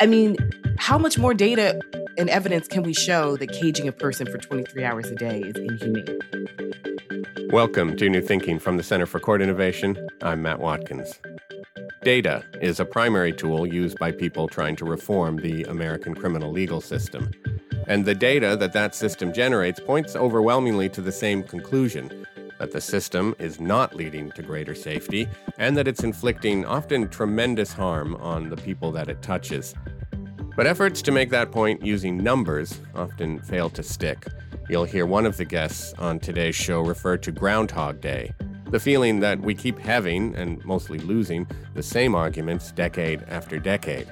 I 0.00 0.06
mean, 0.06 0.36
how 0.78 0.98
much 0.98 1.18
more 1.18 1.34
data 1.34 1.80
and 2.16 2.30
evidence 2.30 2.68
can 2.68 2.84
we 2.84 2.94
show 2.94 3.36
that 3.38 3.50
caging 3.52 3.88
a 3.88 3.92
person 3.92 4.30
for 4.30 4.38
23 4.38 4.84
hours 4.84 5.06
a 5.06 5.16
day 5.16 5.40
is 5.40 5.56
inhumane? 5.56 6.20
Welcome 7.50 7.96
to 7.96 8.08
New 8.08 8.22
Thinking 8.22 8.60
from 8.60 8.76
the 8.76 8.84
Center 8.84 9.06
for 9.06 9.18
Court 9.18 9.42
Innovation. 9.42 10.08
I'm 10.22 10.42
Matt 10.42 10.60
Watkins. 10.60 11.18
Data 12.02 12.44
is 12.60 12.78
a 12.78 12.84
primary 12.84 13.32
tool 13.32 13.66
used 13.66 13.98
by 13.98 14.12
people 14.12 14.46
trying 14.46 14.76
to 14.76 14.84
reform 14.84 15.38
the 15.38 15.64
American 15.64 16.14
criminal 16.14 16.52
legal 16.52 16.80
system. 16.80 17.32
And 17.88 18.04
the 18.04 18.14
data 18.14 18.56
that 18.56 18.72
that 18.74 18.94
system 18.94 19.32
generates 19.32 19.80
points 19.80 20.14
overwhelmingly 20.14 20.88
to 20.90 21.00
the 21.00 21.12
same 21.12 21.42
conclusion 21.42 22.23
that 22.64 22.72
the 22.72 22.80
system 22.80 23.34
is 23.38 23.60
not 23.60 23.94
leading 23.94 24.32
to 24.32 24.42
greater 24.42 24.74
safety 24.74 25.28
and 25.58 25.76
that 25.76 25.86
it's 25.86 26.02
inflicting 26.02 26.64
often 26.64 27.06
tremendous 27.10 27.74
harm 27.74 28.16
on 28.16 28.48
the 28.48 28.56
people 28.56 28.90
that 28.90 29.10
it 29.10 29.20
touches. 29.20 29.74
But 30.56 30.66
efforts 30.66 31.02
to 31.02 31.12
make 31.12 31.28
that 31.28 31.52
point 31.52 31.84
using 31.84 32.16
numbers 32.16 32.80
often 32.94 33.38
fail 33.40 33.68
to 33.68 33.82
stick. 33.82 34.28
You'll 34.70 34.84
hear 34.84 35.04
one 35.04 35.26
of 35.26 35.36
the 35.36 35.44
guests 35.44 35.92
on 35.98 36.18
today's 36.18 36.54
show 36.54 36.80
refer 36.80 37.18
to 37.18 37.30
Groundhog 37.30 38.00
Day, 38.00 38.32
the 38.70 38.80
feeling 38.80 39.20
that 39.20 39.40
we 39.40 39.54
keep 39.54 39.78
having, 39.78 40.34
and 40.34 40.64
mostly 40.64 40.98
losing, 41.00 41.46
the 41.74 41.82
same 41.82 42.14
arguments 42.14 42.72
decade 42.72 43.24
after 43.28 43.58
decade. 43.58 44.10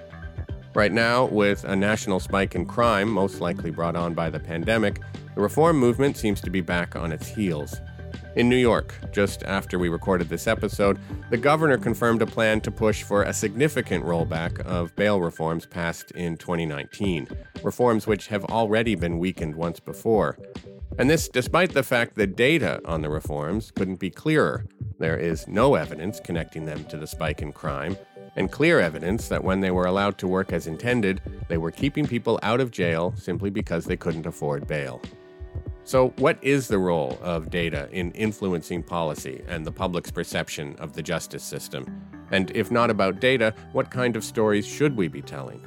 Right 0.75 0.93
now, 0.93 1.25
with 1.25 1.65
a 1.65 1.75
national 1.75 2.21
spike 2.21 2.55
in 2.55 2.67
crime, 2.67 3.09
most 3.09 3.41
likely 3.41 3.71
brought 3.71 3.97
on 3.97 4.13
by 4.13 4.29
the 4.29 4.41
pandemic, 4.41 5.01
the 5.35 5.41
reform 5.41 5.79
movement 5.79 6.19
seems 6.19 6.43
to 6.43 6.51
be 6.51 6.61
back 6.61 6.97
on 6.97 7.13
its 7.13 7.27
heels. 7.27 7.81
In 8.35 8.49
New 8.49 8.57
York, 8.57 8.95
just 9.13 9.43
after 9.43 9.79
we 9.79 9.91
recorded 9.91 10.31
this 10.31 10.47
episode, 10.47 10.99
the 11.29 11.37
governor 11.37 11.77
confirmed 11.77 12.23
a 12.23 12.27
plan 12.27 12.63
to 12.63 12.71
push 12.71 13.03
for 13.03 13.25
a 13.25 13.33
significant 13.33 14.07
rollback 14.07 14.59
of 14.63 14.97
bail 14.97 15.21
reforms 15.21 15.67
passed 15.67 16.13
in 16.13 16.39
2019, 16.39 17.29
reforms 17.63 18.07
which 18.07 18.29
have 18.29 18.47
already 18.47 18.95
been 18.95 19.19
weakened 19.19 19.55
once 19.55 19.81
before. 19.81 20.39
And 20.99 21.11
this 21.11 21.29
despite 21.29 21.75
the 21.75 21.83
fact 21.83 22.15
that 22.15 22.35
data 22.35 22.81
on 22.87 23.03
the 23.03 23.11
reforms 23.11 23.71
couldn't 23.71 24.01
be 24.01 24.09
clearer. 24.09 24.65
There 24.99 25.19
is 25.19 25.47
no 25.47 25.75
evidence 25.75 26.19
connecting 26.19 26.65
them 26.65 26.85
to 26.87 26.97
the 26.97 27.07
spike 27.07 27.43
in 27.43 27.53
crime, 27.53 27.99
and 28.37 28.51
clear 28.51 28.81
evidence 28.81 29.29
that 29.29 29.45
when 29.45 29.61
they 29.61 29.71
were 29.71 29.85
allowed 29.85 30.17
to 30.19 30.27
work 30.27 30.55
as 30.55 30.67
intended, 30.67 31.21
they 31.49 31.59
were 31.59 31.71
keeping 31.71 32.07
people 32.07 32.41
out 32.43 32.61
of 32.61 32.71
jail 32.71 33.13
simply 33.15 33.51
because 33.51 33.85
they 33.85 33.97
couldn't 33.97 34.25
afford 34.25 34.67
bail. 34.67 35.03
So, 35.85 36.11
what 36.19 36.39
is 36.43 36.69
the 36.69 36.79
role 36.79 37.19
of 37.23 37.51
data 37.51 37.89
in 37.91 38.13
influencing 38.13 38.85
policy 38.85 39.43
and 39.49 39.67
the 39.67 39.73
public's 39.73 40.13
perception 40.13 40.77
of 40.79 40.93
the 40.93 41.03
justice 41.03 41.43
system? 41.43 42.01
And 42.31 42.53
if 42.53 42.71
not 42.71 42.89
about 42.89 43.19
data, 43.19 43.53
what 43.73 43.91
kind 43.91 44.15
of 44.15 44.23
stories 44.23 44.65
should 44.65 44.97
we 44.97 45.09
be 45.09 45.23
telling? 45.23 45.61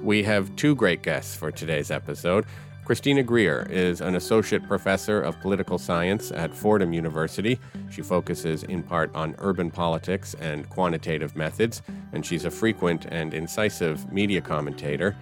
We 0.00 0.22
have 0.22 0.54
two 0.56 0.74
great 0.74 1.02
guests 1.02 1.34
for 1.34 1.52
today's 1.52 1.90
episode. 1.90 2.46
Christina 2.86 3.22
Greer 3.22 3.68
is 3.70 4.00
an 4.00 4.14
associate 4.14 4.66
professor 4.66 5.20
of 5.20 5.38
political 5.40 5.76
science 5.76 6.32
at 6.32 6.54
Fordham 6.54 6.94
University. 6.94 7.60
She 7.90 8.00
focuses 8.00 8.62
in 8.62 8.82
part 8.82 9.14
on 9.14 9.34
urban 9.40 9.70
politics 9.70 10.34
and 10.40 10.66
quantitative 10.70 11.36
methods, 11.36 11.82
and 12.14 12.24
she's 12.24 12.46
a 12.46 12.50
frequent 12.50 13.04
and 13.10 13.34
incisive 13.34 14.10
media 14.10 14.40
commentator. 14.40 15.14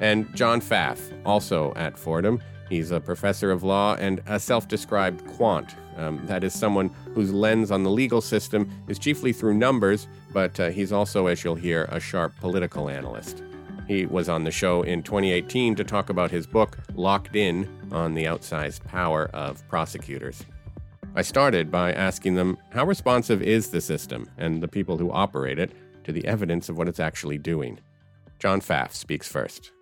And 0.00 0.34
John 0.34 0.62
Pfaff, 0.62 0.98
also 1.26 1.74
at 1.76 1.98
Fordham. 1.98 2.40
He's 2.70 2.92
a 2.92 3.00
professor 3.00 3.50
of 3.50 3.64
law 3.64 3.96
and 3.96 4.22
a 4.26 4.38
self 4.38 4.68
described 4.68 5.26
quant. 5.26 5.74
Um, 5.96 6.24
that 6.26 6.44
is 6.44 6.54
someone 6.54 6.88
whose 7.14 7.32
lens 7.32 7.72
on 7.72 7.82
the 7.82 7.90
legal 7.90 8.20
system 8.20 8.70
is 8.88 8.98
chiefly 8.98 9.32
through 9.32 9.54
numbers, 9.54 10.06
but 10.32 10.58
uh, 10.58 10.70
he's 10.70 10.92
also, 10.92 11.26
as 11.26 11.42
you'll 11.42 11.56
hear, 11.56 11.84
a 11.90 11.98
sharp 11.98 12.32
political 12.40 12.88
analyst. 12.88 13.42
He 13.88 14.06
was 14.06 14.28
on 14.28 14.44
the 14.44 14.52
show 14.52 14.82
in 14.82 15.02
2018 15.02 15.74
to 15.74 15.84
talk 15.84 16.10
about 16.10 16.30
his 16.30 16.46
book, 16.46 16.78
Locked 16.94 17.34
In, 17.34 17.68
on 17.90 18.14
the 18.14 18.24
outsized 18.24 18.84
power 18.84 19.28
of 19.34 19.66
prosecutors. 19.68 20.44
I 21.16 21.22
started 21.22 21.72
by 21.72 21.92
asking 21.92 22.36
them 22.36 22.56
how 22.70 22.86
responsive 22.86 23.42
is 23.42 23.70
the 23.70 23.80
system 23.80 24.30
and 24.38 24.62
the 24.62 24.68
people 24.68 24.96
who 24.96 25.10
operate 25.10 25.58
it 25.58 25.72
to 26.04 26.12
the 26.12 26.24
evidence 26.24 26.68
of 26.68 26.78
what 26.78 26.86
it's 26.86 27.00
actually 27.00 27.38
doing. 27.38 27.80
John 28.38 28.60
Pfaff 28.60 28.92
speaks 28.92 29.26
first 29.26 29.72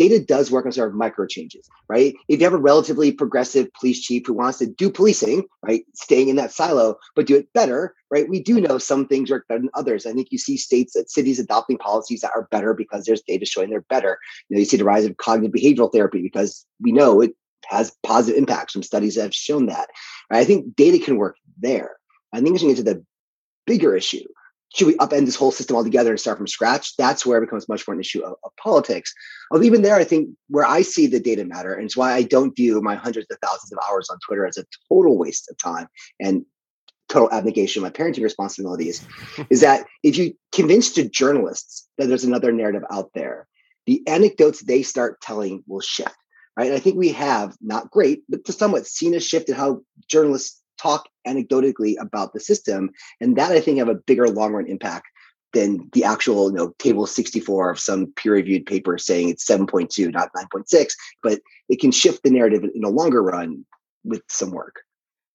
data 0.00 0.18
does 0.18 0.50
work 0.50 0.64
on 0.64 0.72
sort 0.72 0.88
of 0.88 0.94
micro 0.94 1.26
changes, 1.26 1.68
right? 1.86 2.14
If 2.26 2.40
you 2.40 2.44
have 2.46 2.54
a 2.54 2.58
relatively 2.58 3.12
progressive 3.12 3.70
police 3.74 4.00
chief 4.00 4.26
who 4.26 4.32
wants 4.32 4.56
to 4.60 4.66
do 4.66 4.90
policing, 4.90 5.44
right, 5.62 5.84
staying 5.94 6.30
in 6.30 6.36
that 6.36 6.52
silo, 6.52 6.96
but 7.14 7.26
do 7.26 7.36
it 7.36 7.52
better, 7.52 7.94
right? 8.10 8.26
We 8.26 8.42
do 8.42 8.62
know 8.62 8.78
some 8.78 9.06
things 9.06 9.30
work 9.30 9.46
better 9.46 9.60
than 9.60 9.68
others. 9.74 10.06
I 10.06 10.12
think 10.12 10.28
you 10.30 10.38
see 10.38 10.56
states 10.56 10.94
that 10.94 11.10
cities 11.10 11.38
adopting 11.38 11.76
policies 11.76 12.22
that 12.22 12.32
are 12.34 12.48
better 12.50 12.72
because 12.72 13.04
there's 13.04 13.20
data 13.20 13.44
showing 13.44 13.68
they're 13.68 13.84
better. 13.90 14.16
You 14.48 14.56
know, 14.56 14.60
you 14.60 14.64
see 14.64 14.78
the 14.78 14.84
rise 14.84 15.04
of 15.04 15.18
cognitive 15.18 15.52
behavioral 15.52 15.92
therapy 15.92 16.22
because 16.22 16.64
we 16.80 16.92
know 16.92 17.20
it 17.20 17.32
has 17.66 17.94
positive 18.02 18.38
impacts 18.38 18.72
from 18.72 18.82
studies 18.82 19.16
that 19.16 19.22
have 19.24 19.34
shown 19.34 19.66
that. 19.66 19.90
Right? 20.32 20.38
I 20.38 20.44
think 20.46 20.76
data 20.76 20.98
can 20.98 21.18
work 21.18 21.36
there. 21.58 21.96
I 22.32 22.40
think 22.40 22.56
as 22.56 22.62
we 22.62 22.68
get 22.68 22.78
to 22.78 22.82
the 22.84 23.04
bigger 23.66 23.94
issue, 23.94 24.24
should 24.74 24.86
we 24.86 24.96
upend 24.96 25.26
this 25.26 25.36
whole 25.36 25.50
system 25.50 25.76
altogether 25.76 26.10
and 26.10 26.20
start 26.20 26.38
from 26.38 26.46
scratch? 26.46 26.96
That's 26.96 27.26
where 27.26 27.38
it 27.38 27.46
becomes 27.46 27.68
much 27.68 27.86
more 27.86 27.94
an 27.94 28.00
issue 28.00 28.22
of, 28.22 28.34
of, 28.44 28.52
politics. 28.56 29.12
Although 29.50 29.64
even 29.64 29.82
there, 29.82 29.96
I 29.96 30.04
think 30.04 30.30
where 30.48 30.64
I 30.64 30.82
see 30.82 31.06
the 31.06 31.18
data 31.18 31.44
matter, 31.44 31.74
and 31.74 31.84
it's 31.84 31.96
why 31.96 32.12
I 32.12 32.22
don't 32.22 32.54
view 32.54 32.80
my 32.80 32.94
hundreds 32.94 33.26
of 33.30 33.38
thousands 33.42 33.72
of 33.72 33.78
hours 33.88 34.08
on 34.10 34.18
Twitter 34.24 34.46
as 34.46 34.58
a 34.58 34.64
total 34.88 35.18
waste 35.18 35.50
of 35.50 35.58
time 35.58 35.88
and 36.20 36.44
total 37.08 37.32
abnegation 37.32 37.84
of 37.84 37.92
my 37.92 38.04
parenting 38.04 38.22
responsibilities, 38.22 39.04
is 39.50 39.60
that 39.62 39.86
if 40.04 40.16
you 40.16 40.34
convince 40.52 40.92
the 40.92 41.08
journalists 41.08 41.88
that 41.98 42.06
there's 42.06 42.24
another 42.24 42.52
narrative 42.52 42.84
out 42.90 43.10
there, 43.14 43.48
the 43.86 44.06
anecdotes 44.06 44.60
they 44.60 44.82
start 44.82 45.20
telling 45.20 45.64
will 45.66 45.80
shift. 45.80 46.14
Right. 46.56 46.66
And 46.66 46.74
I 46.74 46.80
think 46.80 46.96
we 46.96 47.12
have 47.12 47.56
not 47.60 47.90
great, 47.90 48.22
but 48.28 48.44
to 48.44 48.52
somewhat 48.52 48.86
seen 48.86 49.14
a 49.14 49.20
shift 49.20 49.48
in 49.48 49.54
how 49.54 49.82
journalists 50.08 50.59
talk 50.80 51.08
anecdotally 51.26 51.94
about 52.00 52.32
the 52.32 52.40
system. 52.40 52.90
And 53.20 53.36
that 53.36 53.52
I 53.52 53.60
think 53.60 53.78
have 53.78 53.88
a 53.88 53.94
bigger 53.94 54.28
long 54.28 54.52
run 54.52 54.66
impact 54.66 55.06
than 55.52 55.88
the 55.92 56.04
actual 56.04 56.50
you 56.50 56.56
know 56.56 56.72
table 56.78 57.06
64 57.06 57.70
of 57.70 57.80
some 57.80 58.12
peer 58.16 58.34
reviewed 58.34 58.66
paper 58.66 58.98
saying 58.98 59.28
it's 59.28 59.44
7.2 59.44 60.12
not 60.12 60.30
9.6 60.36 60.92
but 61.22 61.40
it 61.68 61.80
can 61.80 61.90
shift 61.90 62.22
the 62.22 62.30
narrative 62.30 62.64
in 62.74 62.84
a 62.84 62.88
longer 62.88 63.22
run 63.22 63.64
with 64.04 64.22
some 64.28 64.50
work 64.50 64.82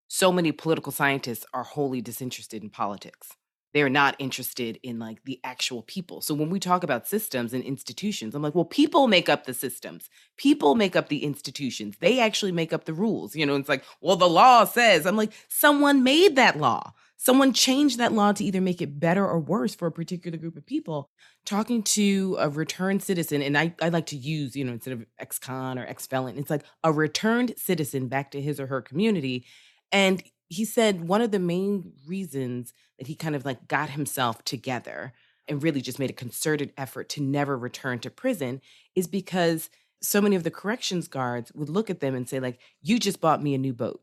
so 0.07 0.31
many 0.31 0.51
political 0.51 0.91
scientists 0.91 1.45
are 1.53 1.63
wholly 1.63 2.01
disinterested 2.01 2.63
in 2.63 2.69
politics 2.69 3.29
they're 3.75 3.89
not 3.89 4.15
interested 4.19 4.79
in 4.83 4.99
like 4.99 5.21
the 5.25 5.37
actual 5.43 5.81
people. 5.81 6.21
So 6.21 6.33
when 6.33 6.49
we 6.49 6.61
talk 6.61 6.85
about 6.85 7.09
systems 7.09 7.53
and 7.53 7.61
institutions, 7.61 8.33
I'm 8.33 8.41
like, 8.41 8.55
well, 8.55 8.63
people 8.63 9.07
make 9.07 9.27
up 9.27 9.45
the 9.45 9.53
systems. 9.53 10.09
People 10.37 10.75
make 10.75 10.95
up 10.95 11.09
the 11.09 11.25
institutions. 11.25 11.97
They 11.99 12.21
actually 12.21 12.53
make 12.53 12.71
up 12.71 12.85
the 12.85 12.93
rules. 12.93 13.35
You 13.35 13.45
know, 13.45 13.57
it's 13.57 13.67
like, 13.67 13.83
well, 13.99 14.15
the 14.15 14.29
law 14.29 14.63
says. 14.63 15.05
I'm 15.05 15.17
like, 15.17 15.33
someone 15.49 16.03
made 16.03 16.37
that 16.37 16.57
law. 16.57 16.93
Someone 17.17 17.51
changed 17.51 17.97
that 17.97 18.13
law 18.13 18.31
to 18.31 18.45
either 18.45 18.61
make 18.61 18.81
it 18.81 18.97
better 18.97 19.27
or 19.27 19.41
worse 19.41 19.75
for 19.75 19.87
a 19.89 19.91
particular 19.91 20.37
group 20.37 20.55
of 20.55 20.65
people. 20.65 21.09
Talking 21.45 21.83
to 21.83 22.37
a 22.39 22.47
returned 22.47 23.03
citizen, 23.03 23.41
and 23.41 23.57
I, 23.57 23.75
I 23.81 23.89
like 23.89 24.05
to 24.07 24.15
use, 24.15 24.55
you 24.55 24.63
know, 24.63 24.71
instead 24.71 24.93
of 24.93 25.05
ex-con 25.19 25.77
or 25.77 25.85
ex-felon, 25.85 26.37
it's 26.37 26.49
like 26.49 26.63
a 26.81 26.93
returned 26.93 27.55
citizen 27.57 28.07
back 28.07 28.31
to 28.31 28.41
his 28.41 28.57
or 28.57 28.67
her 28.67 28.81
community. 28.81 29.45
And 29.91 30.23
he 30.47 30.65
said 30.65 31.07
one 31.07 31.21
of 31.21 31.31
the 31.31 31.39
main 31.39 31.93
reasons 32.07 32.73
that 32.97 33.07
he 33.07 33.15
kind 33.15 33.35
of 33.35 33.45
like 33.45 33.67
got 33.67 33.89
himself 33.89 34.43
together 34.43 35.13
and 35.47 35.63
really 35.63 35.81
just 35.81 35.99
made 35.99 36.09
a 36.09 36.13
concerted 36.13 36.73
effort 36.77 37.09
to 37.09 37.21
never 37.21 37.57
return 37.57 37.99
to 37.99 38.09
prison 38.09 38.61
is 38.95 39.07
because 39.07 39.69
so 40.01 40.21
many 40.21 40.35
of 40.35 40.43
the 40.43 40.51
corrections 40.51 41.07
guards 41.07 41.51
would 41.53 41.69
look 41.69 41.89
at 41.89 41.99
them 41.99 42.15
and 42.15 42.27
say 42.29 42.39
like 42.39 42.59
you 42.81 42.99
just 42.99 43.21
bought 43.21 43.41
me 43.41 43.53
a 43.53 43.59
new 43.59 43.73
boat. 43.73 44.01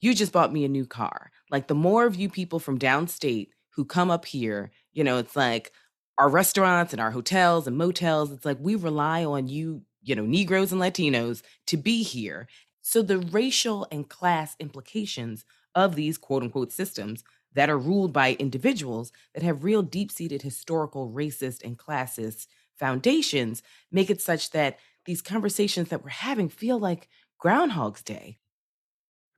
You 0.00 0.14
just 0.14 0.32
bought 0.32 0.52
me 0.52 0.64
a 0.64 0.68
new 0.68 0.86
car. 0.86 1.30
Like 1.50 1.68
the 1.68 1.74
more 1.74 2.06
of 2.06 2.16
you 2.16 2.28
people 2.28 2.58
from 2.58 2.78
downstate 2.78 3.48
who 3.70 3.84
come 3.84 4.10
up 4.10 4.24
here 4.26 4.70
you 4.92 5.02
know 5.02 5.18
it's 5.18 5.36
like 5.36 5.72
our 6.18 6.28
restaurants 6.28 6.92
and 6.92 7.00
our 7.00 7.10
hotels 7.10 7.66
and 7.66 7.76
motels 7.76 8.30
it's 8.30 8.44
like 8.44 8.58
we 8.60 8.74
rely 8.74 9.24
on 9.24 9.48
you 9.48 9.82
you 10.02 10.14
know 10.14 10.24
negroes 10.26 10.72
and 10.72 10.80
latinos 10.80 11.42
to 11.66 11.76
be 11.76 12.02
here. 12.02 12.46
So 12.82 13.00
the 13.00 13.18
racial 13.18 13.86
and 13.92 14.08
class 14.08 14.56
implications 14.58 15.44
of 15.74 15.94
these 15.94 16.18
quote 16.18 16.42
unquote 16.42 16.72
systems 16.72 17.24
that 17.54 17.70
are 17.70 17.78
ruled 17.78 18.12
by 18.12 18.34
individuals 18.34 19.12
that 19.34 19.42
have 19.42 19.64
real 19.64 19.82
deep 19.82 20.10
seated 20.10 20.42
historical, 20.42 21.10
racist, 21.10 21.62
and 21.64 21.78
classist 21.78 22.46
foundations 22.74 23.62
make 23.90 24.10
it 24.10 24.20
such 24.20 24.50
that 24.50 24.78
these 25.04 25.22
conversations 25.22 25.88
that 25.88 26.02
we're 26.02 26.10
having 26.10 26.48
feel 26.48 26.78
like 26.78 27.08
Groundhog's 27.38 28.02
Day. 28.02 28.38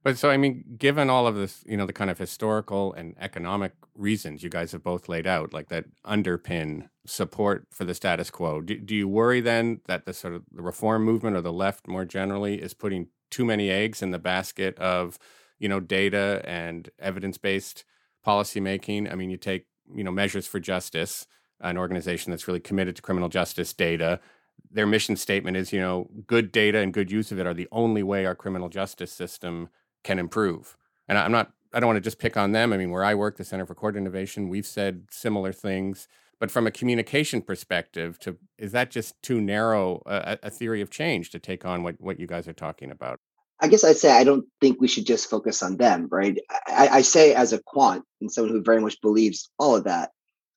But 0.03 0.19
so, 0.19 0.29
I 0.29 0.37
mean, 0.37 0.65
given 0.77 1.09
all 1.09 1.27
of 1.27 1.35
this, 1.35 1.65
you 1.67 1.79
know, 1.79 1.87
the 1.87 1.93
kind 1.95 2.11
of 2.11 2.19
historical 2.19 2.93
and 2.93 3.15
economic 3.19 3.73
reasons 3.95 4.43
you 4.43 4.51
guys 4.51 4.73
have 4.73 4.83
both 4.83 5.09
laid 5.09 5.27
out, 5.27 5.55
like 5.55 5.69
that 5.69 5.87
underpin 6.05 6.91
support 7.07 7.67
for 7.71 7.87
the 7.87 7.95
status 7.95 8.31
quo, 8.31 8.61
do, 8.61 8.79
do 8.79 8.95
you 8.95 9.09
worry 9.09 9.41
then 9.41 9.81
that 9.87 10.05
the 10.05 10.13
sort 10.13 10.35
of 10.35 10.45
the 10.53 10.63
reform 10.63 11.05
movement 11.05 11.37
or 11.37 11.41
the 11.41 11.53
left 11.53 11.89
more 11.89 12.05
generally 12.05 12.61
is 12.61 12.75
putting 12.75 13.09
too 13.31 13.47
many 13.47 13.71
eggs 13.71 14.03
in 14.03 14.11
the 14.11 14.19
basket 14.19 14.79
of 14.79 15.19
you 15.59 15.69
know, 15.69 15.81
data 15.81 16.43
and 16.45 16.91
evidence-based 16.99 17.85
policymaking. 18.27 19.11
I 19.11 19.15
mean, 19.15 19.31
you 19.31 19.37
take, 19.37 19.67
you 19.95 20.05
know, 20.05 20.11
Measures 20.11 20.47
for 20.47 20.61
Justice, 20.61 21.27
an 21.61 21.77
organization 21.79 22.31
that's 22.31 22.49
really 22.49 22.61
committed 22.61 22.97
to 22.97 23.03
criminal 23.03 23.29
justice 23.29 23.73
data. 23.73 24.21
Their 24.71 24.87
mission 24.87 25.17
statement 25.17 25.57
is, 25.57 25.73
you 25.73 25.81
know, 25.81 26.11
good 26.27 26.53
data 26.53 26.79
and 26.79 26.93
good 26.93 27.11
use 27.11 27.31
of 27.33 27.39
it 27.39 27.47
are 27.47 27.55
the 27.55 27.69
only 27.71 28.03
way 28.03 28.27
our 28.27 28.35
criminal 28.35 28.69
justice 28.69 29.13
system 29.13 29.69
can 30.03 30.19
improve. 30.19 30.77
And 31.09 31.19
I'm 31.19 31.33
not 31.33 31.53
I 31.75 31.81
don't 31.81 31.89
want 31.89 31.97
to 31.97 32.01
just 32.01 32.21
pick 32.21 32.37
on 32.37 32.53
them. 32.53 32.73
I 32.73 32.77
mean, 32.77 32.91
where 32.91 33.05
I 33.05 33.15
work, 33.15 33.37
the 33.37 33.45
Center 33.45 33.67
for 33.67 33.75
Court 33.75 33.97
Innovation, 33.97 34.49
we've 34.49 34.67
said 34.67 35.09
similar 35.11 35.53
things. 35.53 36.07
But 36.39 36.51
from 36.51 36.67
a 36.67 36.71
communication 36.71 37.43
perspective, 37.43 38.19
to 38.21 38.37
is 38.59 38.73
that 38.73 38.91
just 38.91 39.21
too 39.23 39.41
narrow 39.41 40.03
a, 40.07 40.39
a 40.45 40.51
theory 40.51 40.81
of 40.81 40.91
change 40.91 41.31
to 41.31 41.39
take 41.39 41.65
on 41.65 41.83
what, 41.83 42.01
what 42.01 42.21
you 42.21 42.27
guys 42.27 42.47
are 42.47 42.53
talking 42.53 42.91
about? 42.91 43.21
I 43.61 43.69
guess 43.69 43.85
I'd 43.85 43.97
say 43.97 44.11
I 44.11 44.25
don't 44.25 44.45
think 44.61 44.81
we 44.81 44.89
should 44.89 45.07
just 45.07 45.31
focus 45.31 45.63
on 45.63 45.77
them, 45.77 46.09
right? 46.11 46.39
I, 46.67 46.89
I, 46.89 47.01
say 47.03 47.35
as 47.35 47.53
a 47.53 47.63
quant 47.63 48.05
and 48.21 48.31
someone 48.31 48.53
who 48.53 48.63
very 48.63 48.81
much 48.81 49.01
believes 49.01 49.51
all 49.59 49.77
of 49.77 49.85
that, 49.85 50.11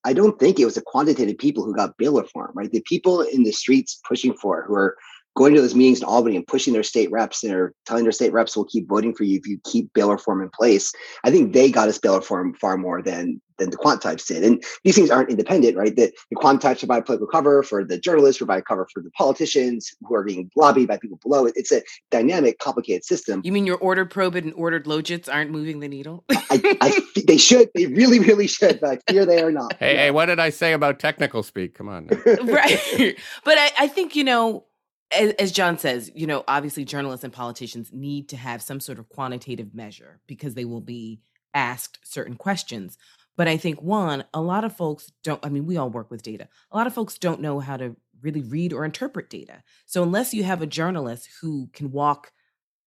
I 0.04 0.14
don't 0.14 0.40
think 0.40 0.60
it 0.60 0.66
was 0.66 0.76
the 0.76 0.82
quantitative 0.82 1.38
people 1.38 1.64
who 1.64 1.76
got 1.76 1.98
bail 1.98 2.20
reform, 2.20 2.52
right? 2.56 2.72
The 2.72 2.82
people 2.82 3.22
in 3.22 3.44
the 3.44 3.52
streets 3.52 4.00
pushing 4.08 4.34
for 4.34 4.60
it, 4.60 4.66
who 4.68 4.74
are 4.74 4.98
going 5.36 5.54
to 5.54 5.62
those 5.62 5.76
meetings 5.76 6.00
in 6.00 6.06
Albany 6.06 6.36
and 6.36 6.48
pushing 6.48 6.74
their 6.74 6.84
state 6.84 7.12
reps 7.12 7.44
and 7.44 7.54
are 7.54 7.74
telling 7.86 8.04
their 8.04 8.12
state 8.12 8.34
reps 8.34 8.58
we'll 8.58 8.66
keep 8.66 8.90
voting 8.90 9.14
for 9.14 9.24
you 9.24 9.38
if 9.38 9.48
you 9.48 9.60
keep 9.64 9.94
bail 9.94 10.12
reform 10.12 10.42
in 10.42 10.50
place. 10.50 10.92
I 11.24 11.30
think 11.30 11.54
they 11.54 11.70
got 11.70 11.90
us 11.90 12.00
bail 12.00 12.16
reform 12.16 12.56
far 12.56 12.78
more 12.78 13.02
than 13.04 13.40
than 13.58 13.70
the 13.70 13.78
quant 13.78 14.02
types 14.02 14.26
did. 14.26 14.44
And 14.44 14.64
these 14.84 14.96
things 14.96 15.10
aren't 15.10 15.30
independent, 15.30 15.78
right? 15.78 15.96
The, 15.96 16.12
the 16.30 16.36
quant 16.36 16.62
types 16.62 16.82
provide 16.82 17.06
political 17.06 17.28
cover 17.28 17.64
for 17.64 17.84
the 17.84 17.98
journalists, 17.98 18.38
provide 18.38 18.66
cover 18.66 18.88
for 18.94 19.02
the 19.02 19.12
politicians 19.12 19.92
who 20.02 20.16
are 20.16 20.24
being 20.24 20.50
lobbied 20.56 20.88
by 20.88 20.98
people 20.98 21.20
below 21.22 21.46
it. 21.46 21.54
It's 21.56 21.72
a 21.72 21.82
dynamic, 22.12 22.60
complicated 22.60 23.04
system. 23.04 23.42
You 23.44 23.52
mean 23.52 23.66
your 23.66 23.78
ordered 23.78 24.12
probit 24.12 24.44
and 24.44 24.54
ordered 24.54 24.86
logits 24.86 25.32
aren't 25.32 25.52
moving 25.52 25.80
the 25.80 25.88
needle? 25.88 26.24
I, 26.30 26.78
I, 26.82 27.22
they 27.28 27.38
should. 27.38 27.70
They 27.76 27.88
really, 27.88 28.20
really 28.20 28.48
should. 28.48 28.80
But 28.80 29.02
I 29.08 29.12
fear 29.12 29.26
they 29.26 29.42
are 29.42 29.52
not. 29.52 29.76
Hey, 29.78 29.94
yeah. 29.94 30.02
hey, 30.02 30.12
what 30.12 30.28
did 30.28 30.40
I 30.40 30.50
say 30.50 30.74
about 30.74 31.00
technical 31.00 31.44
speak? 31.44 31.76
Come 31.76 31.90
on. 31.90 32.08
right. 32.44 33.16
But 33.44 33.58
I, 33.58 33.72
I 33.80 33.88
think, 33.88 34.16
you 34.16 34.24
know, 34.24 34.66
as, 35.12 35.32
as, 35.34 35.52
John 35.52 35.78
says, 35.78 36.12
you 36.14 36.28
know, 36.28 36.44
obviously 36.48 36.84
journalists 36.86 37.24
and 37.24 37.32
politicians 37.32 37.92
need 37.94 38.30
to 38.30 38.38
have 38.38 38.62
some 38.62 38.80
sort 38.80 39.00
of 39.00 39.10
quantitative 39.10 39.74
measure 39.74 40.20
because 40.28 40.54
they 40.54 40.66
will 40.66 40.82
be 40.82 41.22
asked 41.54 42.00
certain 42.04 42.36
questions. 42.36 42.98
But 43.38 43.48
I 43.48 43.56
think 43.58 43.82
one, 43.82 44.26
a 44.34 44.42
lot 44.42 44.64
of 44.66 44.76
folks 44.76 45.12
don't, 45.24 45.46
I 45.46 45.50
mean, 45.50 45.66
we 45.66 45.78
all 45.78 45.90
work 45.90 46.12
with 46.12 46.24
data. 46.24 46.50
A 46.72 46.78
lot 46.78 46.88
of 46.88 46.94
folks 46.94 47.18
don't 47.18 47.40
know 47.40 47.60
how 47.60 47.78
to 47.78 47.96
really 48.22 48.42
read 48.42 48.74
or 48.74 48.84
interpret 48.84 49.30
data. 49.30 49.64
So 49.86 50.04
unless 50.04 50.34
you 50.34 50.44
have 50.44 50.62
a 50.62 50.68
journalist 50.68 51.30
who 51.42 51.70
can 51.72 51.92
walk 51.92 52.32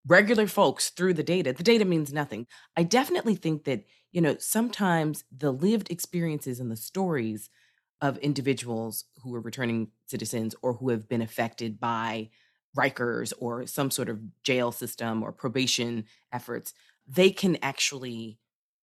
regular 0.07 0.47
folks 0.47 0.91
through 0.91 1.15
the 1.15 1.23
data, 1.23 1.53
the 1.53 1.63
data 1.63 1.85
means 1.85 2.13
nothing. 2.13 2.47
I 2.77 2.83
definitely 2.83 3.37
think 3.37 3.65
that, 3.65 3.85
you 4.13 4.21
know, 4.21 4.37
sometimes 4.39 5.25
the 5.37 5.53
lived 5.53 5.91
experiences 5.91 6.59
and 6.59 6.71
the 6.71 6.77
stories 6.77 7.49
of 8.01 8.19
individuals 8.19 9.05
who 9.23 9.35
are 9.35 9.41
returning 9.41 9.89
citizens 10.07 10.55
or 10.63 10.75
who 10.75 10.89
have 10.89 11.09
been 11.09 11.23
affected 11.23 11.79
by 11.79 12.31
Rikers 12.77 13.33
or 13.39 13.67
some 13.67 13.91
sort 13.91 14.09
of 14.09 14.21
jail 14.43 14.73
system 14.73 15.23
or 15.23 15.33
probation 15.33 16.07
efforts, 16.33 16.73
they 17.07 17.31
can 17.31 17.59
actually 17.63 18.39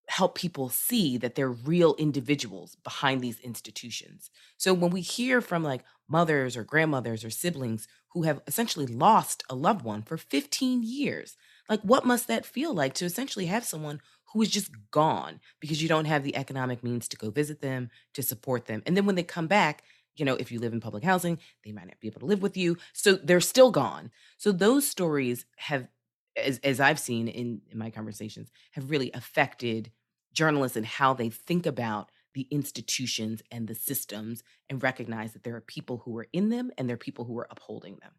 help 0.08 0.36
people 0.36 0.70
see 0.70 1.18
that 1.18 1.36
they're 1.36 1.50
real 1.50 1.94
individuals 1.96 2.76
behind 2.84 3.22
these 3.22 3.40
institutions. 3.42 4.30
So 4.58 4.74
when 4.74 4.92
we 4.92 5.02
hear 5.02 5.42
from 5.42 5.64
like 5.64 5.84
mothers 6.08 6.56
or 6.56 6.64
grandmothers 6.64 7.26
or 7.26 7.30
siblings 7.30 7.88
who 8.14 8.24
have 8.24 8.42
essentially 8.48 8.88
lost 8.88 9.44
a 9.50 9.56
loved 9.56 9.84
one 9.84 10.02
for 10.02 10.18
15 10.18 10.82
years, 10.84 11.36
like 11.70 11.82
what 11.82 12.06
must 12.06 12.28
that 12.28 12.46
feel 12.46 12.74
like 12.74 12.94
to 12.96 13.06
essentially 13.06 13.48
have 13.48 13.66
someone 13.66 14.00
who 14.34 14.42
is 14.42 14.50
just 14.50 14.72
gone 14.92 15.40
because 15.60 15.82
you 15.82 15.90
don't 15.90 16.06
have 16.06 16.24
the 16.24 16.36
economic 16.36 16.84
means 16.84 17.08
to 17.08 17.18
go 17.18 17.30
visit 17.30 17.62
them, 17.62 17.90
to 18.14 18.24
support 18.24 18.66
them. 18.66 18.82
And 18.86 18.96
then 18.96 19.06
when 19.06 19.16
they 19.16 19.24
come 19.24 19.48
back, 19.48 19.84
you 20.16 20.26
know, 20.26 20.36
if 20.36 20.52
you 20.52 20.60
live 20.60 20.74
in 20.74 20.80
public 20.80 21.04
housing, 21.04 21.38
they 21.64 21.72
might 21.72 21.88
not 21.88 22.00
be 22.00 22.08
able 22.08 22.22
to 22.22 22.26
live 22.26 22.42
with 22.42 22.58
you. 22.58 22.78
So 22.94 23.14
they're 23.14 23.40
still 23.42 23.72
gone. 23.72 24.12
So 24.38 24.52
those 24.52 24.88
stories 24.88 25.46
have, 25.58 25.88
as, 26.36 26.60
as 26.64 26.80
I've 26.80 27.00
seen 27.00 27.28
in, 27.28 27.62
in 27.72 27.78
my 27.78 27.90
conversations, 27.90 28.52
have 28.72 28.90
really 28.90 29.12
affected 29.14 29.92
journalists 30.38 30.78
and 30.78 30.86
how 30.86 31.16
they 31.16 31.30
think 31.30 31.66
about 31.66 32.12
the 32.36 32.48
institutions 32.52 33.42
and 33.52 33.68
the 33.68 33.74
systems 33.74 34.44
and 34.70 34.84
recognize 34.84 35.34
that 35.34 35.44
there 35.44 35.56
are 35.56 35.62
people 35.62 36.04
who 36.06 36.16
are 36.16 36.28
in 36.32 36.50
them 36.50 36.70
and 36.78 36.88
there 36.88 36.94
are 36.94 36.98
people 36.98 37.26
who 37.26 37.38
are 37.40 37.48
upholding 37.50 37.98
them. 38.02 38.12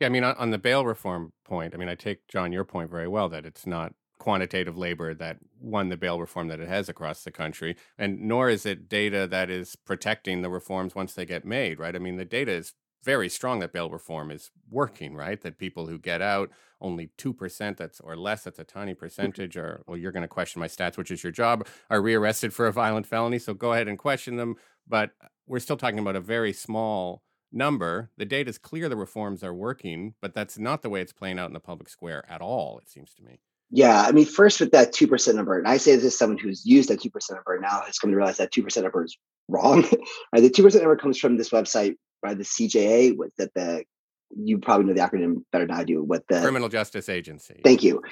Yeah, 0.00 0.08
I 0.08 0.10
mean, 0.10 0.24
on 0.24 0.50
the 0.50 0.58
bail 0.58 0.84
reform 0.84 1.32
point, 1.44 1.72
I 1.72 1.76
mean, 1.76 1.88
I 1.88 1.94
take 1.94 2.26
John 2.26 2.52
your 2.52 2.64
point 2.64 2.90
very 2.90 3.06
well 3.06 3.28
that 3.28 3.46
it's 3.46 3.64
not 3.64 3.94
quantitative 4.18 4.76
labor 4.76 5.14
that 5.14 5.38
won 5.60 5.88
the 5.88 5.96
bail 5.96 6.18
reform 6.18 6.48
that 6.48 6.58
it 6.58 6.68
has 6.68 6.88
across 6.88 7.22
the 7.22 7.30
country, 7.30 7.76
and 7.96 8.22
nor 8.22 8.50
is 8.50 8.66
it 8.66 8.88
data 8.88 9.28
that 9.28 9.50
is 9.50 9.76
protecting 9.76 10.42
the 10.42 10.50
reforms 10.50 10.96
once 10.96 11.14
they 11.14 11.24
get 11.24 11.44
made, 11.44 11.78
right? 11.78 11.94
I 11.94 12.00
mean, 12.00 12.16
the 12.16 12.24
data 12.24 12.50
is 12.50 12.72
very 13.04 13.28
strong 13.28 13.60
that 13.60 13.72
bail 13.72 13.90
reform 13.90 14.30
is 14.30 14.50
working, 14.70 15.14
right? 15.14 15.40
That 15.42 15.58
people 15.58 15.86
who 15.86 15.98
get 15.98 16.22
out, 16.22 16.50
only 16.80 17.10
2% 17.18 17.76
that's 17.76 18.00
or 18.00 18.16
less, 18.16 18.44
that's 18.44 18.58
a 18.58 18.64
tiny 18.64 18.92
mm-hmm. 18.92 19.00
percentage, 19.00 19.56
or 19.56 19.82
well, 19.86 19.96
you're 19.96 20.12
going 20.12 20.22
to 20.22 20.28
question 20.28 20.60
my 20.60 20.68
stats, 20.68 20.96
which 20.96 21.10
is 21.10 21.22
your 21.22 21.32
job, 21.32 21.66
are 21.90 22.00
rearrested 22.00 22.52
for 22.54 22.66
a 22.66 22.72
violent 22.72 23.06
felony. 23.06 23.38
So 23.38 23.54
go 23.54 23.72
ahead 23.72 23.88
and 23.88 23.98
question 23.98 24.36
them. 24.36 24.56
But 24.88 25.10
uh, 25.22 25.28
we're 25.46 25.60
still 25.60 25.76
talking 25.76 25.98
about 25.98 26.16
a 26.16 26.20
very 26.20 26.52
small 26.52 27.22
number. 27.52 28.10
The 28.16 28.24
data 28.24 28.50
is 28.50 28.58
clear 28.58 28.88
the 28.88 28.96
reforms 28.96 29.44
are 29.44 29.54
working, 29.54 30.14
but 30.20 30.34
that's 30.34 30.58
not 30.58 30.82
the 30.82 30.90
way 30.90 31.00
it's 31.00 31.12
playing 31.12 31.38
out 31.38 31.48
in 31.48 31.54
the 31.54 31.60
public 31.60 31.88
square 31.88 32.24
at 32.28 32.40
all, 32.40 32.78
it 32.78 32.88
seems 32.88 33.14
to 33.14 33.22
me. 33.22 33.40
Yeah, 33.70 34.02
I 34.02 34.12
mean, 34.12 34.26
first 34.26 34.60
with 34.60 34.72
that 34.72 34.92
two 34.92 35.06
percent 35.08 35.36
number, 35.36 35.58
and 35.58 35.66
I 35.66 35.78
say 35.78 35.96
this 35.96 36.04
as 36.04 36.18
someone 36.18 36.38
who's 36.38 36.64
used 36.64 36.90
that 36.90 37.00
two 37.00 37.10
percent 37.10 37.38
number 37.38 37.60
now 37.60 37.82
has 37.86 37.98
come 37.98 38.10
to 38.10 38.16
realize 38.16 38.36
that 38.36 38.52
two 38.52 38.62
percent 38.62 38.84
number 38.84 39.04
is 39.04 39.16
wrong. 39.48 39.82
right? 40.32 40.40
The 40.40 40.50
two 40.50 40.62
percent 40.62 40.82
number 40.84 40.96
comes 40.96 41.18
from 41.18 41.36
this 41.36 41.50
website 41.50 41.96
by 42.22 42.34
the 42.34 42.44
CJA, 42.44 43.16
with 43.16 43.34
that 43.36 43.54
the 43.54 43.84
you 44.36 44.58
probably 44.58 44.86
know 44.86 44.94
the 44.94 45.00
acronym 45.00 45.44
better 45.52 45.66
than 45.66 45.76
I 45.76 45.84
do. 45.84 46.02
What 46.02 46.26
the 46.28 46.40
Criminal 46.40 46.68
Justice 46.68 47.08
Agency? 47.08 47.60
Thank 47.62 47.82
you. 47.82 48.02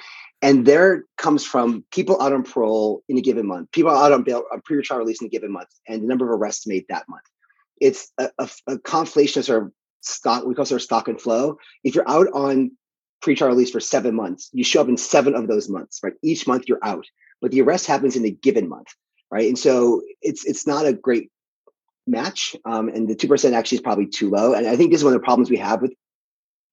And 0.41 0.65
there 0.65 1.03
comes 1.17 1.45
from 1.45 1.85
people 1.91 2.21
out 2.21 2.33
on 2.33 2.43
parole 2.43 3.01
in 3.07 3.17
a 3.17 3.21
given 3.21 3.47
month, 3.47 3.71
people 3.71 3.91
out 3.91 4.11
on 4.11 4.23
bail, 4.23 4.43
on 4.51 4.61
pre-trial 4.61 4.99
release 4.99 5.21
in 5.21 5.27
a 5.27 5.29
given 5.29 5.51
month, 5.51 5.69
and 5.87 6.03
the 6.03 6.07
number 6.07 6.25
of 6.31 6.39
arrests 6.39 6.67
made 6.67 6.85
that 6.89 7.07
month. 7.07 7.23
It's 7.79 8.11
a, 8.17 8.29
a, 8.37 8.49
a 8.67 8.77
conflation 8.77 9.37
of 9.37 9.45
sort 9.45 9.63
of 9.63 9.71
stock. 10.01 10.45
We 10.45 10.53
call 10.53 10.65
sort 10.65 10.81
of 10.81 10.83
stock 10.83 11.07
and 11.07 11.19
flow. 11.19 11.57
If 11.83 11.95
you're 11.95 12.09
out 12.09 12.27
on 12.33 12.71
pre-trial 13.23 13.51
release 13.51 13.71
for 13.71 13.79
seven 13.79 14.13
months. 14.13 14.49
You 14.51 14.63
show 14.63 14.81
up 14.81 14.89
in 14.89 14.97
seven 14.97 15.33
of 15.33 15.47
those 15.47 15.69
months, 15.69 16.01
right? 16.03 16.13
Each 16.21 16.45
month 16.45 16.65
you're 16.67 16.83
out, 16.83 17.05
but 17.41 17.51
the 17.51 17.61
arrest 17.61 17.87
happens 17.87 18.15
in 18.15 18.25
a 18.25 18.29
given 18.29 18.67
month, 18.67 18.89
right? 19.33 19.47
And 19.47 19.57
so 19.57 20.03
it's 20.21 20.45
it's 20.45 20.67
not 20.67 20.85
a 20.85 20.93
great 20.93 21.31
match, 22.05 22.55
um, 22.65 22.87
and 22.87 23.07
the 23.07 23.15
two 23.15 23.27
percent 23.27 23.55
actually 23.55 23.77
is 23.77 23.81
probably 23.81 24.05
too 24.05 24.29
low. 24.29 24.53
And 24.53 24.67
I 24.67 24.75
think 24.75 24.91
this 24.91 24.99
is 24.99 25.03
one 25.03 25.13
of 25.13 25.19
the 25.19 25.25
problems 25.25 25.49
we 25.49 25.57
have 25.57 25.81
with 25.81 25.93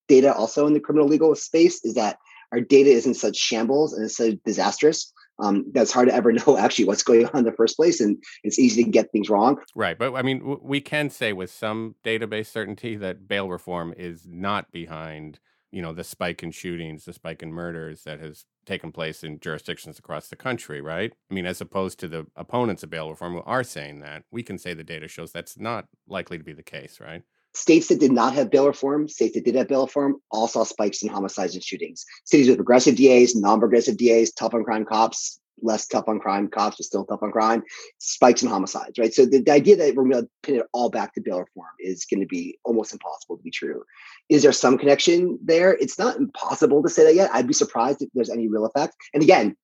data, 0.08 0.34
also 0.34 0.66
in 0.66 0.74
the 0.74 0.80
criminal 0.80 1.08
legal 1.08 1.34
space, 1.34 1.82
is 1.84 1.94
that 1.94 2.18
our 2.52 2.60
data 2.60 2.90
is 2.90 3.06
in 3.06 3.14
such 3.14 3.36
shambles 3.36 3.94
and 3.94 4.04
it's 4.04 4.16
so 4.16 4.32
disastrous 4.44 5.12
um, 5.38 5.64
that's 5.72 5.92
hard 5.92 6.08
to 6.08 6.14
ever 6.14 6.32
know 6.46 6.58
actually 6.58 6.84
what's 6.84 7.02
going 7.02 7.26
on 7.26 7.38
in 7.38 7.44
the 7.44 7.52
first 7.52 7.76
place, 7.76 7.98
and 8.00 8.22
it's 8.44 8.58
easy 8.58 8.84
to 8.84 8.90
get 8.90 9.10
things 9.10 9.30
wrong. 9.30 9.58
Right, 9.74 9.98
but 9.98 10.14
I 10.14 10.22
mean, 10.22 10.40
w- 10.40 10.60
we 10.62 10.82
can 10.82 11.08
say 11.08 11.32
with 11.32 11.50
some 11.50 11.94
database 12.04 12.48
certainty 12.48 12.96
that 12.96 13.26
bail 13.26 13.48
reform 13.48 13.94
is 13.96 14.26
not 14.28 14.70
behind 14.70 15.40
you 15.72 15.80
know 15.80 15.92
the 15.92 16.04
spike 16.04 16.42
in 16.42 16.50
shootings 16.50 17.04
the 17.04 17.12
spike 17.12 17.42
in 17.44 17.52
murders 17.52 18.02
that 18.02 18.18
has 18.18 18.44
taken 18.66 18.92
place 18.92 19.24
in 19.24 19.40
jurisdictions 19.40 19.98
across 19.98 20.28
the 20.28 20.36
country 20.36 20.80
right? 20.80 21.12
I 21.30 21.34
mean 21.34 21.46
as 21.46 21.60
opposed 21.60 21.98
to 22.00 22.08
the 22.08 22.26
opponents 22.36 22.82
of 22.82 22.90
bail 22.90 23.10
reform 23.10 23.34
who 23.34 23.42
are 23.42 23.64
saying 23.64 24.00
that 24.00 24.24
we 24.30 24.42
can 24.42 24.58
say 24.58 24.74
the 24.74 24.84
data 24.84 25.08
shows 25.08 25.32
that's 25.32 25.58
not 25.58 25.86
likely 26.08 26.38
to 26.38 26.44
be 26.44 26.52
the 26.52 26.62
case 26.62 27.00
right? 27.00 27.22
States 27.52 27.88
that 27.88 27.98
did 27.98 28.12
not 28.12 28.34
have 28.34 28.50
bail 28.50 28.66
reform 28.66 29.08
states 29.08 29.34
that 29.34 29.44
did 29.44 29.56
have 29.56 29.68
bail 29.68 29.86
reform 29.86 30.16
all 30.30 30.46
saw 30.46 30.62
spikes 30.62 31.02
in 31.02 31.08
homicides 31.08 31.54
and 31.54 31.64
shootings. 31.64 32.04
Cities 32.24 32.46
with 32.46 32.56
progressive 32.56 32.96
das 32.96 33.34
non-progressive 33.34 33.96
das 33.96 34.30
tough 34.30 34.54
on 34.54 34.62
crime 34.62 34.84
cops 34.84 35.39
less 35.62 35.86
tough 35.86 36.08
on 36.08 36.18
crime 36.18 36.48
cops, 36.48 36.76
but 36.76 36.86
still 36.86 37.04
tough 37.04 37.22
on 37.22 37.30
crime, 37.32 37.62
spikes 37.98 38.42
in 38.42 38.48
homicides, 38.48 38.98
right? 38.98 39.12
So 39.12 39.24
the, 39.26 39.40
the 39.40 39.52
idea 39.52 39.76
that 39.76 39.94
we're 39.94 40.08
going 40.08 40.24
to 40.24 40.30
pin 40.42 40.56
it 40.56 40.66
all 40.72 40.90
back 40.90 41.14
to 41.14 41.20
bail 41.20 41.40
reform 41.40 41.68
is 41.78 42.04
going 42.04 42.20
to 42.20 42.26
be 42.26 42.58
almost 42.64 42.92
impossible 42.92 43.36
to 43.36 43.42
be 43.42 43.50
true. 43.50 43.82
Is 44.28 44.42
there 44.42 44.52
some 44.52 44.78
connection 44.78 45.38
there? 45.42 45.72
It's 45.74 45.98
not 45.98 46.16
impossible 46.16 46.82
to 46.82 46.88
say 46.88 47.04
that 47.04 47.14
yet. 47.14 47.30
I'd 47.32 47.46
be 47.48 47.54
surprised 47.54 48.02
if 48.02 48.08
there's 48.14 48.30
any 48.30 48.48
real 48.48 48.66
effect. 48.66 48.94
And 49.14 49.22
again, 49.22 49.56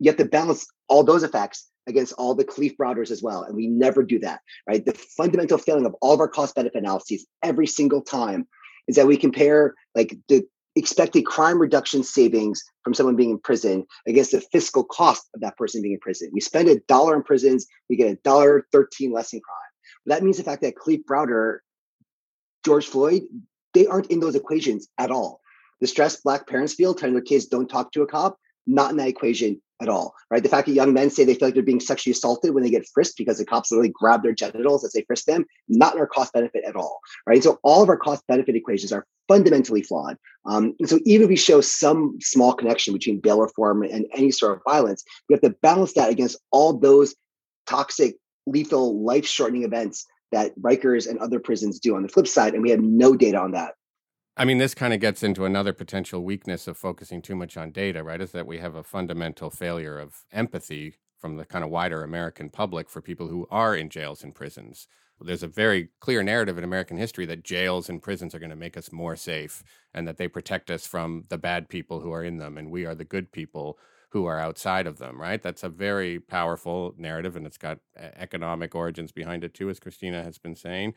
you 0.00 0.10
have 0.10 0.18
to 0.18 0.24
balance 0.24 0.66
all 0.88 1.04
those 1.04 1.22
effects 1.22 1.68
against 1.86 2.14
all 2.14 2.34
the 2.34 2.44
Kalief 2.44 2.76
Browders 2.76 3.10
as 3.10 3.22
well. 3.22 3.42
And 3.42 3.54
we 3.54 3.66
never 3.66 4.02
do 4.02 4.18
that, 4.20 4.40
right? 4.68 4.84
The 4.84 4.94
fundamental 4.94 5.58
failing 5.58 5.86
of 5.86 5.94
all 6.00 6.14
of 6.14 6.20
our 6.20 6.28
cost 6.28 6.54
benefit 6.54 6.78
analyses 6.78 7.26
every 7.42 7.66
single 7.66 8.00
time 8.00 8.46
is 8.88 8.96
that 8.96 9.06
we 9.06 9.16
compare 9.16 9.74
like 9.94 10.16
the 10.28 10.46
expected 10.76 11.24
crime 11.24 11.60
reduction 11.60 12.02
savings 12.02 12.62
from 12.82 12.94
someone 12.94 13.16
being 13.16 13.30
in 13.30 13.38
prison 13.38 13.86
against 14.06 14.32
the 14.32 14.40
fiscal 14.40 14.84
cost 14.84 15.28
of 15.34 15.40
that 15.40 15.56
person 15.56 15.82
being 15.82 15.94
in 15.94 16.00
prison. 16.00 16.30
We 16.32 16.40
spend 16.40 16.68
a 16.68 16.80
dollar 16.80 17.14
in 17.14 17.22
prisons, 17.22 17.66
we 17.88 17.96
get 17.96 18.10
a 18.10 18.16
dollar 18.16 18.66
13 18.72 19.12
less 19.12 19.32
in 19.32 19.40
crime. 19.40 19.56
That 20.06 20.22
means 20.22 20.36
the 20.36 20.44
fact 20.44 20.62
that 20.62 20.74
Kalief 20.74 21.04
Browder, 21.04 21.58
George 22.64 22.86
Floyd, 22.86 23.22
they 23.72 23.86
aren't 23.86 24.10
in 24.10 24.20
those 24.20 24.34
equations 24.34 24.88
at 24.98 25.10
all. 25.10 25.40
The 25.80 25.86
stress 25.86 26.16
black 26.16 26.46
parents 26.46 26.74
feel 26.74 26.94
telling 26.94 27.14
their 27.14 27.22
kids 27.22 27.46
don't 27.46 27.68
talk 27.68 27.92
to 27.92 28.02
a 28.02 28.06
cop, 28.06 28.38
not 28.66 28.90
in 28.90 28.96
that 28.98 29.08
equation 29.08 29.60
at 29.80 29.88
all, 29.88 30.14
right? 30.30 30.42
The 30.42 30.48
fact 30.48 30.66
that 30.66 30.74
young 30.74 30.92
men 30.92 31.10
say 31.10 31.24
they 31.24 31.34
feel 31.34 31.48
like 31.48 31.54
they're 31.54 31.62
being 31.62 31.80
sexually 31.80 32.12
assaulted 32.12 32.54
when 32.54 32.62
they 32.62 32.70
get 32.70 32.86
frisked 32.92 33.18
because 33.18 33.38
the 33.38 33.44
cops 33.44 33.70
literally 33.70 33.92
grab 33.94 34.22
their 34.22 34.32
genitals 34.32 34.84
as 34.84 34.92
they 34.92 35.02
frisk 35.02 35.24
them, 35.26 35.44
not 35.68 35.94
in 35.94 36.00
our 36.00 36.06
cost 36.06 36.32
benefit 36.32 36.64
at 36.64 36.76
all, 36.76 37.00
right? 37.26 37.42
So 37.42 37.58
all 37.62 37.82
of 37.82 37.88
our 37.88 37.96
cost 37.96 38.26
benefit 38.26 38.54
equations 38.54 38.92
are 38.92 39.06
fundamentally 39.28 39.82
flawed. 39.82 40.16
Um, 40.46 40.74
and 40.78 40.88
so 40.88 40.98
even 41.04 41.24
if 41.24 41.28
we 41.28 41.36
show 41.36 41.60
some 41.60 42.18
small 42.20 42.54
connection 42.54 42.92
between 42.92 43.20
bail 43.20 43.40
reform 43.40 43.82
and 43.82 44.06
any 44.14 44.30
sort 44.30 44.56
of 44.56 44.62
violence, 44.68 45.04
we 45.28 45.34
have 45.34 45.42
to 45.42 45.56
balance 45.62 45.94
that 45.94 46.10
against 46.10 46.38
all 46.50 46.78
those 46.78 47.14
toxic, 47.66 48.16
lethal, 48.46 49.02
life 49.02 49.26
shortening 49.26 49.64
events 49.64 50.06
that 50.32 50.56
Rikers 50.58 51.08
and 51.08 51.18
other 51.18 51.40
prisons 51.40 51.78
do 51.78 51.96
on 51.96 52.02
the 52.02 52.08
flip 52.08 52.26
side. 52.26 52.54
And 52.54 52.62
we 52.62 52.70
have 52.70 52.80
no 52.80 53.16
data 53.16 53.38
on 53.38 53.52
that. 53.52 53.74
I 54.36 54.44
mean, 54.44 54.58
this 54.58 54.74
kind 54.74 54.92
of 54.92 54.98
gets 55.00 55.22
into 55.22 55.44
another 55.44 55.72
potential 55.72 56.24
weakness 56.24 56.66
of 56.66 56.76
focusing 56.76 57.22
too 57.22 57.36
much 57.36 57.56
on 57.56 57.70
data, 57.70 58.02
right? 58.02 58.20
Is 58.20 58.32
that 58.32 58.46
we 58.46 58.58
have 58.58 58.74
a 58.74 58.82
fundamental 58.82 59.48
failure 59.48 59.98
of 59.98 60.24
empathy 60.32 60.96
from 61.18 61.36
the 61.36 61.44
kind 61.44 61.64
of 61.64 61.70
wider 61.70 62.02
American 62.02 62.50
public 62.50 62.90
for 62.90 63.00
people 63.00 63.28
who 63.28 63.46
are 63.50 63.76
in 63.76 63.88
jails 63.88 64.24
and 64.24 64.34
prisons. 64.34 64.88
There's 65.20 65.44
a 65.44 65.48
very 65.48 65.90
clear 66.00 66.22
narrative 66.24 66.58
in 66.58 66.64
American 66.64 66.96
history 66.96 67.24
that 67.26 67.44
jails 67.44 67.88
and 67.88 68.02
prisons 68.02 68.34
are 68.34 68.40
going 68.40 68.50
to 68.50 68.56
make 68.56 68.76
us 68.76 68.92
more 68.92 69.14
safe 69.14 69.62
and 69.94 70.06
that 70.08 70.16
they 70.16 70.26
protect 70.26 70.68
us 70.68 70.84
from 70.86 71.24
the 71.28 71.38
bad 71.38 71.68
people 71.68 72.00
who 72.00 72.12
are 72.12 72.24
in 72.24 72.38
them 72.38 72.58
and 72.58 72.70
we 72.70 72.84
are 72.84 72.94
the 72.96 73.04
good 73.04 73.30
people 73.30 73.78
who 74.10 74.26
are 74.26 74.38
outside 74.38 74.86
of 74.86 74.98
them, 74.98 75.20
right? 75.20 75.42
That's 75.42 75.62
a 75.62 75.68
very 75.68 76.18
powerful 76.20 76.94
narrative 76.98 77.36
and 77.36 77.46
it's 77.46 77.56
got 77.56 77.78
economic 77.96 78.74
origins 78.74 79.12
behind 79.12 79.44
it 79.44 79.54
too, 79.54 79.70
as 79.70 79.80
Christina 79.80 80.22
has 80.22 80.38
been 80.38 80.56
saying 80.56 80.94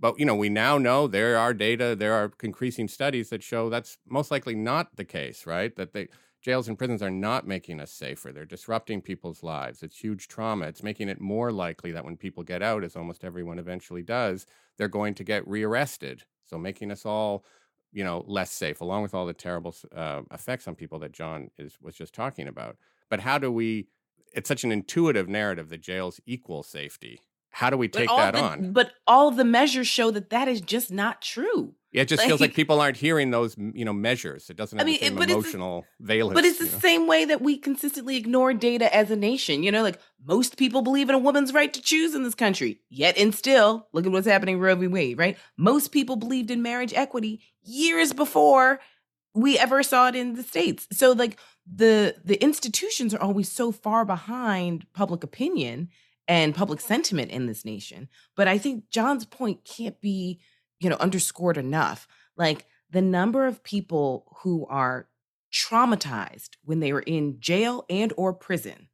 but 0.00 0.18
you 0.18 0.24
know 0.24 0.34
we 0.34 0.48
now 0.48 0.78
know 0.78 1.06
there 1.06 1.36
are 1.36 1.54
data 1.54 1.94
there 1.94 2.14
are 2.14 2.32
increasing 2.42 2.88
studies 2.88 3.28
that 3.28 3.42
show 3.42 3.68
that's 3.68 3.98
most 4.08 4.30
likely 4.30 4.54
not 4.54 4.96
the 4.96 5.04
case 5.04 5.46
right? 5.46 5.76
That 5.76 5.92
the 5.92 6.08
jails 6.42 6.68
and 6.68 6.78
prisons 6.78 7.02
are 7.02 7.10
not 7.10 7.46
making 7.46 7.80
us 7.80 7.92
safer. 7.92 8.32
They're 8.32 8.46
disrupting 8.46 9.02
people's 9.02 9.42
lives. 9.42 9.82
It's 9.82 9.98
huge 9.98 10.26
trauma. 10.26 10.66
It's 10.66 10.82
making 10.82 11.10
it 11.10 11.20
more 11.20 11.52
likely 11.52 11.92
that 11.92 12.04
when 12.04 12.16
people 12.16 12.42
get 12.42 12.62
out 12.62 12.82
as 12.82 12.96
almost 12.96 13.24
everyone 13.24 13.58
eventually 13.58 14.02
does 14.02 14.46
they're 14.78 14.88
going 14.88 15.12
to 15.14 15.24
get 15.24 15.46
rearrested. 15.46 16.24
So 16.46 16.56
making 16.56 16.90
us 16.90 17.04
all 17.04 17.44
you 17.92 18.04
know 18.04 18.24
less 18.26 18.50
safe 18.52 18.80
along 18.80 19.02
with 19.02 19.14
all 19.14 19.26
the 19.26 19.34
terrible 19.34 19.74
uh, 19.94 20.22
effects 20.32 20.68
on 20.68 20.76
people 20.76 21.00
that 21.00 21.12
john 21.12 21.50
is 21.58 21.78
was 21.80 21.94
just 21.94 22.14
talking 22.14 22.48
about. 22.48 22.76
But 23.08 23.20
how 23.20 23.38
do 23.38 23.52
we 23.52 23.88
it's 24.32 24.48
such 24.48 24.64
an 24.64 24.72
intuitive 24.72 25.28
narrative 25.28 25.68
that 25.70 25.80
jails 25.80 26.20
equal 26.24 26.62
safety 26.62 27.20
how 27.60 27.68
do 27.68 27.76
we 27.76 27.88
take 27.88 28.08
that 28.08 28.32
the, 28.32 28.40
on? 28.40 28.72
But 28.72 28.90
all 29.06 29.28
of 29.28 29.36
the 29.36 29.44
measures 29.44 29.86
show 29.86 30.10
that 30.12 30.30
that 30.30 30.48
is 30.48 30.62
just 30.62 30.90
not 30.90 31.20
true. 31.20 31.74
Yeah, 31.92 32.02
it 32.02 32.08
just 32.08 32.20
like, 32.20 32.28
feels 32.28 32.40
like 32.40 32.54
people 32.54 32.80
aren't 32.80 32.96
hearing 32.96 33.32
those, 33.32 33.54
you 33.58 33.84
know, 33.84 33.92
measures. 33.92 34.48
It 34.48 34.56
doesn't 34.56 34.78
have 34.78 34.86
I 34.86 34.90
mean, 34.90 34.98
the 35.00 35.06
same 35.06 35.30
emotional 35.30 35.80
it's, 35.80 36.08
valence. 36.08 36.34
But 36.34 36.44
it's 36.46 36.58
the 36.58 36.64
know? 36.64 36.78
same 36.78 37.06
way 37.06 37.26
that 37.26 37.42
we 37.42 37.58
consistently 37.58 38.16
ignore 38.16 38.54
data 38.54 38.94
as 38.94 39.10
a 39.10 39.16
nation. 39.16 39.62
You 39.62 39.72
know, 39.72 39.82
like 39.82 40.00
most 40.24 40.56
people 40.56 40.80
believe 40.80 41.10
in 41.10 41.14
a 41.14 41.18
woman's 41.18 41.52
right 41.52 41.70
to 41.70 41.82
choose 41.82 42.14
in 42.14 42.22
this 42.22 42.34
country. 42.34 42.80
Yet 42.88 43.18
and 43.18 43.34
still, 43.34 43.88
look 43.92 44.06
at 44.06 44.12
what's 44.12 44.26
happening 44.26 44.58
Roe 44.58 44.76
v. 44.76 44.86
Wade, 44.86 45.18
right? 45.18 45.36
Most 45.58 45.92
people 45.92 46.16
believed 46.16 46.50
in 46.50 46.62
marriage 46.62 46.94
equity 46.94 47.42
years 47.62 48.14
before 48.14 48.80
we 49.34 49.58
ever 49.58 49.82
saw 49.82 50.08
it 50.08 50.16
in 50.16 50.32
the 50.32 50.42
states. 50.42 50.88
So 50.92 51.12
like 51.12 51.38
the 51.70 52.16
the 52.24 52.42
institutions 52.42 53.12
are 53.12 53.20
always 53.20 53.52
so 53.52 53.70
far 53.70 54.06
behind 54.06 54.86
public 54.94 55.22
opinion 55.22 55.90
and 56.30 56.54
public 56.54 56.80
sentiment 56.80 57.32
in 57.32 57.46
this 57.46 57.64
nation. 57.64 58.08
But 58.36 58.46
I 58.46 58.56
think 58.56 58.88
John's 58.88 59.24
point 59.24 59.64
can't 59.64 60.00
be, 60.00 60.38
you 60.78 60.88
know, 60.88 60.96
underscored 61.00 61.56
enough. 61.56 62.06
Like 62.36 62.66
the 62.88 63.02
number 63.02 63.46
of 63.46 63.64
people 63.64 64.36
who 64.42 64.64
are 64.66 65.08
traumatized 65.52 66.50
when 66.62 66.78
they 66.78 66.92
were 66.92 67.00
in 67.00 67.40
jail 67.40 67.84
and 67.90 68.12
or 68.16 68.32
prison 68.32 68.86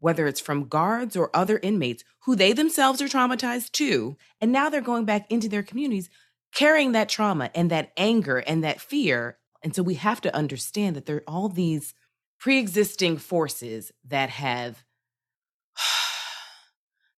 whether 0.00 0.26
it's 0.26 0.40
from 0.40 0.66
guards 0.66 1.14
or 1.14 1.30
other 1.34 1.60
inmates 1.62 2.02
who 2.24 2.34
they 2.34 2.52
themselves 2.52 3.00
are 3.00 3.06
traumatized 3.06 3.70
too 3.70 4.16
and 4.40 4.50
now 4.50 4.68
they're 4.68 4.80
going 4.80 5.04
back 5.04 5.30
into 5.30 5.48
their 5.48 5.62
communities 5.62 6.10
carrying 6.52 6.90
that 6.90 7.08
trauma 7.08 7.48
and 7.54 7.70
that 7.70 7.92
anger 7.96 8.38
and 8.38 8.64
that 8.64 8.80
fear 8.80 9.38
and 9.62 9.72
so 9.72 9.84
we 9.84 9.94
have 9.94 10.20
to 10.20 10.34
understand 10.34 10.96
that 10.96 11.06
there 11.06 11.18
are 11.18 11.24
all 11.28 11.48
these 11.48 11.94
pre-existing 12.40 13.16
forces 13.16 13.92
that 14.04 14.30
have 14.30 14.82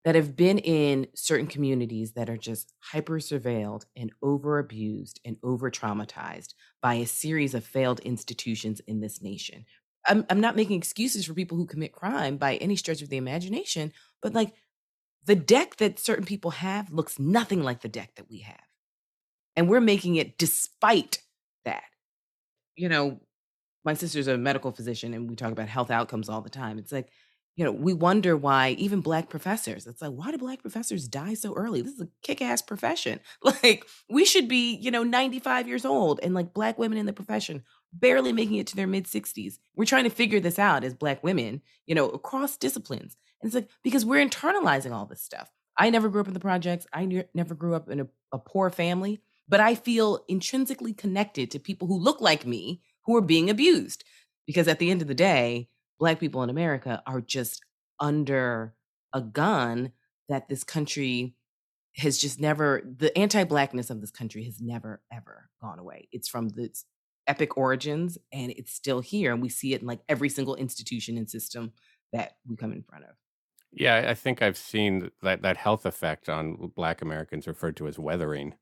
that 0.04 0.14
have 0.14 0.34
been 0.34 0.58
in 0.58 1.06
certain 1.14 1.46
communities 1.46 2.12
that 2.12 2.28
are 2.28 2.36
just 2.36 2.72
hyper 2.80 3.18
surveilled 3.18 3.84
and 3.96 4.10
over 4.22 4.58
abused 4.58 5.20
and 5.24 5.36
over 5.42 5.70
traumatized 5.70 6.54
by 6.80 6.94
a 6.94 7.06
series 7.06 7.54
of 7.54 7.64
failed 7.64 8.00
institutions 8.00 8.80
in 8.80 9.00
this 9.00 9.22
nation. 9.22 9.64
I'm, 10.06 10.26
I'm 10.28 10.40
not 10.40 10.56
making 10.56 10.78
excuses 10.78 11.26
for 11.26 11.34
people 11.34 11.56
who 11.56 11.66
commit 11.66 11.92
crime 11.92 12.36
by 12.36 12.56
any 12.56 12.74
stretch 12.74 13.02
of 13.02 13.08
the 13.08 13.16
imagination, 13.16 13.92
but 14.20 14.34
like 14.34 14.52
the 15.24 15.36
deck 15.36 15.76
that 15.76 16.00
certain 16.00 16.24
people 16.24 16.50
have 16.50 16.90
looks 16.90 17.20
nothing 17.20 17.62
like 17.62 17.80
the 17.80 17.88
deck 17.88 18.16
that 18.16 18.28
we 18.28 18.40
have. 18.40 18.56
And 19.54 19.68
we're 19.68 19.80
making 19.80 20.16
it 20.16 20.38
despite 20.38 21.20
that. 21.64 21.84
You 22.74 22.88
know, 22.88 23.20
my 23.84 23.94
sister's 23.94 24.26
a 24.26 24.36
medical 24.36 24.72
physician 24.72 25.14
and 25.14 25.28
we 25.28 25.36
talk 25.36 25.52
about 25.52 25.68
health 25.68 25.92
outcomes 25.92 26.28
all 26.28 26.40
the 26.40 26.50
time. 26.50 26.78
It's 26.78 26.90
like, 26.90 27.08
you 27.56 27.64
know, 27.64 27.72
we 27.72 27.92
wonder 27.92 28.36
why 28.36 28.70
even 28.78 29.00
black 29.00 29.28
professors, 29.28 29.86
it's 29.86 30.00
like, 30.00 30.12
why 30.12 30.30
do 30.30 30.38
black 30.38 30.62
professors 30.62 31.06
die 31.06 31.34
so 31.34 31.54
early? 31.54 31.82
This 31.82 31.94
is 31.94 32.00
a 32.00 32.08
kick 32.22 32.40
ass 32.40 32.62
profession. 32.62 33.20
Like, 33.42 33.84
we 34.08 34.24
should 34.24 34.48
be, 34.48 34.74
you 34.76 34.90
know, 34.90 35.02
95 35.02 35.68
years 35.68 35.84
old 35.84 36.20
and 36.22 36.34
like 36.34 36.54
black 36.54 36.78
women 36.78 36.96
in 36.96 37.06
the 37.06 37.12
profession 37.12 37.64
barely 37.92 38.32
making 38.32 38.56
it 38.56 38.66
to 38.68 38.76
their 38.76 38.86
mid 38.86 39.04
60s. 39.04 39.58
We're 39.76 39.84
trying 39.84 40.04
to 40.04 40.10
figure 40.10 40.40
this 40.40 40.58
out 40.58 40.84
as 40.84 40.94
black 40.94 41.22
women, 41.22 41.60
you 41.86 41.94
know, 41.94 42.08
across 42.08 42.56
disciplines. 42.56 43.16
And 43.40 43.48
it's 43.48 43.54
like, 43.54 43.68
because 43.82 44.04
we're 44.04 44.26
internalizing 44.26 44.92
all 44.92 45.06
this 45.06 45.22
stuff. 45.22 45.50
I 45.76 45.90
never 45.90 46.08
grew 46.08 46.20
up 46.20 46.28
in 46.28 46.34
the 46.34 46.40
projects, 46.40 46.86
I 46.92 47.04
ne- 47.04 47.28
never 47.34 47.54
grew 47.54 47.74
up 47.74 47.88
in 47.88 48.00
a, 48.00 48.06
a 48.32 48.38
poor 48.38 48.70
family, 48.70 49.20
but 49.48 49.60
I 49.60 49.74
feel 49.74 50.24
intrinsically 50.28 50.92
connected 50.92 51.50
to 51.50 51.58
people 51.58 51.88
who 51.88 51.98
look 51.98 52.20
like 52.20 52.46
me 52.46 52.82
who 53.04 53.16
are 53.16 53.22
being 53.22 53.50
abused. 53.50 54.04
Because 54.46 54.68
at 54.68 54.78
the 54.78 54.90
end 54.90 55.02
of 55.02 55.08
the 55.08 55.14
day, 55.14 55.68
black 56.02 56.18
people 56.18 56.42
in 56.42 56.50
America 56.50 57.00
are 57.06 57.20
just 57.20 57.62
under 58.00 58.74
a 59.12 59.20
gun 59.20 59.92
that 60.28 60.48
this 60.48 60.64
country 60.64 61.36
has 61.96 62.18
just 62.18 62.40
never 62.40 62.82
the 62.98 63.16
anti-blackness 63.16 63.88
of 63.88 64.00
this 64.00 64.10
country 64.10 64.42
has 64.42 64.60
never 64.60 65.00
ever 65.12 65.48
gone 65.60 65.78
away. 65.78 66.08
It's 66.10 66.26
from 66.26 66.50
its 66.56 66.86
epic 67.28 67.56
origins 67.56 68.18
and 68.32 68.50
it's 68.50 68.72
still 68.72 68.98
here 68.98 69.32
and 69.32 69.40
we 69.40 69.48
see 69.48 69.74
it 69.74 69.80
in 69.80 69.86
like 69.86 70.00
every 70.08 70.28
single 70.28 70.56
institution 70.56 71.16
and 71.16 71.30
system 71.30 71.70
that 72.12 72.32
we 72.48 72.56
come 72.56 72.72
in 72.72 72.82
front 72.82 73.04
of. 73.04 73.10
Yeah, 73.70 74.06
I 74.08 74.14
think 74.14 74.42
I've 74.42 74.56
seen 74.56 75.12
that 75.22 75.42
that 75.42 75.56
health 75.56 75.86
effect 75.86 76.28
on 76.28 76.72
black 76.74 77.00
Americans 77.00 77.46
referred 77.46 77.76
to 77.76 77.86
as 77.86 77.96
weathering, 77.96 78.54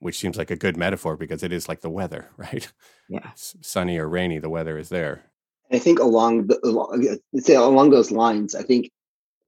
which 0.00 0.18
seems 0.18 0.36
like 0.36 0.50
a 0.50 0.56
good 0.56 0.76
metaphor 0.76 1.16
because 1.16 1.42
it 1.42 1.50
is 1.50 1.66
like 1.66 1.80
the 1.80 1.88
weather, 1.88 2.28
right? 2.36 2.70
Yeah. 3.08 3.30
It's 3.32 3.56
sunny 3.62 3.96
or 3.96 4.06
rainy, 4.06 4.38
the 4.38 4.50
weather 4.50 4.76
is 4.76 4.90
there. 4.90 5.30
I 5.72 5.78
think 5.78 5.98
along 5.98 6.48
the 6.48 6.60
along, 6.64 7.18
say 7.36 7.54
along 7.54 7.90
those 7.90 8.10
lines, 8.10 8.54
I 8.54 8.62
think 8.62 8.90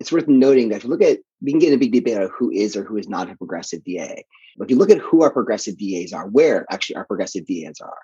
it's 0.01 0.13
worth 0.13 0.29
noting 0.29 0.69
that 0.69 0.77
if 0.77 0.85
you 0.85 0.91
look 0.91 1.03
at 1.03 1.19
we 1.43 1.53
can 1.53 1.59
get 1.59 1.73
a 1.73 1.79
big 1.79 1.93
debate 1.93 2.19
on 2.19 2.31
who 2.37 2.51
is 2.51 2.77
or 2.77 2.85
who 2.85 2.97
is 2.97 3.09
not 3.09 3.31
a 3.31 3.37
progressive 3.37 3.85
DA. 3.85 4.25
But 4.57 4.65
if 4.65 4.71
you 4.71 4.77
look 4.77 4.91
at 4.91 4.99
who 4.99 5.23
our 5.23 5.31
progressive 5.31 5.77
DAs 5.79 6.13
are, 6.13 6.27
where 6.29 6.67
actually 6.71 6.97
our 6.97 7.05
progressive 7.05 7.47
DAs 7.47 7.81
are, 7.81 7.99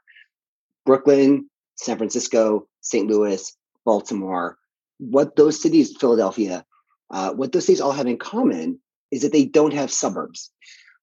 Brooklyn, 0.85 1.49
San 1.76 1.97
Francisco, 1.97 2.69
St. 2.83 3.09
Louis, 3.09 3.57
Baltimore, 3.85 4.59
what 4.99 5.37
those 5.37 5.61
cities, 5.61 5.97
Philadelphia, 5.99 6.64
uh, 7.11 7.33
what 7.33 7.52
those 7.52 7.66
cities 7.66 7.81
all 7.81 7.92
have 7.92 8.07
in 8.07 8.19
common 8.19 8.78
is 9.11 9.23
that 9.23 9.33
they 9.33 9.45
don't 9.45 9.75
have 9.75 9.92
suburbs. 9.92 10.50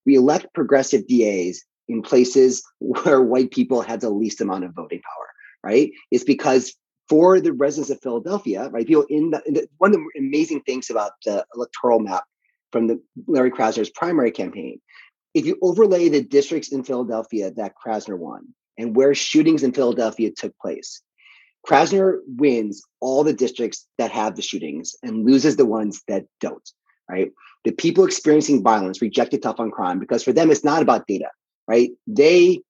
We 0.06 0.16
elect 0.16 0.54
progressive 0.54 1.08
DAs 1.08 1.64
in 1.88 2.02
places 2.02 2.64
where 2.80 3.22
white 3.22 3.52
people 3.52 3.82
had 3.82 4.02
the 4.02 4.10
least 4.10 4.42
amount 4.42 4.66
of 4.66 4.74
voting 4.74 5.02
power, 5.02 5.28
right? 5.64 5.92
It's 6.12 6.24
because 6.24 6.76
for 7.10 7.40
the 7.40 7.52
residents 7.52 7.90
of 7.90 8.02
Philadelphia, 8.02 8.70
right? 8.70 8.86
People 8.86 9.06
in 9.10 9.32
the, 9.32 9.42
in 9.46 9.56
the, 9.56 9.68
one 9.80 9.92
of 9.92 9.98
the 9.98 10.20
amazing 10.20 10.62
things 10.62 10.90
about 10.90 11.12
the 11.26 11.46
electoral 11.56 12.00
map 12.00 12.24
from 12.72 12.88
the 12.88 13.02
Larry 13.28 13.52
Krasner's 13.52 13.90
primary 13.90 14.32
campaign, 14.32 14.80
if 15.34 15.46
you 15.46 15.58
overlay 15.62 16.10
the 16.10 16.24
districts 16.24 16.72
in 16.72 16.84
Philadelphia 16.84 17.52
that 17.52 17.74
Krasner 17.84 18.18
won 18.18 18.48
and 18.78 18.96
where 18.96 19.14
shootings 19.16 19.64
in 19.64 19.74
Philadelphia 19.74 20.32
took 20.32 20.58
place, 20.60 21.02
Krasner 21.68 22.20
wins 22.26 22.84
all 23.00 23.24
the 23.24 23.34
districts 23.34 23.86
that 23.98 24.12
have 24.12 24.36
the 24.36 24.42
shootings 24.42 24.96
and 25.04 25.26
loses 25.26 25.56
the 25.56 25.66
ones 25.66 26.02
that 26.08 26.26
don't, 26.40 26.70
right? 27.10 27.32
The 27.66 27.72
people 27.72 28.06
experiencing 28.06 28.64
violence 28.64 29.02
rejected 29.02 29.42
tough 29.42 29.60
on 29.60 29.72
crime 29.72 30.00
because 30.00 30.24
for 30.24 30.32
them 30.32 30.52
it's 30.52 30.64
not 30.64 30.82
about 30.82 31.08
data, 31.08 31.30
right? 31.68 31.92
They 32.08 32.62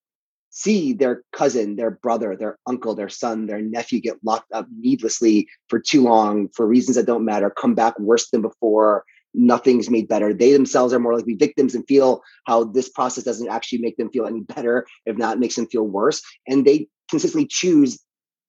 see 0.50 0.94
their 0.94 1.24
cousin, 1.32 1.76
their 1.76 1.92
brother, 1.92 2.36
their 2.36 2.58
uncle, 2.66 2.96
their 2.96 3.10
son, 3.10 3.46
their 3.46 3.62
nephew 3.62 4.00
get 4.00 4.18
locked 4.24 4.52
up 4.52 4.68
needlessly 4.78 5.48
for 5.68 5.80
too 5.80 6.04
long 6.04 6.50
for 6.50 6.66
reasons 6.66 6.96
that 6.96 7.06
don't 7.06 7.26
matter, 7.26 7.50
come 7.50 7.76
back 7.76 7.98
worse 8.00 8.30
than 8.30 8.42
before, 8.42 9.04
nothing's 9.34 9.90
made 9.90 10.08
better. 10.08 10.34
They 10.34 10.52
themselves 10.54 10.94
are 10.94 11.00
more 11.00 11.16
likely 11.16 11.36
victims 11.36 11.76
and 11.76 11.88
feel 11.88 12.22
how 12.46 12.64
this 12.64 12.90
process 12.90 13.24
doesn't 13.24 13.50
actually 13.50 13.80
make 13.80 13.98
them 13.98 14.10
feel 14.10 14.26
any 14.26 14.42
better, 14.42 14.88
if 15.06 15.18
not 15.18 15.40
makes 15.40 15.56
them 15.56 15.68
feel 15.68 15.84
worse. 15.84 16.22
And 16.48 16.66
they 16.66 16.88
consistently 17.10 17.48
choose 17.48 18.00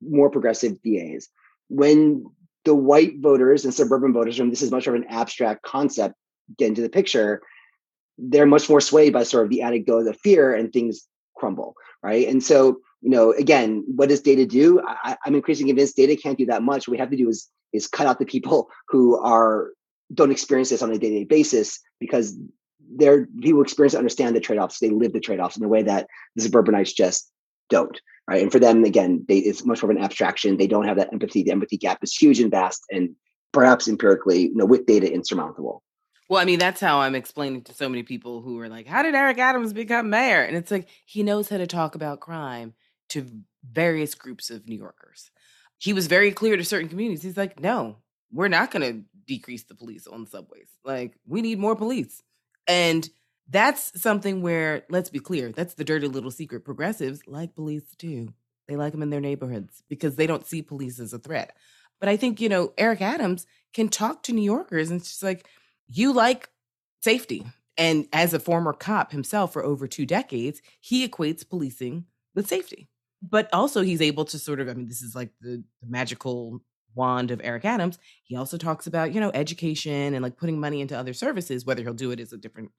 more 0.02 0.30
progressive 0.30 0.80
DAs. 0.82 1.28
when 1.68 2.24
the 2.64 2.74
white 2.74 3.14
voters 3.20 3.64
and 3.64 3.72
suburban 3.72 4.12
voters, 4.12 4.38
and 4.38 4.52
this 4.52 4.60
is 4.60 4.70
much 4.70 4.86
of 4.86 4.94
an 4.94 5.06
abstract 5.08 5.62
concept, 5.62 6.14
get 6.58 6.68
into 6.68 6.82
the 6.82 6.90
picture, 6.90 7.40
they're 8.18 8.44
much 8.44 8.68
more 8.68 8.82
swayed 8.82 9.12
by 9.12 9.22
sort 9.22 9.44
of 9.44 9.50
the 9.50 9.62
anecdote 9.62 10.06
of 10.06 10.20
fear 10.20 10.54
and 10.54 10.72
things 10.72 11.06
crumble, 11.40 11.74
right? 12.02 12.28
And 12.28 12.42
so, 12.42 12.80
you 13.00 13.10
know, 13.10 13.32
again, 13.32 13.82
what 13.86 14.10
does 14.10 14.20
data 14.20 14.44
do? 14.46 14.82
I, 14.86 15.16
am 15.26 15.34
increasingly 15.34 15.70
convinced 15.72 15.96
data 15.96 16.16
can't 16.16 16.38
do 16.38 16.46
that 16.46 16.62
much. 16.62 16.86
What 16.86 16.92
we 16.92 16.98
have 16.98 17.10
to 17.10 17.16
do 17.16 17.28
is 17.28 17.48
is 17.72 17.86
cut 17.86 18.06
out 18.06 18.18
the 18.18 18.26
people 18.26 18.68
who 18.88 19.18
are 19.18 19.70
don't 20.12 20.32
experience 20.32 20.70
this 20.70 20.82
on 20.82 20.90
a 20.90 20.98
day-to-day 20.98 21.24
basis 21.24 21.78
because 22.00 22.36
they're 22.96 23.26
people 23.40 23.62
experience 23.62 23.94
understand 23.94 24.34
the 24.34 24.40
trade-offs. 24.40 24.78
They 24.78 24.90
live 24.90 25.12
the 25.12 25.20
trade-offs 25.20 25.56
in 25.56 25.64
a 25.64 25.68
way 25.68 25.82
that 25.84 26.08
the 26.34 26.42
suburbanites 26.42 26.92
just 26.92 27.30
don't. 27.68 27.98
Right. 28.28 28.42
And 28.42 28.52
for 28.52 28.60
them, 28.60 28.84
again, 28.84 29.24
they, 29.26 29.38
it's 29.38 29.64
much 29.64 29.82
more 29.82 29.90
of 29.90 29.96
an 29.96 30.02
abstraction. 30.02 30.56
They 30.56 30.68
don't 30.68 30.86
have 30.86 30.98
that 30.98 31.12
empathy. 31.12 31.42
The 31.42 31.50
empathy 31.50 31.76
gap 31.76 31.98
is 32.02 32.14
huge 32.14 32.38
and 32.38 32.50
vast 32.50 32.84
and 32.90 33.16
perhaps 33.52 33.88
empirically, 33.88 34.42
you 34.42 34.54
know, 34.54 34.66
with 34.66 34.86
data 34.86 35.12
insurmountable. 35.12 35.82
Well, 36.30 36.40
I 36.40 36.44
mean, 36.44 36.60
that's 36.60 36.80
how 36.80 37.00
I'm 37.00 37.16
explaining 37.16 37.62
to 37.62 37.74
so 37.74 37.88
many 37.88 38.04
people 38.04 38.40
who 38.40 38.60
are 38.60 38.68
like, 38.68 38.86
how 38.86 39.02
did 39.02 39.16
Eric 39.16 39.38
Adams 39.38 39.72
become 39.72 40.10
mayor? 40.10 40.42
And 40.42 40.56
it's 40.56 40.70
like, 40.70 40.86
he 41.04 41.24
knows 41.24 41.48
how 41.48 41.56
to 41.56 41.66
talk 41.66 41.96
about 41.96 42.20
crime 42.20 42.74
to 43.08 43.26
various 43.68 44.14
groups 44.14 44.48
of 44.48 44.68
New 44.68 44.78
Yorkers. 44.78 45.32
He 45.78 45.92
was 45.92 46.06
very 46.06 46.30
clear 46.30 46.56
to 46.56 46.64
certain 46.64 46.88
communities. 46.88 47.24
He's 47.24 47.36
like, 47.36 47.58
no, 47.58 47.96
we're 48.30 48.46
not 48.46 48.70
going 48.70 48.92
to 48.92 49.02
decrease 49.26 49.64
the 49.64 49.74
police 49.74 50.06
on 50.06 50.24
subways. 50.24 50.68
Like, 50.84 51.18
we 51.26 51.42
need 51.42 51.58
more 51.58 51.74
police. 51.74 52.22
And 52.68 53.10
that's 53.48 54.00
something 54.00 54.40
where, 54.40 54.84
let's 54.88 55.10
be 55.10 55.18
clear, 55.18 55.50
that's 55.50 55.74
the 55.74 55.82
dirty 55.82 56.06
little 56.06 56.30
secret. 56.30 56.64
Progressives 56.64 57.22
like 57.26 57.56
police 57.56 57.96
too. 57.98 58.32
They 58.68 58.76
like 58.76 58.92
them 58.92 59.02
in 59.02 59.10
their 59.10 59.20
neighborhoods 59.20 59.82
because 59.88 60.14
they 60.14 60.28
don't 60.28 60.46
see 60.46 60.62
police 60.62 61.00
as 61.00 61.12
a 61.12 61.18
threat. 61.18 61.56
But 61.98 62.08
I 62.08 62.16
think, 62.16 62.40
you 62.40 62.48
know, 62.48 62.72
Eric 62.78 63.02
Adams 63.02 63.48
can 63.74 63.88
talk 63.88 64.22
to 64.22 64.32
New 64.32 64.42
Yorkers 64.42 64.90
and 64.90 65.00
it's 65.00 65.10
just 65.10 65.24
like, 65.24 65.44
you 65.90 66.12
like 66.12 66.48
safety. 67.00 67.46
And 67.76 68.06
as 68.12 68.34
a 68.34 68.38
former 68.38 68.72
cop 68.72 69.12
himself 69.12 69.52
for 69.52 69.64
over 69.64 69.86
two 69.86 70.06
decades, 70.06 70.60
he 70.80 71.06
equates 71.06 71.48
policing 71.48 72.04
with 72.34 72.46
safety. 72.46 72.88
But 73.22 73.48
also, 73.52 73.82
he's 73.82 74.00
able 74.00 74.24
to 74.26 74.38
sort 74.38 74.60
of, 74.60 74.68
I 74.68 74.74
mean, 74.74 74.88
this 74.88 75.02
is 75.02 75.14
like 75.14 75.30
the, 75.40 75.62
the 75.82 75.88
magical 75.88 76.60
wand 76.94 77.30
of 77.30 77.40
Eric 77.44 77.64
Adams. 77.64 77.98
He 78.24 78.36
also 78.36 78.56
talks 78.56 78.86
about, 78.86 79.12
you 79.12 79.20
know, 79.20 79.30
education 79.34 80.14
and 80.14 80.22
like 80.22 80.36
putting 80.36 80.58
money 80.58 80.80
into 80.80 80.98
other 80.98 81.12
services, 81.12 81.64
whether 81.64 81.82
he'll 81.82 81.94
do 81.94 82.10
it 82.10 82.20
is 82.20 82.32
a 82.32 82.38
different 82.38 82.70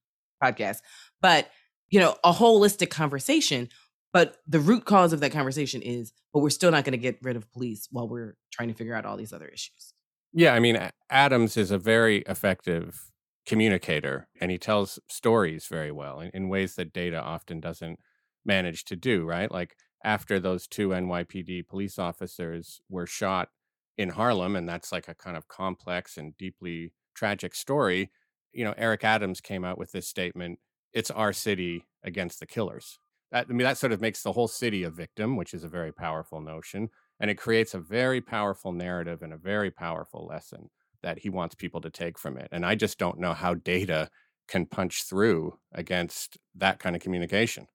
podcast, 0.44 0.80
but, 1.22 1.50
you 1.90 2.00
know, 2.00 2.16
a 2.24 2.32
holistic 2.32 2.90
conversation. 2.90 3.70
But 4.14 4.38
the 4.48 4.60
root 4.60 4.86
cause 4.86 5.14
of 5.14 5.20
that 5.22 5.32
conversation 5.32 5.82
is, 5.82 6.12
but 6.34 6.40
we're 6.40 6.50
still 6.50 6.72
not 6.72 6.84
going 6.84 6.94
to 6.94 6.98
get 6.98 7.20
rid 7.22 7.36
of 7.36 7.52
police 7.52 7.88
while 7.92 8.08
we're 8.08 8.36
trying 8.52 8.68
to 8.68 8.74
figure 8.74 8.96
out 8.96 9.06
all 9.06 9.18
these 9.18 9.34
other 9.34 9.48
issues. 9.48 9.94
Yeah, 10.34 10.54
I 10.54 10.60
mean, 10.60 10.80
Adams 11.10 11.58
is 11.58 11.72
a 11.72 11.78
very 11.78 12.20
effective 12.20 13.12
communicator 13.46 14.28
and 14.40 14.50
he 14.52 14.58
tells 14.58 15.00
stories 15.10 15.66
very 15.68 15.92
well 15.92 16.20
in, 16.22 16.30
in, 16.34 16.48
ways 16.50 16.76
that 16.76 16.94
data 16.94 17.20
often 17.22 17.60
doesn't 17.60 18.00
manage 18.46 18.86
to 18.86 18.96
do, 18.96 19.26
right? 19.26 19.52
Like 19.52 19.76
after 20.04 20.40
those 20.40 20.68
two 20.68 20.90
NYPD 20.90 21.68
police 21.68 22.00
officers 22.00 22.82
were 22.90 23.08
shot 23.08 23.50
in 23.98 24.10
Harlem, 24.10 24.56
and 24.56 24.70
that's 24.70 24.92
like 24.92 25.08
a 25.08 25.16
kind 25.16 25.36
of 25.36 25.48
complex 25.48 26.18
and 26.18 26.38
deeply 26.38 26.94
tragic 27.14 27.54
story, 27.54 28.12
you 28.54 28.64
know, 28.64 28.74
Eric 28.78 29.04
Adams 29.04 29.42
came 29.42 29.66
out 29.66 29.78
with 29.78 29.92
this 29.92 30.08
statement 30.08 30.60
it's 30.94 31.12
our 31.12 31.32
city 31.32 31.86
against 32.04 32.42
the 32.42 32.46
killers. 32.46 33.00
That, 33.32 33.48
I 33.50 33.54
mean, 33.54 33.64
that 33.64 33.78
sort 33.78 33.94
of 33.94 34.02
makes 34.02 34.24
the 34.24 34.34
whole 34.34 34.50
city 34.50 34.84
a 34.84 34.90
victim, 34.90 35.38
which 35.38 35.54
is 35.54 35.64
a 35.64 35.70
very 35.70 35.94
powerful 35.94 36.42
notion 36.42 36.90
and 37.22 37.30
it 37.30 37.36
creates 37.36 37.76
a 37.76 37.80
very 37.80 38.20
powerful 38.20 38.74
narrative 38.74 39.22
and 39.22 39.32
a 39.32 39.38
very 39.38 39.70
powerful 39.70 40.26
lesson 40.26 40.70
that 41.04 41.20
he 41.20 41.30
wants 41.30 41.56
people 41.56 41.80
to 41.82 41.90
take 41.90 42.18
from 42.18 42.36
it. 42.36 42.50
And 42.52 42.66
I 42.66 42.74
just 42.76 42.98
don't 42.98 43.20
know 43.20 43.34
how 43.34 43.54
data 43.54 44.10
can 44.48 44.66
punch 44.66 45.04
through 45.04 45.58
against 45.72 46.38
that 46.56 46.80
kind 46.80 46.96
of 46.96 47.02
communication. 47.02 47.68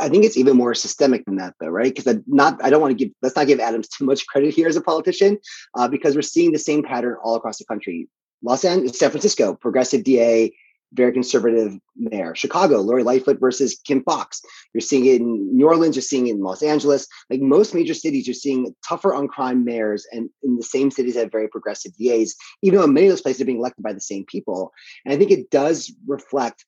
I 0.00 0.08
think 0.08 0.24
it's 0.24 0.36
even 0.36 0.56
more 0.56 0.74
systemic 0.74 1.24
than 1.26 1.36
that, 1.36 1.54
though, 1.60 1.68
right? 1.68 1.94
Because 1.94 2.18
not, 2.26 2.62
I 2.64 2.70
don't 2.70 2.80
want 2.80 2.96
to 2.96 3.04
give, 3.04 3.12
let's 3.20 3.36
not 3.36 3.46
give 3.46 3.60
Adams 3.60 3.88
too 3.88 4.04
much 4.04 4.26
credit 4.26 4.54
here 4.54 4.68
as 4.68 4.76
a 4.76 4.80
politician, 4.80 5.38
uh, 5.76 5.88
because 5.88 6.14
we're 6.14 6.22
seeing 6.22 6.52
the 6.52 6.58
same 6.58 6.82
pattern 6.82 7.16
all 7.22 7.34
across 7.34 7.58
the 7.58 7.64
country. 7.66 8.08
Los 8.42 8.64
Angeles, 8.64 8.98
San 8.98 9.10
Francisco, 9.10 9.54
progressive 9.54 10.02
DA, 10.02 10.52
very 10.92 11.12
conservative 11.12 11.78
mayor. 11.96 12.34
Chicago, 12.34 12.80
Lori 12.80 13.02
Lightfoot 13.02 13.40
versus 13.40 13.80
Kim 13.84 14.02
Foxx. 14.02 14.42
You're 14.72 14.80
seeing 14.80 15.06
it 15.06 15.20
in 15.20 15.56
New 15.56 15.66
Orleans, 15.66 15.96
you're 15.96 16.02
seeing 16.02 16.26
it 16.26 16.32
in 16.32 16.40
Los 16.42 16.62
Angeles. 16.62 17.06
Like 17.30 17.40
most 17.40 17.74
major 17.74 17.94
cities, 17.94 18.26
you're 18.26 18.34
seeing 18.34 18.74
tougher 18.86 19.14
on 19.14 19.28
crime 19.28 19.64
mayors 19.64 20.06
and 20.12 20.28
in 20.42 20.56
the 20.56 20.62
same 20.62 20.90
cities 20.90 21.16
have 21.16 21.32
very 21.32 21.48
progressive 21.48 21.92
DAs, 21.96 22.34
even 22.62 22.80
though 22.80 22.86
many 22.86 23.06
of 23.06 23.12
those 23.12 23.22
places 23.22 23.42
are 23.42 23.46
being 23.46 23.58
elected 23.58 23.82
by 23.82 23.92
the 23.92 24.00
same 24.00 24.24
people. 24.26 24.72
And 25.04 25.14
I 25.14 25.16
think 25.16 25.30
it 25.30 25.50
does 25.50 25.92
reflect 26.06 26.64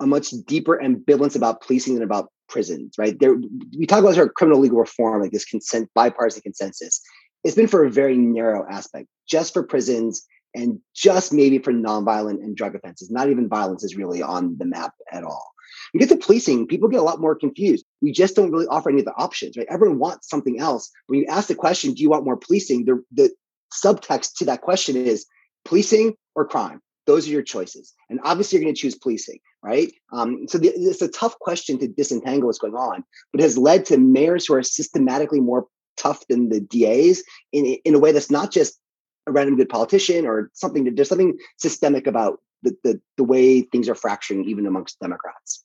a 0.00 0.06
much 0.06 0.30
deeper 0.46 0.80
ambivalence 0.82 1.36
about 1.36 1.62
policing 1.62 1.94
than 1.94 2.02
about 2.02 2.30
prisons, 2.48 2.94
right? 2.98 3.18
There, 3.18 3.36
we 3.78 3.86
talk 3.86 4.00
about 4.00 4.18
our 4.18 4.28
criminal 4.28 4.60
legal 4.60 4.78
reform, 4.78 5.22
like 5.22 5.30
this 5.30 5.44
consent 5.44 5.88
bipartisan 5.94 6.42
consensus. 6.42 7.00
It's 7.44 7.56
been 7.56 7.68
for 7.68 7.84
a 7.84 7.90
very 7.90 8.16
narrow 8.16 8.66
aspect, 8.70 9.08
just 9.26 9.52
for 9.52 9.62
prisons 9.62 10.26
and 10.54 10.80
just 10.94 11.32
maybe 11.32 11.58
for 11.58 11.72
nonviolent 11.72 12.42
and 12.42 12.56
drug 12.56 12.74
offenses. 12.74 13.10
Not 13.10 13.30
even 13.30 13.48
violence 13.48 13.84
is 13.84 13.96
really 13.96 14.22
on 14.22 14.56
the 14.58 14.64
map 14.64 14.92
at 15.10 15.24
all. 15.24 15.52
You 15.92 16.00
get 16.00 16.08
to 16.10 16.16
policing, 16.16 16.66
people 16.66 16.88
get 16.88 17.00
a 17.00 17.04
lot 17.04 17.20
more 17.20 17.34
confused. 17.34 17.84
We 18.00 18.12
just 18.12 18.36
don't 18.36 18.50
really 18.50 18.66
offer 18.66 18.90
any 18.90 19.00
of 19.00 19.04
the 19.04 19.14
options, 19.14 19.56
right? 19.56 19.66
Everyone 19.70 19.98
wants 19.98 20.28
something 20.28 20.60
else. 20.60 20.90
When 21.06 21.20
you 21.20 21.26
ask 21.26 21.48
the 21.48 21.54
question, 21.54 21.94
do 21.94 22.02
you 22.02 22.10
want 22.10 22.24
more 22.24 22.36
policing? 22.36 22.84
The, 22.84 23.02
the 23.12 23.30
subtext 23.72 24.34
to 24.36 24.44
that 24.46 24.60
question 24.60 24.96
is 24.96 25.26
policing 25.64 26.14
or 26.34 26.46
crime. 26.46 26.80
Those 27.06 27.26
are 27.26 27.32
your 27.32 27.42
choices. 27.42 27.92
And 28.10 28.20
obviously, 28.22 28.58
you're 28.58 28.64
going 28.64 28.74
to 28.74 28.80
choose 28.80 28.94
policing, 28.94 29.38
right? 29.62 29.92
Um, 30.12 30.46
so 30.46 30.58
the, 30.58 30.68
it's 30.68 31.02
a 31.02 31.08
tough 31.08 31.38
question 31.40 31.78
to 31.78 31.88
disentangle 31.88 32.46
what's 32.46 32.58
going 32.58 32.74
on, 32.74 33.04
but 33.32 33.40
has 33.40 33.58
led 33.58 33.86
to 33.86 33.98
mayors 33.98 34.46
who 34.46 34.54
are 34.54 34.62
systematically 34.62 35.40
more 35.40 35.66
tough 35.96 36.26
than 36.28 36.48
the 36.48 36.60
DAs 36.60 37.22
in, 37.52 37.66
in 37.84 37.94
a 37.94 37.98
way 37.98 38.12
that's 38.12 38.30
not 38.30 38.52
just 38.52 38.78
a 39.26 39.32
random 39.32 39.56
good 39.56 39.68
politician 39.68 40.26
or 40.26 40.50
something 40.54 40.94
there's 40.94 41.08
something 41.08 41.38
systemic 41.58 42.06
about 42.06 42.40
the, 42.62 42.76
the, 42.84 43.00
the 43.16 43.24
way 43.24 43.62
things 43.62 43.88
are 43.88 43.94
fracturing 43.94 44.44
even 44.44 44.66
amongst 44.66 45.00
Democrats. 45.00 45.64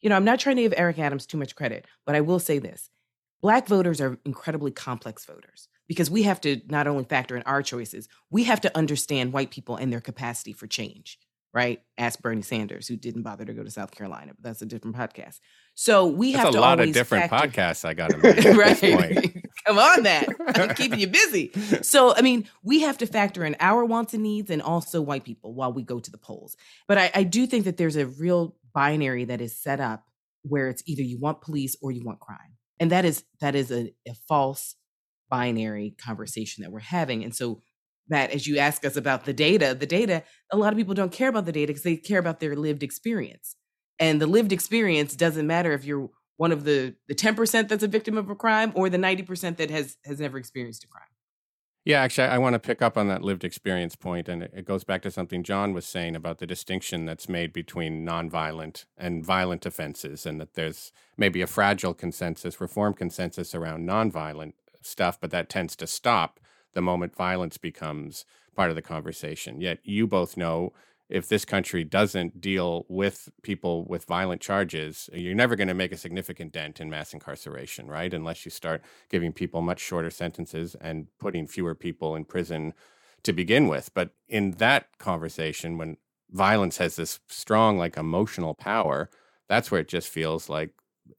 You 0.00 0.08
know, 0.08 0.16
I'm 0.16 0.24
not 0.24 0.40
trying 0.40 0.56
to 0.56 0.62
give 0.62 0.74
Eric 0.76 0.98
Adams 0.98 1.26
too 1.26 1.36
much 1.36 1.54
credit, 1.54 1.86
but 2.06 2.14
I 2.14 2.20
will 2.20 2.38
say 2.38 2.58
this. 2.58 2.88
Black 3.40 3.66
voters 3.66 4.00
are 4.00 4.18
incredibly 4.24 4.70
complex 4.70 5.24
voters 5.24 5.68
because 5.86 6.10
we 6.10 6.22
have 6.22 6.40
to 6.42 6.60
not 6.68 6.86
only 6.86 7.04
factor 7.04 7.36
in 7.36 7.42
our 7.42 7.62
choices, 7.62 8.08
we 8.30 8.44
have 8.44 8.60
to 8.62 8.76
understand 8.76 9.32
white 9.32 9.50
people 9.50 9.76
and 9.76 9.92
their 9.92 10.00
capacity 10.00 10.52
for 10.52 10.66
change 10.66 11.18
right? 11.54 11.80
Ask 11.96 12.20
Bernie 12.20 12.42
Sanders, 12.42 12.88
who 12.88 12.96
didn't 12.96 13.22
bother 13.22 13.44
to 13.44 13.54
go 13.54 13.64
to 13.64 13.70
South 13.70 13.90
Carolina, 13.90 14.32
but 14.34 14.42
that's 14.42 14.62
a 14.62 14.66
different 14.66 14.96
podcast. 14.96 15.40
So 15.80 16.08
we 16.08 16.32
that's 16.32 16.44
have 16.44 16.54
a 16.56 16.60
lot 16.60 16.80
of 16.80 16.92
different 16.92 17.30
factor... 17.30 17.62
podcasts 17.62 17.84
I 17.84 17.94
got 17.94 18.10
to 18.10 18.16
make. 18.18 18.44
right? 18.44 19.48
Come 19.64 19.78
on, 19.78 20.02
that 20.02 20.26
I'm 20.56 20.74
keeping 20.74 20.98
you 20.98 21.06
busy. 21.06 21.52
So 21.82 22.12
I 22.16 22.20
mean, 22.20 22.48
we 22.64 22.80
have 22.80 22.98
to 22.98 23.06
factor 23.06 23.44
in 23.44 23.54
our 23.60 23.84
wants 23.84 24.12
and 24.12 24.24
needs, 24.24 24.50
and 24.50 24.60
also 24.60 25.00
white 25.00 25.22
people 25.22 25.54
while 25.54 25.72
we 25.72 25.84
go 25.84 26.00
to 26.00 26.10
the 26.10 26.18
polls. 26.18 26.56
But 26.88 26.98
I, 26.98 27.12
I 27.14 27.22
do 27.22 27.46
think 27.46 27.64
that 27.66 27.76
there's 27.76 27.94
a 27.94 28.06
real 28.06 28.56
binary 28.74 29.26
that 29.26 29.40
is 29.40 29.56
set 29.56 29.78
up 29.78 30.02
where 30.42 30.68
it's 30.68 30.82
either 30.86 31.02
you 31.02 31.16
want 31.20 31.42
police 31.42 31.76
or 31.80 31.92
you 31.92 32.02
want 32.04 32.18
crime, 32.18 32.56
and 32.80 32.90
that 32.90 33.04
is 33.04 33.22
that 33.40 33.54
is 33.54 33.70
a, 33.70 33.94
a 34.08 34.14
false 34.26 34.74
binary 35.30 35.94
conversation 35.96 36.64
that 36.64 36.72
we're 36.72 36.80
having. 36.80 37.22
And 37.22 37.36
so 37.36 37.62
Matt, 38.08 38.32
as 38.32 38.48
you 38.48 38.58
ask 38.58 38.84
us 38.84 38.96
about 38.96 39.26
the 39.26 39.32
data, 39.32 39.76
the 39.78 39.86
data, 39.86 40.24
a 40.50 40.56
lot 40.56 40.72
of 40.72 40.76
people 40.76 40.94
don't 40.94 41.12
care 41.12 41.28
about 41.28 41.46
the 41.46 41.52
data 41.52 41.68
because 41.68 41.84
they 41.84 41.96
care 41.96 42.18
about 42.18 42.40
their 42.40 42.56
lived 42.56 42.82
experience. 42.82 43.54
And 43.98 44.20
the 44.20 44.26
lived 44.26 44.52
experience 44.52 45.16
doesn't 45.16 45.46
matter 45.46 45.72
if 45.72 45.84
you're 45.84 46.10
one 46.36 46.52
of 46.52 46.64
the 46.64 46.94
the 47.08 47.14
10% 47.14 47.68
that's 47.68 47.82
a 47.82 47.88
victim 47.88 48.16
of 48.16 48.30
a 48.30 48.34
crime 48.34 48.72
or 48.74 48.88
the 48.88 48.98
90% 48.98 49.56
that 49.56 49.70
has 49.70 49.96
has 50.04 50.20
never 50.20 50.38
experienced 50.38 50.84
a 50.84 50.88
crime. 50.88 51.08
Yeah, 51.84 52.02
actually, 52.02 52.28
I 52.28 52.36
want 52.36 52.52
to 52.52 52.58
pick 52.58 52.82
up 52.82 52.98
on 52.98 53.08
that 53.08 53.22
lived 53.22 53.44
experience 53.44 53.96
point, 53.96 54.28
and 54.28 54.42
it 54.42 54.66
goes 54.66 54.84
back 54.84 55.00
to 55.02 55.10
something 55.10 55.42
John 55.42 55.72
was 55.72 55.86
saying 55.86 56.16
about 56.16 56.38
the 56.38 56.46
distinction 56.46 57.06
that's 57.06 57.30
made 57.30 57.50
between 57.50 58.04
nonviolent 58.04 58.84
and 58.98 59.24
violent 59.24 59.64
offenses, 59.64 60.26
and 60.26 60.38
that 60.38 60.52
there's 60.52 60.92
maybe 61.16 61.40
a 61.40 61.46
fragile 61.46 61.94
consensus, 61.94 62.60
reform 62.60 62.92
consensus 62.92 63.54
around 63.54 63.88
nonviolent 63.88 64.52
stuff, 64.82 65.18
but 65.18 65.30
that 65.30 65.48
tends 65.48 65.74
to 65.76 65.86
stop 65.86 66.40
the 66.74 66.82
moment 66.82 67.16
violence 67.16 67.56
becomes 67.56 68.26
part 68.54 68.68
of 68.68 68.76
the 68.76 68.82
conversation. 68.82 69.60
Yet 69.60 69.78
you 69.82 70.06
both 70.06 70.36
know 70.36 70.74
if 71.08 71.28
this 71.28 71.44
country 71.44 71.84
doesn't 71.84 72.40
deal 72.40 72.84
with 72.88 73.30
people 73.42 73.84
with 73.86 74.04
violent 74.04 74.40
charges, 74.40 75.08
you're 75.12 75.34
never 75.34 75.56
going 75.56 75.68
to 75.68 75.74
make 75.74 75.92
a 75.92 75.96
significant 75.96 76.52
dent 76.52 76.80
in 76.80 76.90
mass 76.90 77.14
incarceration, 77.14 77.86
right? 77.86 78.12
Unless 78.12 78.44
you 78.44 78.50
start 78.50 78.82
giving 79.08 79.32
people 79.32 79.62
much 79.62 79.80
shorter 79.80 80.10
sentences 80.10 80.76
and 80.80 81.06
putting 81.18 81.46
fewer 81.46 81.74
people 81.74 82.14
in 82.14 82.24
prison 82.24 82.74
to 83.22 83.32
begin 83.32 83.68
with. 83.68 83.90
But 83.94 84.10
in 84.28 84.52
that 84.52 84.98
conversation, 84.98 85.78
when 85.78 85.96
violence 86.30 86.76
has 86.76 86.96
this 86.96 87.20
strong, 87.28 87.78
like 87.78 87.96
emotional 87.96 88.54
power, 88.54 89.08
that's 89.48 89.70
where 89.70 89.80
it 89.80 89.88
just 89.88 90.08
feels 90.08 90.50
like 90.50 90.70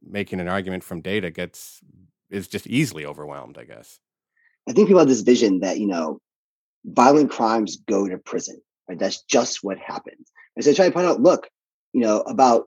making 0.04 0.40
an 0.40 0.48
argument 0.48 0.84
from 0.84 1.02
data 1.02 1.32
gets 1.32 1.82
is 2.30 2.48
just 2.48 2.68
easily 2.68 3.06
overwhelmed, 3.06 3.58
I 3.58 3.64
guess. 3.64 4.00
I 4.68 4.74
think 4.74 4.88
people 4.88 5.00
have 5.00 5.08
this 5.08 5.22
vision 5.22 5.62
that, 5.62 5.80
you 5.80 5.88
know, 5.88 6.20
violent 6.86 7.32
crimes 7.32 7.78
go 7.88 8.08
to 8.08 8.20
prison. 8.20 8.62
Right? 8.90 8.98
That's 8.98 9.22
just 9.24 9.64
what 9.64 9.78
happens. 9.78 10.32
And 10.56 10.66
so 10.66 10.72
I 10.72 10.74
try 10.74 10.86
to 10.88 10.92
point 10.92 11.06
out, 11.06 11.22
look, 11.22 11.48
you 11.94 12.02
know, 12.02 12.22
about 12.22 12.66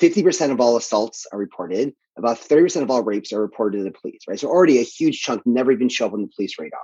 50% 0.00 0.50
of 0.50 0.60
all 0.60 0.76
assaults 0.76 1.26
are 1.32 1.38
reported. 1.38 1.94
About 2.18 2.38
30% 2.38 2.82
of 2.82 2.90
all 2.90 3.02
rapes 3.02 3.32
are 3.32 3.40
reported 3.40 3.78
to 3.78 3.84
the 3.84 3.90
police, 3.90 4.20
right? 4.28 4.38
So 4.38 4.48
already 4.48 4.78
a 4.78 4.82
huge 4.82 5.20
chunk 5.20 5.42
never 5.46 5.72
even 5.72 5.88
show 5.88 6.06
up 6.06 6.12
on 6.12 6.22
the 6.22 6.30
police 6.34 6.58
radar. 6.58 6.80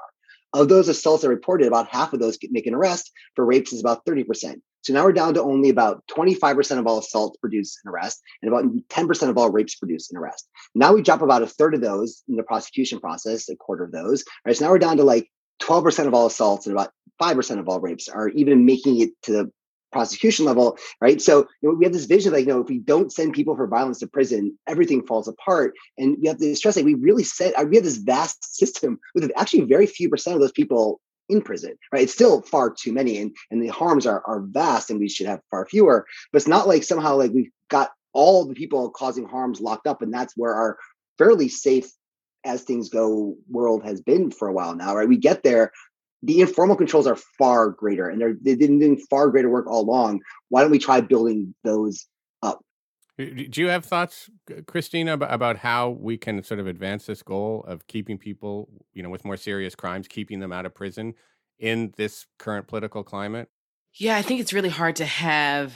Of 0.54 0.68
those 0.68 0.88
assaults 0.88 1.22
that 1.22 1.28
are 1.28 1.34
reported, 1.34 1.66
about 1.66 1.88
half 1.88 2.12
of 2.12 2.20
those 2.20 2.38
make 2.50 2.66
an 2.66 2.74
arrest. 2.74 3.10
For 3.36 3.44
rapes 3.44 3.72
is 3.72 3.80
about 3.80 4.04
30%. 4.04 4.60
So 4.82 4.92
now 4.92 5.04
we're 5.04 5.12
down 5.12 5.34
to 5.34 5.42
only 5.42 5.70
about 5.70 6.02
25% 6.08 6.78
of 6.78 6.86
all 6.86 6.98
assaults 6.98 7.38
produce 7.38 7.78
an 7.84 7.90
arrest, 7.90 8.20
and 8.42 8.52
about 8.52 8.64
10% 8.88 9.28
of 9.28 9.38
all 9.38 9.50
rapes 9.50 9.76
produce 9.76 10.10
an 10.10 10.18
arrest. 10.18 10.48
Now 10.74 10.92
we 10.92 11.02
drop 11.02 11.22
about 11.22 11.42
a 11.42 11.46
third 11.46 11.74
of 11.74 11.80
those 11.80 12.22
in 12.28 12.36
the 12.36 12.42
prosecution 12.42 12.98
process, 13.00 13.48
a 13.48 13.56
quarter 13.56 13.84
of 13.84 13.92
those. 13.92 14.24
Right. 14.44 14.56
So 14.56 14.64
now 14.64 14.72
we're 14.72 14.78
down 14.78 14.96
to 14.96 15.04
like 15.04 15.30
12% 15.62 16.06
of 16.06 16.14
all 16.14 16.26
assaults 16.26 16.66
and 16.66 16.76
about 16.76 16.92
5% 17.20 17.58
of 17.58 17.68
all 17.68 17.80
rapes 17.80 18.08
are 18.08 18.28
even 18.30 18.66
making 18.66 19.00
it 19.00 19.10
to 19.22 19.32
the 19.32 19.52
prosecution 19.92 20.46
level, 20.46 20.78
right? 21.00 21.20
So 21.20 21.46
you 21.60 21.68
know, 21.68 21.74
we 21.76 21.84
have 21.84 21.92
this 21.92 22.06
vision 22.06 22.32
like, 22.32 22.46
you 22.46 22.52
know, 22.52 22.62
if 22.62 22.68
we 22.68 22.78
don't 22.78 23.12
send 23.12 23.34
people 23.34 23.54
for 23.54 23.66
violence 23.66 24.00
to 24.00 24.06
prison, 24.06 24.58
everything 24.66 25.06
falls 25.06 25.28
apart. 25.28 25.74
And 25.98 26.16
we 26.20 26.28
have 26.28 26.38
to 26.38 26.56
stress 26.56 26.74
that 26.74 26.84
we 26.84 26.94
really 26.94 27.24
said 27.24 27.52
uh, 27.56 27.64
we 27.64 27.76
have 27.76 27.84
this 27.84 27.98
vast 27.98 28.56
system 28.56 28.98
with 29.14 29.30
actually 29.36 29.62
very 29.62 29.86
few 29.86 30.08
percent 30.08 30.34
of 30.34 30.40
those 30.40 30.52
people 30.52 31.00
in 31.28 31.42
prison, 31.42 31.76
right? 31.92 32.02
It's 32.02 32.12
still 32.12 32.42
far 32.42 32.70
too 32.70 32.92
many, 32.92 33.18
and 33.18 33.36
and 33.50 33.62
the 33.62 33.68
harms 33.68 34.06
are 34.06 34.22
are 34.26 34.40
vast, 34.40 34.90
and 34.90 34.98
we 34.98 35.08
should 35.08 35.26
have 35.26 35.40
far 35.50 35.66
fewer. 35.66 36.06
But 36.32 36.38
it's 36.38 36.48
not 36.48 36.66
like 36.66 36.82
somehow 36.82 37.16
like 37.16 37.30
we've 37.32 37.52
got 37.68 37.92
all 38.12 38.44
the 38.44 38.54
people 38.54 38.90
causing 38.90 39.26
harms 39.26 39.60
locked 39.60 39.86
up, 39.86 40.02
and 40.02 40.12
that's 40.12 40.36
where 40.36 40.54
our 40.54 40.78
fairly 41.18 41.48
safe 41.48 41.90
as 42.44 42.62
things 42.62 42.88
go 42.88 43.36
world 43.48 43.84
has 43.84 44.00
been 44.00 44.30
for 44.30 44.48
a 44.48 44.52
while 44.52 44.74
now, 44.74 44.94
right? 44.94 45.08
We 45.08 45.16
get 45.16 45.42
there, 45.42 45.72
the 46.22 46.40
informal 46.40 46.76
controls 46.76 47.06
are 47.06 47.16
far 47.38 47.70
greater 47.70 48.08
and 48.08 48.20
they're 48.20 48.34
they've 48.40 48.58
been 48.58 48.78
doing 48.78 48.98
far 49.10 49.28
greater 49.30 49.50
work 49.50 49.66
all 49.66 49.82
along. 49.82 50.20
Why 50.48 50.62
don't 50.62 50.70
we 50.70 50.78
try 50.78 51.00
building 51.00 51.54
those 51.64 52.06
up? 52.42 52.64
Do 53.18 53.60
you 53.60 53.68
have 53.68 53.84
thoughts, 53.84 54.30
Christina, 54.66 55.14
about 55.14 55.58
how 55.58 55.90
we 55.90 56.16
can 56.16 56.42
sort 56.42 56.60
of 56.60 56.66
advance 56.66 57.06
this 57.06 57.22
goal 57.22 57.64
of 57.68 57.86
keeping 57.86 58.18
people, 58.18 58.68
you 58.94 59.02
know, 59.02 59.10
with 59.10 59.24
more 59.24 59.36
serious 59.36 59.74
crimes, 59.74 60.08
keeping 60.08 60.40
them 60.40 60.52
out 60.52 60.66
of 60.66 60.74
prison 60.74 61.14
in 61.58 61.92
this 61.96 62.26
current 62.38 62.66
political 62.66 63.04
climate? 63.04 63.48
Yeah, 63.94 64.16
I 64.16 64.22
think 64.22 64.40
it's 64.40 64.54
really 64.54 64.70
hard 64.70 64.96
to 64.96 65.04
have 65.04 65.74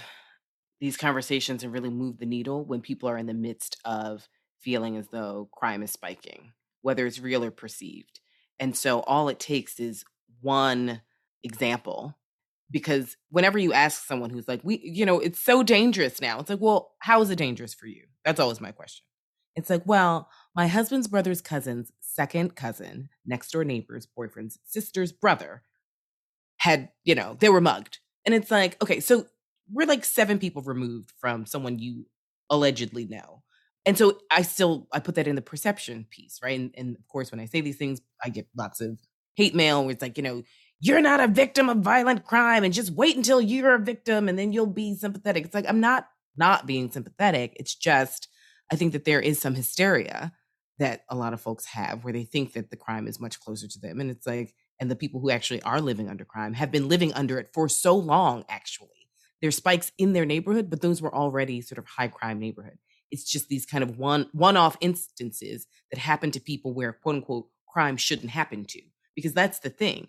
these 0.80 0.96
conversations 0.96 1.62
and 1.62 1.72
really 1.72 1.90
move 1.90 2.18
the 2.18 2.26
needle 2.26 2.64
when 2.64 2.80
people 2.80 3.08
are 3.08 3.18
in 3.18 3.26
the 3.26 3.34
midst 3.34 3.76
of 3.84 4.28
feeling 4.60 4.96
as 4.96 5.08
though 5.08 5.48
crime 5.52 5.82
is 5.82 5.92
spiking, 5.92 6.52
whether 6.82 7.06
it's 7.06 7.20
real 7.20 7.44
or 7.44 7.50
perceived. 7.50 8.20
And 8.58 8.76
so 8.76 9.00
all 9.00 9.28
it 9.28 9.38
takes 9.38 9.78
is 9.78 10.04
one 10.40 11.02
example 11.44 12.16
because 12.70 13.16
whenever 13.30 13.58
you 13.58 13.72
ask 13.72 14.04
someone 14.04 14.30
who's 14.30 14.48
like 14.48 14.60
we 14.64 14.80
you 14.82 15.06
know 15.06 15.20
it's 15.20 15.38
so 15.38 15.62
dangerous 15.62 16.20
now 16.20 16.40
it's 16.40 16.50
like 16.50 16.60
well 16.60 16.94
how 16.98 17.20
is 17.20 17.30
it 17.30 17.36
dangerous 17.36 17.74
for 17.74 17.86
you? 17.86 18.04
That's 18.24 18.40
always 18.40 18.60
my 18.60 18.72
question. 18.72 19.04
It's 19.54 19.70
like 19.70 19.82
well 19.86 20.28
my 20.54 20.66
husband's 20.66 21.08
brother's 21.08 21.40
cousin's 21.40 21.92
second 22.00 22.56
cousin 22.56 23.08
next 23.24 23.50
door 23.50 23.64
neighbor's 23.64 24.06
boyfriend's 24.06 24.58
sister's 24.64 25.12
brother 25.12 25.62
had 26.58 26.90
you 27.04 27.14
know 27.14 27.36
they 27.38 27.48
were 27.48 27.60
mugged. 27.60 28.00
And 28.24 28.34
it's 28.34 28.50
like 28.50 28.80
okay 28.82 29.00
so 29.00 29.26
we're 29.72 29.86
like 29.86 30.04
seven 30.04 30.38
people 30.38 30.62
removed 30.62 31.12
from 31.20 31.46
someone 31.46 31.78
you 31.78 32.06
allegedly 32.50 33.04
know 33.06 33.42
and 33.86 33.96
so 33.96 34.18
i 34.30 34.42
still 34.42 34.88
i 34.92 34.98
put 34.98 35.14
that 35.14 35.26
in 35.26 35.36
the 35.36 35.42
perception 35.42 36.06
piece 36.10 36.38
right 36.42 36.58
and, 36.58 36.74
and 36.76 36.96
of 36.96 37.08
course 37.08 37.30
when 37.30 37.40
i 37.40 37.46
say 37.46 37.60
these 37.60 37.76
things 37.76 38.00
i 38.22 38.28
get 38.28 38.46
lots 38.56 38.80
of 38.80 38.98
hate 39.36 39.54
mail 39.54 39.82
where 39.82 39.92
it's 39.92 40.02
like, 40.02 40.16
you 40.16 40.22
know, 40.22 40.42
you're 40.80 41.00
not 41.00 41.20
a 41.20 41.28
victim 41.28 41.68
of 41.68 41.78
violent 41.78 42.24
crime 42.24 42.64
and 42.64 42.74
just 42.74 42.90
wait 42.90 43.16
until 43.16 43.40
you're 43.40 43.74
a 43.74 43.78
victim 43.78 44.28
and 44.28 44.38
then 44.38 44.52
you'll 44.52 44.66
be 44.66 44.94
sympathetic. 44.94 45.44
It's 45.44 45.54
like, 45.54 45.68
I'm 45.68 45.80
not 45.80 46.08
not 46.38 46.66
being 46.66 46.90
sympathetic. 46.90 47.56
It's 47.58 47.74
just, 47.74 48.28
I 48.70 48.76
think 48.76 48.92
that 48.92 49.06
there 49.06 49.20
is 49.20 49.38
some 49.38 49.54
hysteria 49.54 50.32
that 50.78 51.04
a 51.08 51.16
lot 51.16 51.32
of 51.32 51.40
folks 51.40 51.64
have 51.64 52.04
where 52.04 52.12
they 52.12 52.24
think 52.24 52.52
that 52.52 52.68
the 52.68 52.76
crime 52.76 53.08
is 53.08 53.18
much 53.18 53.40
closer 53.40 53.66
to 53.66 53.78
them. 53.78 54.00
And 54.00 54.10
it's 54.10 54.26
like, 54.26 54.52
and 54.78 54.90
the 54.90 54.96
people 54.96 55.20
who 55.20 55.30
actually 55.30 55.62
are 55.62 55.80
living 55.80 56.10
under 56.10 56.26
crime 56.26 56.52
have 56.52 56.70
been 56.70 56.88
living 56.88 57.14
under 57.14 57.38
it 57.38 57.48
for 57.54 57.70
so 57.70 57.96
long, 57.96 58.44
actually. 58.50 58.90
There's 59.40 59.56
spikes 59.56 59.92
in 59.96 60.12
their 60.12 60.26
neighborhood, 60.26 60.68
but 60.68 60.82
those 60.82 61.00
were 61.00 61.14
already 61.14 61.62
sort 61.62 61.78
of 61.78 61.86
high 61.86 62.08
crime 62.08 62.38
neighborhood. 62.38 62.76
It's 63.10 63.24
just 63.24 63.48
these 63.48 63.66
kind 63.66 63.84
of 63.84 63.98
one 63.98 64.28
one 64.32 64.56
off 64.56 64.76
instances 64.80 65.66
that 65.90 65.98
happen 65.98 66.30
to 66.32 66.40
people 66.40 66.74
where 66.74 66.92
quote 66.92 67.16
unquote 67.16 67.48
crime 67.68 67.96
shouldn't 67.96 68.30
happen 68.30 68.64
to 68.66 68.82
because 69.14 69.32
that's 69.32 69.60
the 69.60 69.70
thing. 69.70 70.08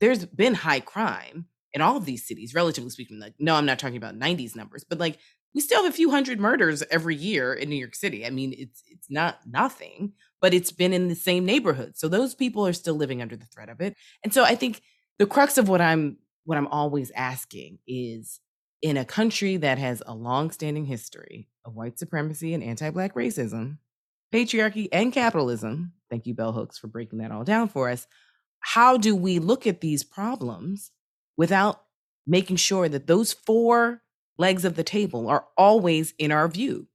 There's 0.00 0.26
been 0.26 0.54
high 0.54 0.80
crime 0.80 1.46
in 1.72 1.80
all 1.82 1.96
of 1.96 2.04
these 2.04 2.26
cities, 2.26 2.54
relatively 2.54 2.90
speaking. 2.90 3.18
Like, 3.18 3.34
no, 3.38 3.54
I'm 3.54 3.66
not 3.66 3.78
talking 3.78 3.96
about 3.96 4.18
90s 4.18 4.56
numbers, 4.56 4.84
but 4.84 4.98
like 4.98 5.18
we 5.54 5.60
still 5.60 5.82
have 5.82 5.90
a 5.90 5.96
few 5.96 6.10
hundred 6.10 6.38
murders 6.38 6.82
every 6.90 7.16
year 7.16 7.54
in 7.54 7.70
New 7.70 7.76
York 7.76 7.94
City. 7.94 8.26
I 8.26 8.30
mean, 8.30 8.54
it's 8.56 8.82
it's 8.88 9.10
not 9.10 9.38
nothing, 9.46 10.12
but 10.40 10.52
it's 10.52 10.70
been 10.70 10.92
in 10.92 11.08
the 11.08 11.14
same 11.14 11.46
neighborhood. 11.46 11.96
So 11.96 12.08
those 12.08 12.34
people 12.34 12.66
are 12.66 12.74
still 12.74 12.94
living 12.94 13.22
under 13.22 13.36
the 13.36 13.46
threat 13.46 13.70
of 13.70 13.80
it. 13.80 13.96
And 14.22 14.34
so 14.34 14.44
I 14.44 14.54
think 14.54 14.82
the 15.18 15.26
crux 15.26 15.56
of 15.56 15.68
what 15.68 15.80
I'm 15.80 16.18
what 16.44 16.58
I'm 16.58 16.68
always 16.68 17.10
asking 17.12 17.78
is 17.86 18.40
in 18.82 18.96
a 18.96 19.04
country 19.04 19.56
that 19.56 19.78
has 19.78 20.02
a 20.06 20.14
long-standing 20.14 20.84
history 20.84 21.48
of 21.66 21.74
white 21.74 21.98
supremacy 21.98 22.54
and 22.54 22.62
anti-black 22.62 23.14
racism, 23.14 23.78
patriarchy 24.32 24.88
and 24.92 25.12
capitalism. 25.12 25.92
Thank 26.08 26.26
you, 26.26 26.34
Bell 26.34 26.52
Hooks, 26.52 26.78
for 26.78 26.86
breaking 26.86 27.18
that 27.18 27.32
all 27.32 27.44
down 27.44 27.68
for 27.68 27.90
us 27.90 28.06
how 28.60 28.96
do 28.96 29.14
we 29.14 29.38
look 29.38 29.64
at 29.64 29.80
these 29.80 30.02
problems 30.02 30.90
without 31.36 31.82
making 32.26 32.56
sure 32.56 32.88
that 32.88 33.06
those 33.06 33.32
four 33.32 34.02
legs 34.38 34.64
of 34.64 34.74
the 34.74 34.82
table 34.82 35.28
are 35.28 35.46
always 35.56 36.14
in 36.18 36.32
our 36.32 36.48
view? 36.48 36.88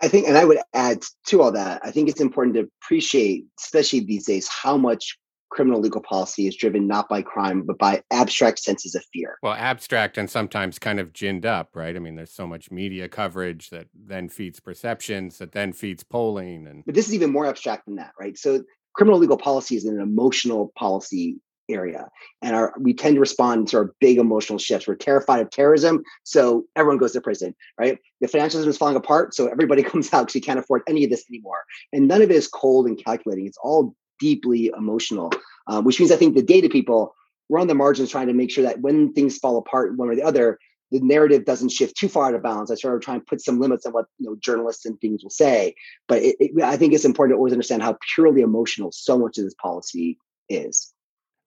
I 0.00 0.08
think, 0.08 0.26
and 0.26 0.38
I 0.38 0.46
would 0.46 0.58
add 0.72 1.02
to 1.26 1.42
all 1.42 1.52
that, 1.52 1.82
I 1.84 1.90
think 1.90 2.08
it's 2.08 2.20
important 2.20 2.56
to 2.56 2.68
appreciate, 2.80 3.44
especially 3.60 4.00
these 4.00 4.24
days, 4.24 4.48
how 4.48 4.78
much 4.78 5.18
criminal 5.52 5.80
legal 5.80 6.00
policy 6.00 6.46
is 6.46 6.56
driven 6.56 6.86
not 6.86 7.08
by 7.08 7.20
crime, 7.20 7.62
but 7.62 7.78
by 7.78 8.02
abstract 8.10 8.58
senses 8.58 8.94
of 8.94 9.04
fear. 9.12 9.36
Well, 9.42 9.52
abstract 9.52 10.16
and 10.16 10.28
sometimes 10.28 10.78
kind 10.78 10.98
of 10.98 11.12
ginned 11.12 11.44
up, 11.44 11.76
right? 11.76 11.94
I 11.94 11.98
mean, 11.98 12.16
there's 12.16 12.32
so 12.32 12.46
much 12.46 12.70
media 12.70 13.08
coverage 13.08 13.68
that 13.70 13.88
then 13.94 14.28
feeds 14.28 14.60
perceptions, 14.60 15.38
that 15.38 15.52
then 15.52 15.72
feeds 15.74 16.02
polling. 16.02 16.66
And 16.66 16.82
but 16.86 16.94
this 16.94 17.06
is 17.06 17.14
even 17.14 17.30
more 17.30 17.46
abstract 17.46 17.84
than 17.84 17.96
that, 17.96 18.12
right? 18.18 18.36
So 18.38 18.64
criminal 18.94 19.20
legal 19.20 19.36
policy 19.36 19.76
is 19.76 19.84
an 19.84 20.00
emotional 20.00 20.72
policy 20.76 21.36
area 21.70 22.08
and 22.42 22.56
our 22.56 22.74
we 22.78 22.92
tend 22.92 23.14
to 23.14 23.20
respond 23.20 23.68
to 23.68 23.76
our 23.76 23.94
big 24.00 24.18
emotional 24.18 24.58
shifts 24.58 24.88
we're 24.88 24.96
terrified 24.96 25.40
of 25.40 25.48
terrorism 25.48 26.02
so 26.24 26.64
everyone 26.74 26.98
goes 26.98 27.12
to 27.12 27.20
prison 27.20 27.54
right 27.78 27.98
the 28.20 28.26
financial 28.26 28.58
system 28.58 28.68
is 28.68 28.76
falling 28.76 28.96
apart 28.96 29.32
so 29.32 29.46
everybody 29.46 29.82
comes 29.90 30.12
out 30.12 30.22
because 30.22 30.34
you 30.34 30.40
can't 30.40 30.58
afford 30.58 30.82
any 30.88 31.04
of 31.04 31.10
this 31.10 31.24
anymore 31.30 31.62
and 31.92 32.08
none 32.08 32.20
of 32.20 32.30
it 32.30 32.36
is 32.36 32.48
cold 32.48 32.86
and 32.86 33.02
calculating 33.02 33.46
it's 33.46 33.58
all 33.62 33.94
deeply 34.26 34.70
emotional 34.76 35.30
uh, 35.66 35.82
which 35.82 35.98
means 35.98 36.12
i 36.12 36.16
think 36.16 36.34
the 36.34 36.42
data 36.54 36.68
people 36.68 37.14
we're 37.48 37.60
on 37.60 37.66
the 37.66 37.74
margins 37.74 38.10
trying 38.10 38.28
to 38.28 38.32
make 38.32 38.50
sure 38.50 38.64
that 38.64 38.80
when 38.80 39.12
things 39.12 39.36
fall 39.36 39.58
apart 39.58 39.96
one 39.96 40.08
or 40.08 40.14
the 40.14 40.22
other 40.22 40.58
the 40.92 41.00
narrative 41.00 41.46
doesn't 41.46 41.70
shift 41.70 41.96
too 41.96 42.08
far 42.08 42.28
out 42.28 42.34
of 42.34 42.42
bounds. 42.42 42.70
I 42.70 42.74
sort 42.74 42.94
of 42.94 43.00
try 43.00 43.14
and 43.14 43.26
put 43.26 43.40
some 43.40 43.58
limits 43.58 43.86
on 43.86 43.92
what 43.92 44.06
you 44.18 44.28
know 44.28 44.36
journalists 44.38 44.84
and 44.84 45.00
things 45.00 45.22
will 45.22 45.30
say. 45.30 45.74
But 46.06 46.22
it, 46.22 46.36
it, 46.38 46.62
I 46.62 46.76
think 46.76 46.92
it's 46.92 47.06
important 47.06 47.34
to 47.34 47.38
always 47.38 47.54
understand 47.54 47.82
how 47.82 47.96
purely 48.14 48.42
emotional 48.42 48.92
so 48.92 49.18
much 49.18 49.38
of 49.38 49.44
this 49.44 49.54
policy 49.54 50.18
is. 50.50 50.92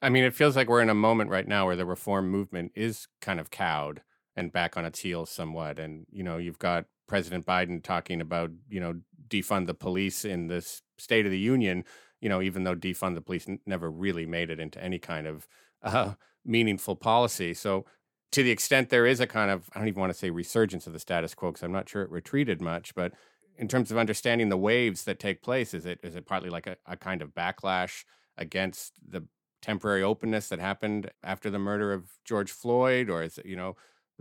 I 0.01 0.09
mean, 0.09 0.23
it 0.23 0.33
feels 0.33 0.55
like 0.55 0.67
we're 0.67 0.81
in 0.81 0.89
a 0.89 0.95
moment 0.95 1.29
right 1.29 1.47
now 1.47 1.67
where 1.67 1.75
the 1.75 1.85
reform 1.85 2.29
movement 2.29 2.71
is 2.75 3.07
kind 3.21 3.39
of 3.39 3.51
cowed 3.51 4.01
and 4.35 4.51
back 4.51 4.77
on 4.77 4.85
its 4.85 4.99
heels 4.99 5.29
somewhat. 5.29 5.79
And 5.79 6.07
you 6.11 6.23
know, 6.23 6.38
you've 6.38 6.59
got 6.59 6.85
President 7.07 7.45
Biden 7.45 7.83
talking 7.83 8.21
about 8.21 8.49
you 8.67 8.79
know 8.79 8.95
defund 9.27 9.67
the 9.67 9.75
police 9.75 10.25
in 10.25 10.47
this 10.47 10.81
State 10.97 11.25
of 11.25 11.31
the 11.31 11.39
Union. 11.39 11.85
You 12.21 12.30
know, 12.30 12.41
even 12.41 12.63
though 12.63 12.75
defund 12.75 13.15
the 13.15 13.21
police 13.21 13.47
n- 13.47 13.60
never 13.65 13.91
really 13.91 14.25
made 14.25 14.49
it 14.49 14.60
into 14.60 14.84
any 14.84 14.99
kind 14.99 15.28
of 15.28 15.47
uh, 15.84 16.13
meaningful 16.45 16.95
policy. 16.95 17.54
So 17.54 17.86
to 18.32 18.43
the 18.43 18.51
extent 18.51 18.89
there 18.89 19.06
is 19.06 19.19
a 19.19 19.28
kind 19.28 19.51
of 19.51 19.69
I 19.73 19.80
don't 19.80 19.88
even 19.88 19.99
want 19.99 20.13
to 20.13 20.17
say 20.17 20.30
resurgence 20.30 20.88
of 20.88 20.93
the 20.93 20.99
status 20.99 21.34
quo 21.34 21.51
because 21.51 21.63
I'm 21.63 21.71
not 21.71 21.89
sure 21.89 22.01
it 22.01 22.12
retreated 22.12 22.62
much, 22.62 22.95
but 22.95 23.13
in 23.58 23.67
terms 23.67 23.91
of 23.91 23.97
understanding 23.97 24.49
the 24.49 24.58
waves 24.58 25.06
that 25.06 25.19
take 25.19 25.41
place, 25.41 25.73
is 25.73 25.86
it 25.86 25.99
is 26.04 26.15
it 26.15 26.25
partly 26.25 26.49
like 26.49 26.67
a, 26.67 26.78
a 26.86 26.97
kind 26.97 27.21
of 27.21 27.34
backlash 27.34 28.04
against 28.38 28.93
the 29.08 29.23
temporary 29.62 30.04
openness 30.04 30.49
that 30.49 30.60
happened 30.60 31.10
after 31.23 31.49
the 31.49 31.60
murder 31.60 31.93
of 31.93 32.12
George 32.25 32.51
Floyd, 32.51 33.10
or 33.10 33.23
is 33.23 33.38
it 33.38 33.45
you 33.45 33.56
know 33.56 33.75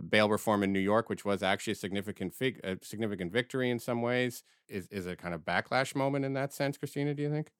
bail 0.09 0.29
reform 0.29 0.63
in 0.63 0.73
New 0.73 0.79
York, 0.79 1.09
which 1.09 1.25
was 1.25 1.43
actually 1.43 1.73
a 1.73 1.75
significant 1.75 2.33
fig- 2.33 2.59
a 2.63 2.77
significant 2.81 3.31
victory 3.31 3.69
in 3.69 3.79
some 3.79 4.01
ways, 4.01 4.43
is 4.67 4.87
is 4.87 5.05
a 5.05 5.15
kind 5.15 5.33
of 5.33 5.41
backlash 5.41 5.95
moment 5.95 6.25
in 6.25 6.33
that 6.33 6.53
sense, 6.53 6.77
Christina? 6.77 7.13
Do 7.13 7.23
you 7.23 7.29
think? 7.29 7.51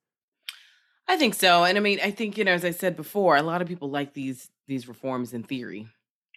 I 1.08 1.18
think 1.18 1.36
so, 1.36 1.64
and 1.64 1.78
I 1.78 1.82
mean, 1.82 2.00
I 2.04 2.12
think 2.12 2.38
you 2.38 2.44
know, 2.44 2.54
as 2.54 2.66
I 2.66 2.72
said 2.72 2.96
before, 2.96 3.36
a 3.36 3.44
lot 3.44 3.62
of 3.62 3.68
people 3.68 3.90
like 3.90 4.14
these 4.14 4.50
these 4.68 4.88
reforms 4.88 5.34
in 5.34 5.44
theory, 5.44 5.88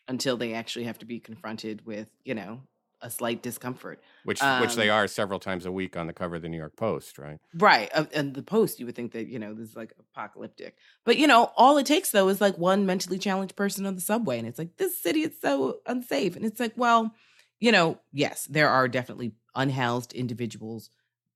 until 0.09 0.37
they 0.37 0.55
actually 0.55 0.85
have 0.85 0.99
to 0.99 1.07
be 1.07 1.21
confronted 1.21 1.87
with, 1.87 2.09
you 2.25 2.35
know, 2.35 2.63
a 3.01 3.11
slight 3.11 3.43
discomfort. 3.43 4.01
Which 4.25 4.43
um, 4.43 4.61
which 4.61 4.75
they 4.75 4.91
um 4.91 4.99
are 4.99 5.07
several 5.07 5.39
times 5.39 5.67
a 5.67 5.73
week 5.73 5.97
on 5.97 6.07
the 6.07 6.13
cover 6.13 6.37
of 6.37 6.43
the 6.43 6.49
New 6.49 6.57
York 6.57 6.77
Post, 6.77 7.19
right? 7.19 7.39
Right. 7.55 7.91
Uh, 7.95 8.07
and 8.13 8.35
the 8.35 8.43
Post, 8.43 8.81
you 8.81 8.87
would 8.87 8.97
think 8.97 9.13
that, 9.13 9.29
you 9.29 9.39
know, 9.39 9.55
this 9.55 9.71
is 9.71 9.77
like 9.77 9.93
apocalyptic. 9.99 10.77
But, 11.05 11.19
you 11.19 11.27
know, 11.27 11.53
all 11.57 11.79
it 11.79 11.87
takes 11.87 12.11
though 12.11 12.29
is 12.29 12.41
like 12.41 12.59
one 12.59 12.87
mentally 12.87 13.19
challenged 13.19 13.57
person 13.57 13.87
on 13.87 13.95
the 13.95 14.01
subway. 14.01 14.39
And 14.39 14.49
it's 14.49 14.59
like, 14.59 14.77
this 14.77 15.01
city 15.01 15.21
is 15.21 15.41
so 15.41 15.79
unsafe. 15.87 16.35
And 16.35 16.45
it's 16.45 16.59
like, 16.59 16.73
well, 16.77 17.15
you 17.61 17.71
know, 17.71 18.01
yes, 18.13 18.47
there 18.51 18.69
are 18.69 18.89
definitely 18.89 19.33
unhoused 19.55 20.13
individuals, 20.13 20.91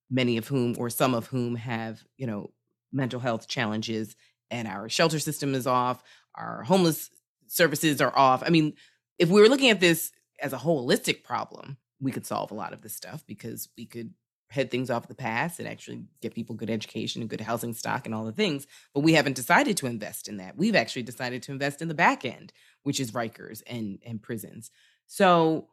many 0.09 0.37
of 0.37 0.47
whom 0.47 0.75
or 0.77 0.89
some 0.89 1.13
of 1.13 1.27
whom 1.27 1.55
have, 1.55 2.03
you 2.17 2.27
know, 2.27 2.51
mental 2.93 3.19
health 3.19 3.47
challenges 3.47 4.15
and 4.49 4.67
our 4.67 4.87
shelter 4.87 5.19
system 5.19 5.55
is 5.55 5.67
off, 5.67 6.03
our 6.35 6.63
homeless 6.63 7.09
services 7.47 7.99
are 8.01 8.15
off. 8.15 8.43
I 8.45 8.49
mean, 8.49 8.73
if 9.19 9.29
we 9.29 9.41
were 9.41 9.49
looking 9.49 9.69
at 9.69 9.79
this 9.79 10.11
as 10.39 10.53
a 10.53 10.57
holistic 10.57 11.23
problem, 11.23 11.77
we 11.99 12.11
could 12.11 12.25
solve 12.25 12.51
a 12.51 12.55
lot 12.55 12.73
of 12.73 12.81
this 12.81 12.95
stuff 12.95 13.23
because 13.25 13.69
we 13.77 13.85
could 13.85 14.13
head 14.53 14.69
things 14.69 14.91
off 14.91 15.07
the 15.07 15.15
past 15.15 15.59
and 15.59 15.67
actually 15.67 16.03
get 16.21 16.35
people 16.35 16.55
good 16.55 16.69
education 16.69 17.21
and 17.21 17.29
good 17.29 17.41
housing 17.41 17.73
stock 17.73 18.05
and 18.05 18.13
all 18.13 18.23
the 18.23 18.31
things. 18.31 18.67
But 18.93 18.99
we 18.99 19.13
haven't 19.13 19.35
decided 19.35 19.77
to 19.77 19.87
invest 19.87 20.27
in 20.27 20.37
that. 20.37 20.55
We've 20.55 20.75
actually 20.75 21.03
decided 21.03 21.41
to 21.43 21.51
invest 21.51 21.81
in 21.81 21.87
the 21.87 21.95
back 21.95 22.23
end, 22.23 22.53
which 22.83 22.99
is 22.99 23.11
Rikers 23.11 23.63
and 23.65 23.99
and 24.05 24.21
prisons. 24.21 24.69
So 25.07 25.69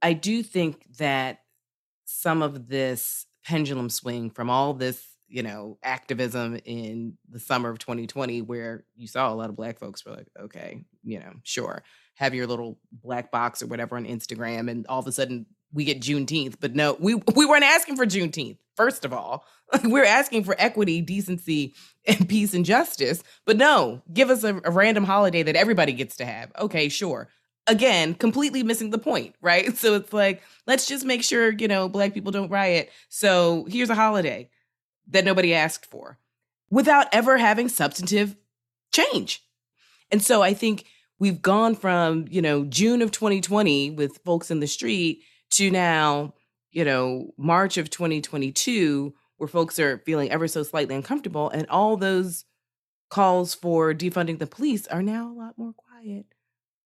I 0.00 0.12
do 0.12 0.42
think 0.44 0.84
that 0.98 1.40
some 2.04 2.42
of 2.42 2.68
this 2.68 3.26
pendulum 3.44 3.90
swing 3.90 4.30
from 4.30 4.48
all 4.48 4.74
this, 4.74 5.09
you 5.30 5.42
know, 5.42 5.78
activism 5.82 6.58
in 6.64 7.16
the 7.30 7.38
summer 7.38 7.70
of 7.70 7.78
2020, 7.78 8.42
where 8.42 8.84
you 8.96 9.06
saw 9.06 9.32
a 9.32 9.34
lot 9.34 9.48
of 9.48 9.56
black 9.56 9.78
folks 9.78 10.04
were 10.04 10.12
like, 10.12 10.28
okay, 10.38 10.84
you 11.04 11.18
know, 11.18 11.32
sure, 11.44 11.82
have 12.14 12.34
your 12.34 12.46
little 12.46 12.78
black 12.92 13.30
box 13.30 13.62
or 13.62 13.66
whatever 13.66 13.96
on 13.96 14.04
Instagram, 14.04 14.70
and 14.70 14.86
all 14.88 14.98
of 14.98 15.06
a 15.06 15.12
sudden 15.12 15.46
we 15.72 15.84
get 15.84 16.00
Juneteenth. 16.00 16.56
But 16.60 16.74
no, 16.74 16.96
we 16.98 17.14
we 17.34 17.46
weren't 17.46 17.64
asking 17.64 17.96
for 17.96 18.04
Juneteenth. 18.04 18.58
First 18.76 19.04
of 19.04 19.12
all, 19.12 19.44
we're 19.84 20.04
asking 20.04 20.44
for 20.44 20.56
equity, 20.58 21.00
decency, 21.00 21.74
and 22.06 22.28
peace 22.28 22.52
and 22.52 22.64
justice. 22.64 23.22
But 23.46 23.56
no, 23.56 24.02
give 24.12 24.30
us 24.30 24.44
a, 24.44 24.60
a 24.64 24.70
random 24.70 25.04
holiday 25.04 25.42
that 25.44 25.56
everybody 25.56 25.92
gets 25.92 26.16
to 26.16 26.24
have. 26.24 26.52
Okay, 26.58 26.88
sure 26.88 27.28
again 27.66 28.14
completely 28.14 28.62
missing 28.62 28.90
the 28.90 28.98
point 28.98 29.34
right 29.40 29.76
so 29.76 29.94
it's 29.94 30.12
like 30.12 30.42
let's 30.66 30.86
just 30.86 31.04
make 31.04 31.22
sure 31.22 31.52
you 31.52 31.68
know 31.68 31.88
black 31.88 32.14
people 32.14 32.32
don't 32.32 32.50
riot 32.50 32.90
so 33.08 33.66
here's 33.68 33.90
a 33.90 33.94
holiday 33.94 34.48
that 35.10 35.24
nobody 35.24 35.54
asked 35.54 35.86
for 35.86 36.18
without 36.70 37.06
ever 37.12 37.38
having 37.38 37.68
substantive 37.68 38.36
change 38.92 39.42
and 40.10 40.22
so 40.22 40.42
i 40.42 40.52
think 40.52 40.84
we've 41.18 41.42
gone 41.42 41.74
from 41.74 42.26
you 42.28 42.42
know 42.42 42.64
june 42.64 43.02
of 43.02 43.10
2020 43.10 43.90
with 43.90 44.18
folks 44.24 44.50
in 44.50 44.60
the 44.60 44.66
street 44.66 45.22
to 45.50 45.70
now 45.70 46.34
you 46.70 46.84
know 46.84 47.32
march 47.36 47.76
of 47.76 47.90
2022 47.90 49.14
where 49.36 49.48
folks 49.48 49.78
are 49.78 49.98
feeling 49.98 50.30
ever 50.30 50.46
so 50.46 50.62
slightly 50.62 50.94
uncomfortable 50.94 51.48
and 51.50 51.68
all 51.68 51.96
those 51.96 52.44
calls 53.08 53.54
for 53.54 53.92
defunding 53.92 54.38
the 54.38 54.46
police 54.46 54.86
are 54.86 55.02
now 55.02 55.30
a 55.30 55.34
lot 55.34 55.58
more 55.58 55.72
quiet 55.72 56.26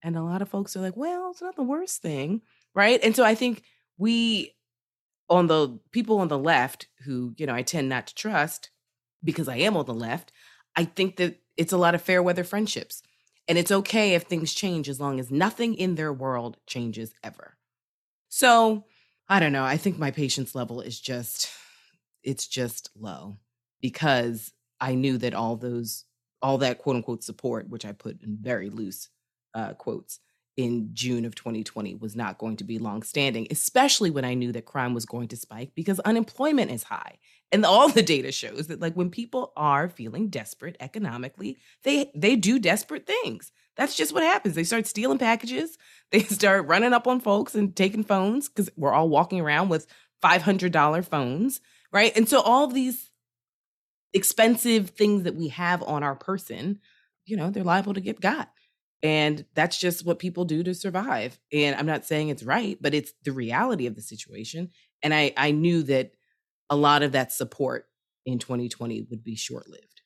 and 0.05 0.17
a 0.17 0.23
lot 0.23 0.43
of 0.43 0.51
folks 0.51 0.77
are 0.77 0.81
like, 0.81 0.97
well, 0.97 1.31
it's 1.31 1.41
not 1.41 1.57
the 1.57 1.63
worst 1.63 2.03
thing. 2.03 2.43
Right. 2.75 3.01
And 3.03 3.17
so 3.17 3.25
I 3.25 3.35
think 3.35 3.63
we, 3.97 4.55
on 5.29 5.47
the 5.47 5.79
people 5.91 6.19
on 6.19 6.29
the 6.29 6.39
left 6.39 6.89
who, 7.05 7.35
you 7.37 7.47
know, 7.47 7.55
I 7.55 7.63
tend 7.63 7.89
not 7.89 8.07
to 8.09 8.15
trust 8.15 8.71
because 9.23 9.49
I 9.49 9.57
am 9.57 9.77
on 9.77 9.87
the 9.87 9.95
left, 9.95 10.33
I 10.77 10.85
think 10.85 11.17
that 11.17 11.41
it's 11.57 11.73
a 11.73 11.79
lot 11.79 11.95
of 11.95 12.03
fair 12.03 12.23
weather 12.23 12.45
friendships. 12.45 13.03
And 13.47 13.59
it's 13.59 13.73
okay 13.73 14.15
if 14.15 14.25
things 14.25 14.55
change 14.55 14.89
as 14.89 15.01
long 15.01 15.21
as 15.21 15.31
nothing 15.31 15.75
in 15.75 15.95
their 15.95 16.13
world 16.13 16.57
changes 16.67 17.15
ever. 17.23 17.57
So 18.29 18.85
I 19.29 19.41
don't 19.41 19.53
know. 19.53 19.65
I 19.65 19.77
think 19.77 19.99
my 19.99 20.11
patience 20.11 20.55
level 20.55 20.81
is 20.81 20.99
just, 20.99 21.51
it's 22.23 22.47
just 22.47 22.91
low 22.99 23.37
because 23.81 24.53
I 24.81 24.95
knew 24.95 25.19
that 25.19 25.35
all 25.35 25.57
those, 25.57 26.05
all 26.43 26.59
that 26.59 26.79
quote 26.79 26.97
unquote 26.97 27.23
support, 27.23 27.69
which 27.69 27.85
I 27.85 27.93
put 27.93 28.23
in 28.23 28.37
very 28.41 28.71
loose 28.71 29.09
uh, 29.55 29.75
quotes 29.75 30.21
in 30.57 30.91
June 30.93 31.25
of 31.25 31.35
2020 31.35 31.97
was 31.97 32.15
not 32.15 32.39
going 32.39 32.57
to 32.57 32.65
be 32.65 32.79
long-standing, 32.79 33.47
especially 33.51 34.11
when 34.11 34.25
I 34.25 34.35
knew 34.35 34.53
that 34.53 34.67
crime 34.67 34.95
was 34.95 35.05
going 35.05 35.29
to 35.29 35.37
spike 35.37 35.73
because 35.75 35.99
unemployment 36.01 36.71
is 36.71 36.85
high. 36.85 37.19
And 37.51 37.65
all 37.65 37.89
the 37.89 38.03
data 38.03 38.33
shows 38.33 38.69
that 38.69 38.81
like 38.81 38.95
when 38.95 39.11
people 39.11 39.53
are 39.57 39.89
feeling 39.89 40.29
desperate 40.29 40.77
economically, 40.81 41.59
they 41.83 42.11
they 42.15 42.37
do 42.37 42.59
desperate 42.59 43.07
things. 43.07 43.53
That's 43.77 43.97
just 43.97 44.13
what 44.13 44.23
happens. 44.23 44.55
They 44.55 44.65
start 44.65 44.87
stealing 44.87 45.19
packages, 45.19 45.77
they 46.11 46.21
start 46.21 46.67
running 46.67 46.93
up 46.93 47.07
on 47.07 47.21
folks 47.21 47.55
and 47.55 47.75
taking 47.75 48.05
phones 48.05 48.49
cuz 48.49 48.71
we're 48.77 48.93
all 48.93 49.09
walking 49.09 49.41
around 49.41 49.69
with 49.69 49.87
$500 50.23 51.07
phones, 51.07 51.61
right? 51.93 52.17
And 52.17 52.29
so 52.29 52.41
all 52.41 52.67
these 52.67 53.11
expensive 54.15 54.91
things 54.91 55.25
that 55.25 55.35
we 55.35 55.49
have 55.49 55.83
on 55.83 56.03
our 56.03 56.15
person, 56.15 56.81
you 57.27 57.37
know, 57.37 57.51
they're 57.51 57.65
liable 57.65 57.95
to 57.95 58.01
get 58.01 58.21
got. 58.21 58.51
And 59.05 59.45
that's 59.55 59.79
just 59.79 60.07
what 60.07 60.19
people 60.19 60.47
do 60.47 60.63
to 60.63 60.75
survive. 60.75 61.39
And 61.53 61.77
I'm 61.77 61.85
not 61.85 62.07
saying 62.07 62.31
it's 62.31 62.43
right, 62.43 62.79
but 62.81 62.95
it's 62.95 63.13
the 63.23 63.33
reality 63.33 63.87
of 63.87 63.97
the 63.97 64.01
situation. 64.01 64.71
And 65.03 65.13
I, 65.13 65.35
I 65.37 65.51
knew 65.51 65.83
that 65.83 66.13
a 66.71 66.77
lot 66.77 67.03
of 67.03 67.13
that 67.13 67.31
support 67.31 67.87
in 68.25 68.39
2020 68.39 69.07
would 69.11 69.23
be 69.23 69.37
short 69.37 69.69
lived. 69.69 70.01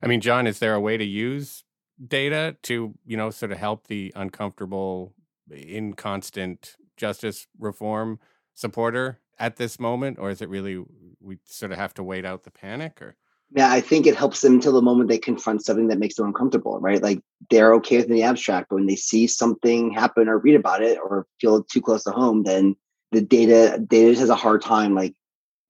I 0.00 0.06
mean, 0.06 0.20
John, 0.20 0.46
is 0.46 0.60
there 0.60 0.74
a 0.74 0.80
way 0.80 0.96
to 0.96 1.04
use 1.04 1.64
data 2.06 2.56
to, 2.62 2.94
you 3.04 3.16
know, 3.16 3.30
sort 3.30 3.50
of 3.50 3.58
help 3.58 3.88
the 3.88 4.12
uncomfortable, 4.14 5.12
inconstant 5.50 6.76
justice 6.96 7.48
reform 7.58 8.20
supporter 8.54 9.18
at 9.40 9.56
this 9.56 9.80
moment? 9.80 10.20
Or 10.20 10.30
is 10.30 10.40
it 10.40 10.48
really, 10.48 10.80
we 11.20 11.38
sort 11.46 11.72
of 11.72 11.78
have 11.78 11.94
to 11.94 12.04
wait 12.04 12.24
out 12.24 12.44
the 12.44 12.52
panic 12.52 13.02
or? 13.02 13.16
Yeah, 13.52 13.70
I 13.70 13.80
think 13.80 14.06
it 14.06 14.16
helps 14.16 14.40
them 14.40 14.54
until 14.54 14.72
the 14.72 14.82
moment 14.82 15.08
they 15.08 15.18
confront 15.18 15.64
something 15.64 15.88
that 15.88 15.98
makes 15.98 16.16
them 16.16 16.26
uncomfortable, 16.26 16.80
right? 16.80 17.02
Like 17.02 17.20
they're 17.50 17.74
okay 17.74 17.98
with 17.98 18.08
the 18.08 18.22
abstract, 18.22 18.68
but 18.68 18.76
when 18.76 18.86
they 18.86 18.96
see 18.96 19.26
something 19.26 19.92
happen 19.92 20.28
or 20.28 20.38
read 20.38 20.56
about 20.56 20.82
it 20.82 20.98
or 20.98 21.26
feel 21.40 21.62
too 21.62 21.80
close 21.80 22.02
to 22.04 22.10
home, 22.10 22.42
then 22.42 22.74
the 23.12 23.20
data 23.20 23.78
data 23.86 24.10
just 24.10 24.20
has 24.20 24.30
a 24.30 24.34
hard 24.34 24.60
time 24.62 24.94
like 24.94 25.14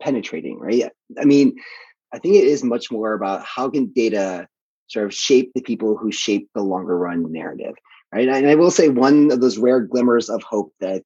penetrating, 0.00 0.58
right? 0.58 0.90
I 1.20 1.24
mean, 1.24 1.56
I 2.12 2.18
think 2.18 2.37
it 2.37 2.44
is 2.44 2.64
much 2.64 2.90
more 2.90 3.12
about 3.12 3.44
how 3.44 3.68
can 3.68 3.92
data 3.92 4.48
sort 4.87 5.06
of 5.06 5.14
shape 5.14 5.52
the 5.54 5.60
people 5.62 5.96
who 5.96 6.12
shape 6.12 6.48
the 6.54 6.62
longer 6.62 6.96
run 6.96 7.30
narrative, 7.32 7.74
right? 8.12 8.28
And 8.28 8.46
I 8.46 8.54
will 8.54 8.70
say 8.70 8.88
one 8.88 9.30
of 9.30 9.40
those 9.40 9.58
rare 9.58 9.80
glimmers 9.80 10.30
of 10.30 10.42
hope 10.42 10.72
that 10.80 11.02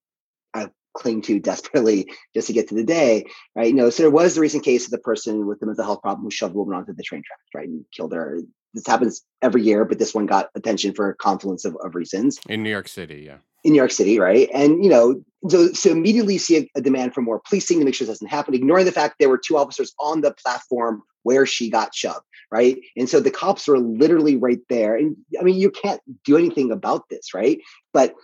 cling 0.98 1.22
to 1.22 1.38
desperately 1.50 2.10
just 2.34 2.48
to 2.48 2.52
get 2.52 2.68
to 2.68 2.74
the 2.74 2.84
day, 2.84 3.24
right? 3.54 3.68
You 3.68 3.74
know, 3.74 3.90
so 3.90 4.02
there 4.02 4.10
was 4.10 4.34
the 4.34 4.40
recent 4.40 4.64
case 4.64 4.84
of 4.84 4.90
the 4.90 4.98
person 4.98 5.46
with 5.46 5.60
the 5.60 5.66
mental 5.66 5.84
health 5.84 6.02
problem 6.02 6.24
who 6.24 6.30
shoved 6.30 6.54
a 6.54 6.58
woman 6.58 6.76
onto 6.76 6.92
the 6.92 7.02
train 7.02 7.22
tracks, 7.26 7.42
right, 7.54 7.68
and 7.68 7.84
killed 7.94 8.12
her. 8.12 8.40
This 8.74 8.86
happens 8.86 9.22
every 9.40 9.62
year, 9.62 9.84
but 9.84 9.98
this 9.98 10.14
one 10.14 10.26
got 10.26 10.50
attention 10.54 10.94
for 10.94 11.08
a 11.08 11.14
confluence 11.14 11.64
of, 11.64 11.76
of 11.82 11.94
reasons. 11.94 12.38
In 12.48 12.62
New 12.62 12.70
York 12.70 12.88
City, 12.88 13.22
yeah. 13.26 13.38
In 13.64 13.72
New 13.72 13.78
York 13.78 13.90
City, 13.90 14.18
right? 14.18 14.48
And 14.52 14.84
you 14.84 14.90
know, 14.90 15.22
so 15.48 15.72
so 15.72 15.90
immediately 15.90 16.38
see 16.38 16.58
a, 16.58 16.70
a 16.76 16.80
demand 16.80 17.14
for 17.14 17.22
more 17.22 17.40
policing 17.48 17.78
to 17.78 17.84
make 17.84 17.94
sure 17.94 18.06
this 18.06 18.16
doesn't 18.16 18.28
happen, 18.28 18.54
ignoring 18.54 18.84
the 18.84 18.92
fact 18.92 19.16
there 19.18 19.28
were 19.28 19.38
two 19.38 19.56
officers 19.56 19.94
on 19.98 20.20
the 20.20 20.32
platform 20.32 21.02
where 21.22 21.46
she 21.46 21.70
got 21.70 21.94
shoved, 21.94 22.24
right? 22.50 22.78
And 22.96 23.08
so 23.08 23.20
the 23.20 23.30
cops 23.30 23.68
were 23.68 23.78
literally 23.78 24.36
right 24.36 24.60
there. 24.68 24.96
And 24.96 25.16
I 25.38 25.42
mean, 25.42 25.56
you 25.56 25.70
can't 25.70 26.00
do 26.24 26.36
anything 26.36 26.70
about 26.70 27.08
this, 27.08 27.34
right? 27.34 27.58
But 27.92 28.14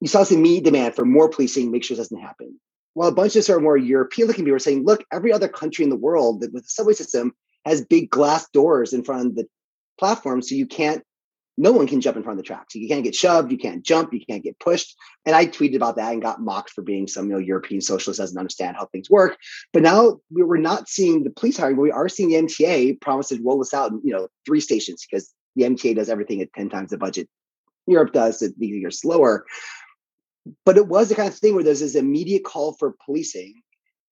you 0.00 0.08
saw 0.08 0.22
some 0.22 0.38
immediate 0.38 0.64
demand 0.64 0.94
for 0.94 1.04
more 1.04 1.28
policing, 1.28 1.70
make 1.70 1.84
sure 1.84 1.96
this 1.96 2.08
doesn't 2.08 2.22
happen. 2.22 2.58
While 2.94 3.08
a 3.08 3.14
bunch 3.14 3.36
of 3.36 3.44
sort 3.44 3.58
of 3.58 3.62
more 3.62 3.76
European 3.76 4.28
looking 4.28 4.44
people 4.44 4.54
were 4.54 4.58
saying, 4.58 4.84
look, 4.84 5.04
every 5.12 5.32
other 5.32 5.48
country 5.48 5.84
in 5.84 5.90
the 5.90 5.96
world 5.96 6.40
with 6.40 6.52
the 6.52 6.62
subway 6.68 6.94
system 6.94 7.32
has 7.64 7.84
big 7.84 8.10
glass 8.10 8.48
doors 8.50 8.92
in 8.92 9.04
front 9.04 9.26
of 9.26 9.34
the 9.34 9.46
platform. 9.98 10.42
So 10.42 10.54
you 10.54 10.66
can't, 10.66 11.02
no 11.56 11.72
one 11.72 11.86
can 11.88 12.00
jump 12.00 12.16
in 12.16 12.22
front 12.22 12.38
of 12.38 12.44
the 12.44 12.46
tracks. 12.46 12.74
You 12.74 12.88
can't 12.88 13.04
get 13.04 13.14
shoved, 13.14 13.50
you 13.50 13.58
can't 13.58 13.84
jump, 13.84 14.12
you 14.12 14.20
can't 14.24 14.44
get 14.44 14.58
pushed. 14.60 14.96
And 15.26 15.34
I 15.34 15.46
tweeted 15.46 15.76
about 15.76 15.96
that 15.96 16.12
and 16.12 16.22
got 16.22 16.40
mocked 16.40 16.70
for 16.70 16.82
being 16.82 17.08
some 17.08 17.26
you 17.26 17.32
know, 17.32 17.38
European 17.38 17.80
socialist 17.80 18.20
doesn't 18.20 18.38
understand 18.38 18.76
how 18.76 18.86
things 18.86 19.10
work. 19.10 19.36
But 19.72 19.82
now 19.82 20.20
we're 20.30 20.56
not 20.56 20.88
seeing 20.88 21.24
the 21.24 21.30
police 21.30 21.56
hiring, 21.56 21.76
but 21.76 21.82
we 21.82 21.90
are 21.90 22.08
seeing 22.08 22.30
the 22.30 22.36
MTA 22.36 23.00
promise 23.00 23.28
to 23.28 23.40
roll 23.44 23.58
this 23.58 23.74
out 23.74 23.90
in 23.90 24.00
you 24.04 24.12
know 24.12 24.28
three 24.46 24.60
stations 24.60 25.04
because 25.08 25.32
the 25.56 25.64
MTA 25.64 25.96
does 25.96 26.08
everything 26.08 26.40
at 26.40 26.52
10 26.52 26.68
times 26.70 26.90
the 26.90 26.98
budget 26.98 27.28
Europe 27.88 28.12
does. 28.12 28.42
These 28.58 28.84
are 28.84 28.90
slower 28.92 29.44
but 30.64 30.76
it 30.76 30.86
was 30.86 31.08
the 31.08 31.14
kind 31.14 31.28
of 31.28 31.34
thing 31.34 31.54
where 31.54 31.64
there's 31.64 31.80
this 31.80 31.94
immediate 31.94 32.44
call 32.44 32.72
for 32.74 32.94
policing 33.04 33.54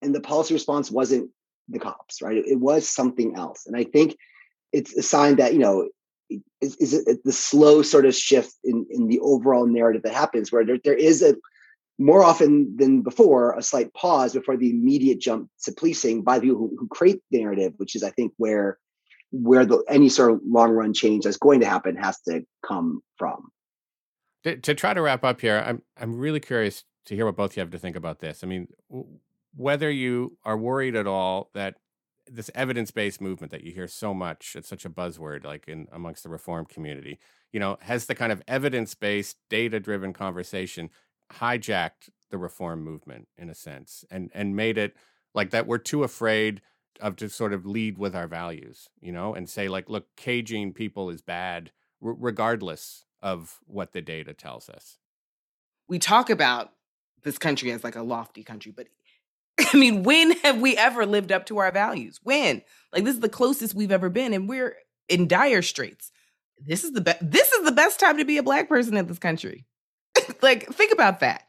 and 0.03 0.15
the 0.15 0.21
policy 0.21 0.55
response 0.55 0.91
wasn't 0.91 1.31
the 1.69 1.79
cops 1.79 2.23
right? 2.23 2.37
It, 2.37 2.47
it 2.47 2.61
was 2.61 2.89
something 2.89 3.37
else 3.37 3.67
and 3.67 3.77
i 3.77 3.85
think 3.85 4.17
it's 4.73 4.97
a 4.97 5.03
sign 5.03 5.37
that 5.37 5.53
you 5.53 5.59
know 5.59 5.89
is, 6.61 6.93
it 6.93 7.23
the 7.25 7.33
slow 7.33 7.83
sort 7.83 8.07
of 8.07 8.15
shift 8.15 8.53
in, 8.65 8.87
in 8.91 9.07
the 9.07 9.21
overall 9.21 9.67
narrative 9.67 10.03
that 10.03 10.15
happens 10.15 10.51
where 10.51 10.65
there, 10.65 10.79
there 10.83 10.95
is 10.95 11.23
a 11.23 11.37
more 11.99 12.23
often 12.23 12.77
than 12.77 13.01
before 13.01 13.57
a 13.57 13.63
slight 13.63 13.93
pause 13.95 14.35
before 14.35 14.57
the 14.57 14.71
immediate 14.71 15.19
jump 15.19 15.49
to 15.63 15.73
policing 15.73 16.23
by 16.23 16.39
the 16.39 16.43
people 16.43 16.59
who, 16.59 16.77
who 16.79 16.89
create 16.89 17.23
the 17.31 17.39
narrative 17.39 17.73
which 17.77 17.95
is 17.95 18.03
i 18.03 18.11
think 18.11 18.33
where 18.37 18.79
where 19.33 19.65
the 19.65 19.83
any 19.89 20.09
sort 20.09 20.33
of 20.33 20.41
long 20.47 20.71
run 20.71 20.93
change 20.93 21.25
that's 21.25 21.37
going 21.37 21.61
to 21.61 21.67
happen 21.67 21.97
has 21.97 22.21
to 22.21 22.45
come 22.67 23.03
from 23.17 23.49
to, 24.55 24.75
try 24.75 24.95
to 24.95 25.03
wrap 25.03 25.25
up 25.25 25.41
here, 25.41 25.63
I'm 25.67 25.83
I'm 25.97 26.17
really 26.17 26.41
curious 26.41 26.85
to 27.07 27.15
hear 27.15 27.27
what 27.27 27.37
both 27.37 27.53
of 27.53 27.57
you 27.57 27.61
have 27.61 27.71
to 27.71 27.79
think 27.79 27.97
about 27.97 28.21
this. 28.21 28.45
I 28.45 28.47
mean, 28.47 28.69
w- 28.89 29.19
whether 29.55 29.91
you 29.91 30.39
are 30.45 30.57
worried 30.57 30.97
at 30.97 31.07
all 31.07 31.51
that 31.55 31.77
this 32.29 32.51
evidence-based 32.55 33.21
movement 33.21 33.53
that 33.53 33.63
you 33.63 33.73
hear 33.73 33.87
so 33.87 34.13
much, 34.13 34.55
it's 34.57 34.69
such 34.69 34.85
a 34.85 34.91
buzzword, 34.91 35.45
like 35.45 35.69
in 35.69 35.87
amongst 35.93 36.25
the 36.25 36.29
reform 36.29 36.67
community, 36.67 37.19
you 37.53 37.61
know, 37.61 37.79
has 37.83 38.07
the 38.07 38.15
kind 38.15 38.33
of 38.33 38.43
evidence-based, 38.49 39.37
data-driven 39.49 40.13
conversation 40.13 40.91
hijacked 41.33 42.11
the 42.31 42.39
reform 42.39 42.83
movement 42.83 43.29
in 43.39 43.49
a 43.49 43.55
sense 43.55 44.05
and 44.11 44.31
and 44.35 44.57
made 44.57 44.79
it 44.79 44.97
like 45.35 45.51
that 45.51 45.67
we're 45.67 45.79
too 45.79 46.03
afraid 46.03 46.61
of 47.01 47.17
to 47.17 47.29
sort 47.29 47.53
of 47.53 47.67
lead 47.67 47.99
with 47.99 48.15
our 48.17 48.27
values, 48.27 48.89
you 49.01 49.13
know, 49.13 49.35
and 49.35 49.49
say 49.49 49.69
like, 49.69 49.89
look, 49.89 50.07
caging 50.17 50.73
people 50.73 51.11
is 51.11 51.23
bad, 51.23 51.71
r- 52.03 52.17
regardless 52.19 53.06
of 53.27 53.59
what 53.67 53.93
the 53.93 54.01
data 54.01 54.33
tells 54.33 54.69
us. 54.69 54.99
We 55.89 55.99
talk 55.99 56.31
about 56.31 56.71
this 57.25 57.39
country 57.39 57.73
as 57.73 57.83
like 57.83 57.97
a 57.97 58.03
lofty 58.03 58.45
country, 58.45 58.71
but 58.71 58.87
I 59.73 59.77
mean, 59.77 60.05
when 60.05 60.31
have 60.39 60.61
we 60.61 60.77
ever 60.77 61.05
lived 61.05 61.33
up 61.33 61.47
to 61.47 61.59
our 61.59 61.73
values? 61.73 62.21
When? 62.23 62.63
Like 62.93 63.03
this 63.03 63.15
is 63.15 63.21
the 63.21 63.29
closest 63.29 63.75
we've 63.75 63.91
ever 63.91 64.09
been, 64.09 64.33
and 64.33 64.49
we're 64.49 64.77
in 65.09 65.27
dire 65.27 65.63
straits. 65.63 66.13
This 66.65 66.85
is 66.85 66.93
the 66.93 67.01
best. 67.01 67.19
This 67.21 67.51
is 67.51 67.65
the 67.65 67.73
best 67.73 67.99
time 67.99 68.19
to 68.19 68.25
be 68.25 68.39
a 68.39 68.45
black 68.45 68.69
person 68.69 68.97
in 68.97 69.07
this 69.09 69.19
country. 69.19 69.67
like, 70.41 70.69
think 70.69 70.93
about 70.93 71.19
that. 71.19 71.43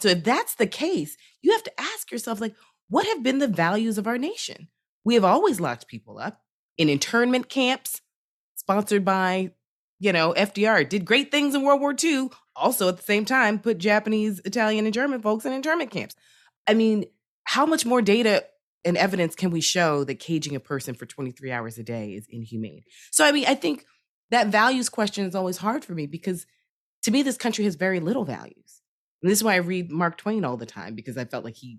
So, 0.00 0.08
if 0.08 0.24
that's 0.24 0.56
the 0.56 0.66
case, 0.66 1.16
you 1.40 1.52
have 1.52 1.62
to 1.62 1.80
ask 1.80 2.10
yourself, 2.10 2.42
like, 2.42 2.54
what 2.90 3.06
have 3.06 3.22
been 3.22 3.38
the 3.38 3.48
values 3.48 3.96
of 3.96 4.06
our 4.06 4.18
nation? 4.18 4.68
We 5.02 5.14
have 5.14 5.24
always 5.24 5.60
locked 5.60 5.88
people 5.88 6.18
up 6.18 6.42
in 6.76 6.90
internment 6.90 7.48
camps, 7.48 8.02
sponsored 8.54 9.04
by, 9.04 9.52
you 10.02 10.12
know, 10.12 10.34
FDR. 10.36 10.86
Did 10.88 11.04
great 11.04 11.30
things 11.30 11.54
in 11.54 11.62
World 11.62 11.80
War 11.80 11.94
II. 12.02 12.28
Also, 12.56 12.88
at 12.88 12.96
the 12.96 13.04
same 13.04 13.24
time, 13.24 13.60
put 13.60 13.78
Japanese, 13.78 14.40
Italian, 14.44 14.84
and 14.84 14.92
German 14.92 15.22
folks 15.22 15.44
in 15.44 15.52
internment 15.52 15.92
camps. 15.92 16.16
I 16.66 16.74
mean, 16.74 17.04
how 17.44 17.66
much 17.66 17.86
more 17.86 18.02
data 18.02 18.44
and 18.84 18.96
evidence 18.96 19.36
can 19.36 19.50
we 19.52 19.60
show 19.60 20.02
that 20.02 20.16
caging 20.16 20.56
a 20.56 20.60
person 20.60 20.96
for 20.96 21.06
23 21.06 21.52
hours 21.52 21.78
a 21.78 21.84
day 21.84 22.14
is 22.14 22.26
inhumane? 22.28 22.82
So, 23.12 23.24
I 23.24 23.30
mean, 23.30 23.44
I 23.46 23.54
think 23.54 23.86
that 24.32 24.48
values 24.48 24.88
question 24.88 25.24
is 25.24 25.36
always 25.36 25.58
hard 25.58 25.84
for 25.84 25.92
me 25.92 26.06
because 26.06 26.46
to 27.04 27.12
me, 27.12 27.22
this 27.22 27.36
country 27.36 27.64
has 27.64 27.76
very 27.76 28.00
little 28.00 28.24
values. 28.24 28.82
And 29.22 29.30
this 29.30 29.38
is 29.38 29.44
why 29.44 29.54
I 29.54 29.58
read 29.58 29.92
Mark 29.92 30.18
Twain 30.18 30.44
all 30.44 30.56
the 30.56 30.66
time 30.66 30.96
because 30.96 31.16
I 31.16 31.26
felt 31.26 31.44
like 31.44 31.56
he 31.56 31.78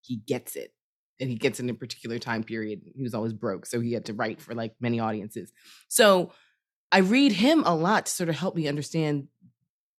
he 0.00 0.16
gets 0.16 0.56
it 0.56 0.72
and 1.20 1.30
he 1.30 1.36
gets 1.36 1.60
it 1.60 1.64
in 1.64 1.70
a 1.70 1.74
particular 1.74 2.18
time 2.18 2.42
period. 2.42 2.80
He 2.96 3.02
was 3.04 3.14
always 3.14 3.32
broke, 3.32 3.64
so 3.64 3.78
he 3.78 3.92
had 3.92 4.06
to 4.06 4.12
write 4.12 4.40
for 4.40 4.56
like 4.56 4.74
many 4.80 4.98
audiences. 4.98 5.52
So 5.86 6.32
I 6.92 6.98
read 6.98 7.32
him 7.32 7.62
a 7.64 7.74
lot 7.74 8.06
to 8.06 8.12
sort 8.12 8.28
of 8.28 8.36
help 8.36 8.56
me 8.56 8.68
understand 8.68 9.28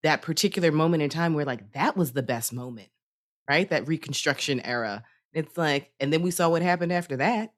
that 0.04 0.22
particular 0.22 0.72
moment 0.72 1.04
in 1.04 1.10
time 1.10 1.34
where 1.34 1.46
like 1.46 1.74
that 1.74 1.96
was 1.96 2.14
the 2.14 2.24
best 2.24 2.52
moment, 2.52 2.90
right? 3.48 3.70
That 3.70 3.88
Reconstruction 3.88 4.60
era. 4.62 5.04
It's 5.34 5.58
like, 5.58 5.92
and 6.00 6.12
then 6.12 6.22
we 6.22 6.32
saw 6.32 6.50
what 6.50 6.62
happened 6.62 6.92
after 6.92 7.18
that. 7.18 7.54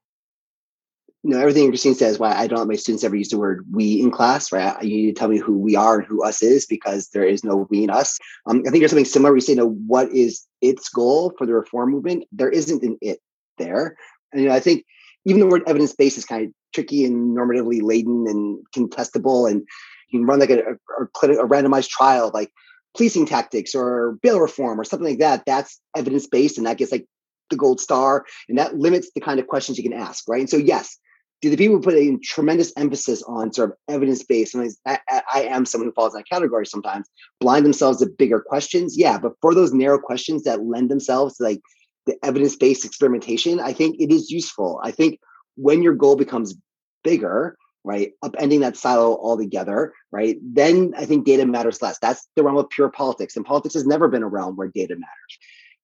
No, 1.26 1.39
everything 1.39 1.69
Christine 1.69 1.96
says 1.96 2.19
why 2.19 2.34
I 2.34 2.48
don't 2.48 2.60
let 2.60 2.67
my 2.67 2.76
students 2.76 3.06
ever 3.06 3.15
use 3.15 3.30
the 3.30 3.38
word 3.38 3.65
we 3.72 4.02
in 4.02 4.12
class, 4.12 4.52
right? 4.52 4.84
You 4.84 4.89
need 4.89 5.15
to 5.15 5.19
tell 5.19 5.30
me 5.30 5.38
who 5.38 5.58
we 5.58 5.74
are 5.76 6.00
and 6.00 6.06
who 6.06 6.22
us 6.22 6.43
is 6.43 6.65
because 6.65 7.10
there 7.10 7.24
is 7.24 7.46
no 7.46 7.65
we 7.69 7.84
and 7.84 7.91
us. 7.91 8.19
Um, 8.46 8.60
I 8.67 8.69
think 8.69 8.82
there's 8.82 8.91
something 8.91 9.06
similar. 9.06 9.34
We 9.34 9.39
say, 9.39 9.56
no, 9.56 9.69
what 9.69 10.12
is 10.12 10.46
its 10.62 10.89
goal 10.89 11.34
for 11.38 11.48
the 11.48 11.54
reform 11.54 11.91
movement? 11.91 12.26
There 12.34 12.50
isn't 12.50 12.84
an 12.84 12.98
it 13.02 13.19
there. 13.58 13.96
And 14.34 14.41
you 14.41 14.50
know, 14.50 14.54
I 14.56 14.60
think 14.60 14.86
even 15.25 15.41
the 15.41 15.47
word 15.47 15.63
evidence 15.67 15.93
based 15.93 16.17
is 16.17 16.25
kind 16.25 16.45
of 16.45 16.53
tricky 16.73 17.05
and 17.05 17.36
normatively 17.36 17.81
laden 17.81 18.25
and 18.27 18.59
contestable. 18.75 19.49
And 19.49 19.62
you 20.09 20.19
can 20.19 20.27
run 20.27 20.39
like 20.39 20.49
a, 20.49 20.59
a, 20.59 21.03
a 21.03 21.47
randomized 21.47 21.89
trial, 21.89 22.31
like 22.33 22.51
policing 22.95 23.25
tactics 23.25 23.73
or 23.73 24.17
bail 24.21 24.39
reform 24.39 24.79
or 24.79 24.83
something 24.83 25.07
like 25.07 25.19
that. 25.19 25.43
That's 25.45 25.79
evidence 25.95 26.27
based 26.27 26.57
and 26.57 26.67
that 26.67 26.77
gets 26.77 26.91
like 26.91 27.05
the 27.49 27.55
gold 27.55 27.79
star 27.79 28.25
and 28.49 28.57
that 28.57 28.77
limits 28.77 29.12
the 29.13 29.21
kind 29.21 29.39
of 29.39 29.47
questions 29.47 29.77
you 29.77 29.83
can 29.83 29.93
ask, 29.93 30.25
right? 30.27 30.41
And 30.41 30.49
so, 30.49 30.57
yes, 30.57 30.97
do 31.41 31.49
the 31.49 31.57
people 31.57 31.79
put 31.81 31.95
a 31.95 32.17
tremendous 32.23 32.71
emphasis 32.77 33.21
on 33.23 33.51
sort 33.51 33.71
of 33.71 33.77
evidence 33.89 34.23
based? 34.23 34.55
I, 34.88 34.99
I, 35.09 35.43
am 35.43 35.65
someone 35.65 35.89
who 35.89 35.93
falls 35.93 36.13
in 36.13 36.19
that 36.19 36.29
category 36.29 36.65
sometimes, 36.65 37.09
blind 37.41 37.65
themselves 37.65 37.99
to 37.99 38.05
bigger 38.05 38.39
questions. 38.39 38.97
Yeah, 38.97 39.17
but 39.17 39.33
for 39.41 39.53
those 39.53 39.73
narrow 39.73 39.99
questions 39.99 40.43
that 40.43 40.63
lend 40.63 40.89
themselves 40.89 41.36
to 41.38 41.43
like 41.43 41.59
the 42.05 42.17
evidence 42.23 42.55
based 42.55 42.85
experimentation, 42.85 43.59
I 43.59 43.73
think 43.73 43.97
it 43.99 44.11
is 44.11 44.29
useful. 44.31 44.79
I 44.83 44.91
think 44.91 45.19
when 45.55 45.81
your 45.81 45.93
goal 45.93 46.15
becomes 46.15 46.55
bigger, 47.03 47.57
right, 47.83 48.13
upending 48.23 48.61
that 48.61 48.77
silo 48.77 49.17
altogether, 49.17 49.93
right, 50.11 50.37
then 50.41 50.93
I 50.97 51.05
think 51.05 51.25
data 51.25 51.45
matters 51.45 51.81
less. 51.81 51.99
That's 51.99 52.27
the 52.35 52.43
realm 52.43 52.57
of 52.57 52.69
pure 52.69 52.89
politics, 52.89 53.35
and 53.35 53.45
politics 53.45 53.73
has 53.73 53.85
never 53.85 54.07
been 54.07 54.23
a 54.23 54.27
realm 54.27 54.55
where 54.55 54.69
data 54.69 54.95
matters. 54.95 55.39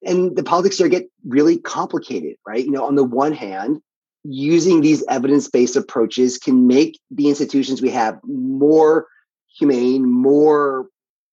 And 0.05 0.35
the 0.35 0.43
politics 0.43 0.77
here 0.77 0.87
get 0.87 1.09
really 1.27 1.57
complicated, 1.57 2.37
right? 2.47 2.63
You 2.63 2.71
know, 2.71 2.85
on 2.85 2.95
the 2.95 3.03
one 3.03 3.33
hand, 3.33 3.81
using 4.23 4.81
these 4.81 5.03
evidence-based 5.09 5.75
approaches 5.75 6.37
can 6.37 6.67
make 6.67 6.99
the 7.11 7.27
institutions 7.27 7.81
we 7.81 7.89
have 7.89 8.19
more 8.23 9.07
humane, 9.57 10.09
more 10.09 10.87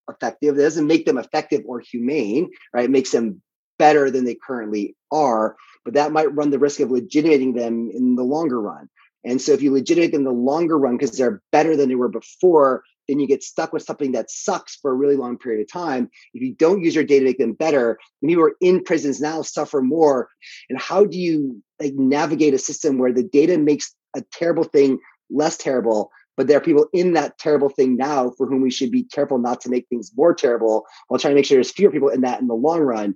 effective. 0.08 0.58
It 0.58 0.62
doesn't 0.62 0.86
make 0.86 1.06
them 1.06 1.18
effective 1.18 1.62
or 1.66 1.80
humane, 1.80 2.50
right? 2.72 2.86
It 2.86 2.90
makes 2.90 3.10
them 3.10 3.40
better 3.78 4.10
than 4.10 4.24
they 4.24 4.34
currently 4.34 4.96
are, 5.10 5.56
but 5.84 5.94
that 5.94 6.12
might 6.12 6.34
run 6.34 6.50
the 6.50 6.58
risk 6.58 6.80
of 6.80 6.90
legitimating 6.90 7.54
them 7.54 7.90
in 7.92 8.16
the 8.16 8.24
longer 8.24 8.60
run. 8.60 8.88
And 9.24 9.42
so 9.42 9.52
if 9.52 9.60
you 9.60 9.72
legitimate 9.72 10.12
them 10.12 10.20
in 10.20 10.24
the 10.24 10.32
longer 10.32 10.78
run 10.78 10.96
because 10.96 11.16
they're 11.16 11.42
better 11.50 11.76
than 11.76 11.88
they 11.88 11.96
were 11.96 12.08
before, 12.08 12.84
then 13.08 13.18
you 13.18 13.26
get 13.26 13.42
stuck 13.42 13.72
with 13.72 13.82
something 13.82 14.12
that 14.12 14.30
sucks 14.30 14.76
for 14.76 14.90
a 14.90 14.94
really 14.94 15.16
long 15.16 15.36
period 15.36 15.60
of 15.60 15.72
time. 15.72 16.08
If 16.32 16.42
you 16.42 16.54
don't 16.54 16.82
use 16.82 16.94
your 16.94 17.04
data 17.04 17.20
to 17.20 17.26
make 17.26 17.38
them 17.38 17.52
better, 17.52 17.98
then 18.20 18.28
people 18.28 18.44
are 18.44 18.56
in 18.60 18.84
prisons 18.84 19.20
now 19.20 19.42
suffer 19.42 19.82
more. 19.82 20.28
And 20.70 20.80
how 20.80 21.04
do 21.04 21.18
you 21.18 21.62
like 21.80 21.94
navigate 21.94 22.54
a 22.54 22.58
system 22.58 22.98
where 22.98 23.12
the 23.12 23.24
data 23.24 23.58
makes 23.58 23.94
a 24.16 24.22
terrible 24.32 24.64
thing 24.64 24.98
less 25.28 25.56
terrible, 25.56 26.10
but 26.36 26.46
there 26.46 26.58
are 26.58 26.62
people 26.62 26.86
in 26.92 27.14
that 27.14 27.38
terrible 27.38 27.68
thing 27.68 27.96
now 27.96 28.30
for 28.30 28.46
whom 28.46 28.62
we 28.62 28.70
should 28.70 28.90
be 28.90 29.02
careful 29.02 29.38
not 29.38 29.60
to 29.62 29.70
make 29.70 29.88
things 29.88 30.12
more 30.16 30.34
terrible 30.34 30.86
while 31.08 31.18
trying 31.18 31.32
to 31.32 31.36
make 31.36 31.44
sure 31.44 31.56
there's 31.56 31.72
fewer 31.72 31.90
people 31.90 32.08
in 32.08 32.20
that 32.20 32.40
in 32.40 32.46
the 32.46 32.54
long 32.54 32.80
run. 32.80 33.14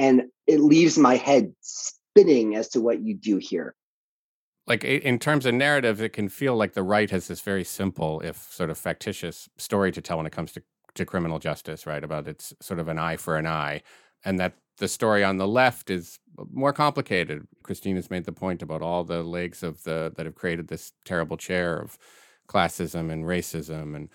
And 0.00 0.22
it 0.46 0.60
leaves 0.60 0.98
my 0.98 1.16
head 1.16 1.52
spinning 1.60 2.56
as 2.56 2.68
to 2.70 2.80
what 2.80 3.00
you 3.00 3.14
do 3.14 3.36
here 3.36 3.74
like 4.70 4.84
in 4.84 5.18
terms 5.18 5.46
of 5.46 5.54
narrative, 5.54 6.00
it 6.00 6.12
can 6.12 6.28
feel 6.28 6.54
like 6.54 6.74
the 6.74 6.82
right 6.84 7.10
has 7.10 7.26
this 7.26 7.40
very 7.40 7.64
simple, 7.64 8.20
if 8.20 8.36
sort 8.36 8.70
of 8.70 8.78
factitious 8.78 9.48
story 9.58 9.90
to 9.90 10.00
tell 10.00 10.18
when 10.18 10.26
it 10.26 10.32
comes 10.32 10.52
to, 10.52 10.62
to 10.94 11.04
criminal 11.04 11.40
justice, 11.40 11.86
right? 11.86 12.04
About 12.04 12.28
it's 12.28 12.54
sort 12.60 12.78
of 12.78 12.86
an 12.86 12.96
eye 12.96 13.16
for 13.16 13.36
an 13.36 13.48
eye. 13.48 13.82
And 14.24 14.38
that 14.38 14.54
the 14.78 14.86
story 14.86 15.24
on 15.24 15.38
the 15.38 15.48
left 15.48 15.90
is 15.90 16.20
more 16.52 16.72
complicated. 16.72 17.48
Christine 17.64 17.96
has 17.96 18.10
made 18.12 18.26
the 18.26 18.32
point 18.32 18.62
about 18.62 18.80
all 18.80 19.02
the 19.02 19.24
legs 19.24 19.64
of 19.64 19.82
the 19.82 20.12
that 20.16 20.24
have 20.24 20.36
created 20.36 20.68
this 20.68 20.92
terrible 21.04 21.36
chair 21.36 21.76
of 21.76 21.98
classism 22.48 23.10
and 23.10 23.24
racism. 23.24 23.96
And 23.96 24.08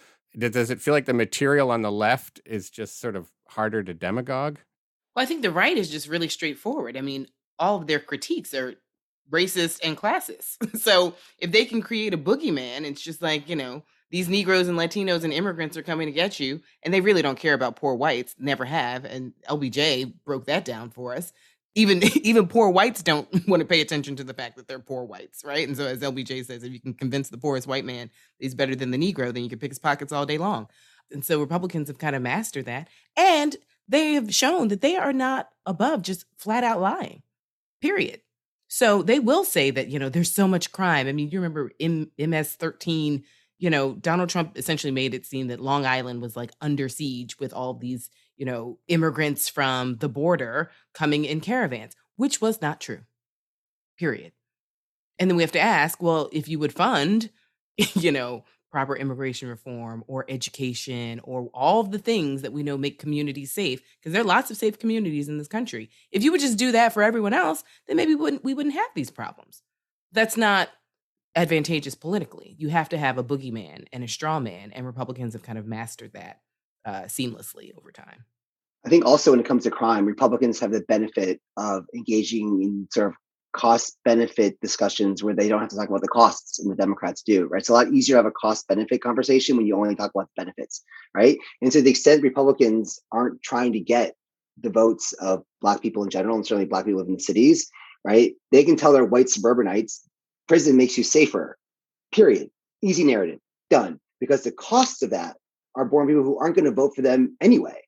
does 0.54 0.69
it 0.69 0.80
feel 0.80 0.93
like 0.93 1.06
the 1.06 1.13
material 1.13 1.69
on 1.69 1.82
the 1.82 1.91
left 1.91 2.39
is 2.45 2.69
just 2.69 3.02
sort 3.02 3.17
of 3.17 3.30
harder 3.50 3.84
to 3.84 3.93
demagogue? 3.93 4.60
Well, 5.15 5.23
I 5.23 5.25
think 5.25 5.41
the 5.41 5.51
right 5.51 5.78
is 5.78 5.89
just 5.89 6.08
really 6.08 6.30
straightforward. 6.30 6.97
I 6.97 7.01
mean, 7.01 7.28
all 7.58 7.78
of 7.78 7.88
their 7.88 7.99
critiques 7.99 8.54
are 8.54 8.75
racist 9.32 9.80
and 9.84 9.97
classist. 9.97 10.78
so 10.80 11.15
if 11.39 11.51
they 11.51 11.65
can 11.65 11.82
create 11.82 12.13
a 12.13 12.17
boogeyman, 12.17 12.84
it's 12.84 13.01
just 13.01 13.21
like, 13.21 13.49
you 13.49 13.56
know, 13.56 13.84
these 14.12 14.30
Negroes 14.30 14.67
and 14.67 14.78
Latinos 14.78 15.23
and 15.23 15.34
immigrants 15.34 15.75
are 15.78 15.84
coming 15.84 16.08
to 16.08 16.12
get 16.12 16.39
you, 16.39 16.62
and 16.84 16.93
they 16.93 17.01
really 17.01 17.21
don't 17.21 17.39
care 17.39 17.54
about 17.54 17.75
poor 17.75 17.95
whites, 17.95 18.36
never 18.38 18.63
have. 18.63 19.04
And 19.04 19.34
LBJ 19.49 20.13
broke 20.25 20.45
that 20.45 20.63
down 20.63 20.89
for 20.91 21.15
us. 21.15 21.34
Even 21.73 22.01
even 22.23 22.47
poor 22.47 22.69
whites 22.69 23.01
don't 23.01 23.28
want 23.47 23.62
to 23.62 23.67
pay 23.67 23.82
attention 23.82 24.15
to 24.17 24.23
the 24.23 24.34
fact 24.34 24.58
that 24.58 24.67
they're 24.67 24.80
poor 24.80 25.04
whites, 25.04 25.43
right? 25.43 25.67
And 25.67 25.75
so, 25.75 25.86
as 25.86 25.99
LBJ 25.99 26.45
says, 26.45 26.63
if 26.63 26.71
you 26.71 26.80
can 26.80 26.93
convince 26.93 27.30
the 27.30 27.38
poorest 27.38 27.67
white 27.67 27.84
man 27.84 28.10
he's 28.39 28.56
better 28.56 28.75
than 28.75 28.91
the 28.91 28.97
Negro, 28.97 29.34
then 29.34 29.43
you 29.43 29.49
can 29.49 29.60
pick 29.60 29.71
his 29.71 29.80
pockets 29.80 30.13
all 30.13 30.25
day 30.25 30.38
long. 30.38 30.67
And 31.12 31.25
so, 31.25 31.39
Republicans 31.39 31.88
have 31.88 31.97
kind 31.97 32.15
of 32.15 32.21
mastered 32.21 32.65
that, 32.65 32.88
and 33.17 33.56
they 33.88 34.13
have 34.13 34.34
shown 34.34 34.69
that 34.69 34.82
they 34.82 34.95
are 34.95 35.13
not 35.13 35.50
above 35.65 36.02
just 36.02 36.26
flat 36.38 36.63
out 36.63 36.82
lying. 36.82 37.21
Period. 37.82 38.21
So 38.67 39.04
they 39.04 39.19
will 39.19 39.44
say 39.44 39.69
that, 39.71 39.90
you 39.90 40.00
know, 40.00 40.10
there's 40.10 40.31
so 40.31 40.48
much 40.48 40.71
crime. 40.71 41.08
I 41.08 41.12
mean, 41.12 41.29
you 41.29 41.40
remember 41.40 41.71
M- 41.79 42.12
MS 42.17 42.54
13, 42.54 43.23
you 43.58 43.69
know, 43.69 43.94
Donald 43.94 44.29
Trump 44.29 44.58
essentially 44.58 44.92
made 44.92 45.13
it 45.13 45.25
seem 45.25 45.48
that 45.48 45.62
Long 45.62 45.86
Island 45.86 46.21
was 46.21 46.36
like 46.36 46.52
under 46.62 46.90
siege 46.90 47.40
with 47.40 47.54
all 47.54 47.73
these, 47.73 48.10
you 48.38 48.46
know, 48.46 48.79
immigrants 48.88 49.50
from 49.50 49.98
the 49.98 50.10
border 50.10 50.71
coming 50.94 51.25
in 51.25 51.42
caravans, 51.42 51.96
which 52.15 52.42
was 52.42 52.62
not 52.62 52.81
true. 52.81 53.02
Period. 53.98 54.33
And 55.19 55.29
then 55.29 55.38
we 55.38 55.44
have 55.44 55.54
to 55.54 55.60
ask, 55.60 56.02
well, 56.02 56.29
if 56.33 56.50
you 56.50 56.60
would 56.60 56.73
fund, 56.73 57.29
you 57.94 58.12
know, 58.12 58.44
proper 58.76 58.98
immigration 58.98 59.48
reform 59.48 60.04
or 60.06 60.26
education 60.28 61.21
or 61.23 61.50
all 61.54 61.82
the 61.82 61.98
things 61.98 62.42
that 62.42 62.52
we 62.52 62.62
know 62.62 62.78
make 62.78 63.00
communities 63.00 63.50
safe 63.50 63.82
because 63.98 64.12
there 64.12 64.21
are 64.21 64.26
lots 64.26 64.52
of 64.52 64.58
safe 64.58 64.78
communities 64.78 65.30
in 65.30 65.38
this 65.38 65.48
country. 65.48 65.90
If 66.12 66.26
you 66.26 66.32
would 66.34 66.42
just 66.42 66.58
do 66.58 66.73
that 66.73 66.92
for 66.92 67.02
everyone 67.02 67.34
else 67.34 67.63
then 67.88 67.96
maybe 67.96 68.15
we 68.15 68.21
wouldn't, 68.21 68.44
we 68.44 68.54
wouldn't 68.54 68.76
have 68.76 68.90
these 68.94 69.10
problems. 69.10 69.63
That's 70.12 70.36
not 70.36 70.67
advantageous 71.38 71.96
politically. 71.96 72.54
You 72.58 72.67
have 72.67 72.90
to 72.90 72.98
have 72.98 73.17
a 73.17 73.23
boogeyman 73.23 73.86
and 73.94 74.04
a 74.04 74.10
straw 74.10 74.42
man 74.42 74.73
and 74.73 74.86
republicans 74.86 75.32
have 75.32 75.44
kind 75.44 75.58
of 75.58 75.65
mastered 75.65 76.12
that 76.12 76.42
uh, 76.84 77.04
seamlessly 77.04 77.71
over 77.78 77.94
time. 77.94 78.26
I 78.86 78.90
think 78.90 79.06
also 79.06 79.32
when 79.32 79.40
it 79.40 79.46
comes 79.46 79.63
to 79.63 79.71
crime, 79.71 80.06
Republicans 80.06 80.60
have 80.60 80.71
the 80.71 80.82
benefit 80.82 81.40
of 81.56 81.86
engaging 81.96 82.62
in 82.62 82.88
sort 82.92 83.08
of 83.08 83.13
cost 83.56 83.97
benefit 84.03 84.60
discussions 84.60 85.23
where 85.23 85.33
they 85.33 85.47
don't 85.47 85.62
have 85.62 85.69
to 85.69 85.77
talk 85.77 85.87
about 85.87 86.01
the 86.01 86.08
costs 86.08 86.60
and 86.60 86.69
the 86.69 86.75
Democrats 86.75 87.21
do, 87.21 87.45
right? 87.45 87.60
It's 87.60 87.69
a 87.69 87.73
lot 87.73 87.87
easier 87.87 88.15
to 88.15 88.17
have 88.17 88.25
a 88.25 88.31
cost 88.31 88.67
benefit 88.67 89.01
conversation 89.01 89.56
when 89.56 89.65
you 89.65 89.75
only 89.77 89.95
talk 89.95 90.12
about 90.13 90.29
the 90.35 90.43
benefits, 90.43 90.83
right? 91.13 91.37
And 91.62 91.71
to 91.71 91.81
the 91.81 91.89
extent 91.89 92.21
Republicans 92.21 92.99
aren't 93.12 93.41
trying 93.41 93.71
to 93.73 93.79
get 93.79 94.15
the 94.62 94.69
votes 94.69 95.13
of 95.13 95.43
Black 95.62 95.81
people 95.81 96.03
in 96.03 96.10
general, 96.10 96.35
and 96.35 96.45
certainly 96.45 96.65
Black 96.65 96.85
people 96.85 96.99
live 96.99 97.10
in 97.10 97.19
cities, 97.19 97.69
right? 98.03 98.33
They 98.51 98.63
can 98.63 98.75
tell 98.75 98.91
their 98.91 99.06
white 99.06 99.29
suburbanites, 99.29 100.08
prison 100.47 100.75
makes 100.75 100.97
you 100.97 101.03
safer, 101.03 101.58
period. 102.13 102.49
Easy 102.81 103.03
narrative, 103.03 103.39
done. 103.69 103.99
Because 104.19 104.43
the 104.43 104.51
costs 104.51 105.01
of 105.01 105.12
that 105.12 105.37
are 105.75 105.85
born 105.85 106.08
people 106.08 106.23
who 106.23 106.37
aren't 106.37 106.56
going 106.56 106.65
to 106.65 106.71
vote 106.71 106.93
for 106.95 107.01
them 107.01 107.37
anyway. 107.41 107.79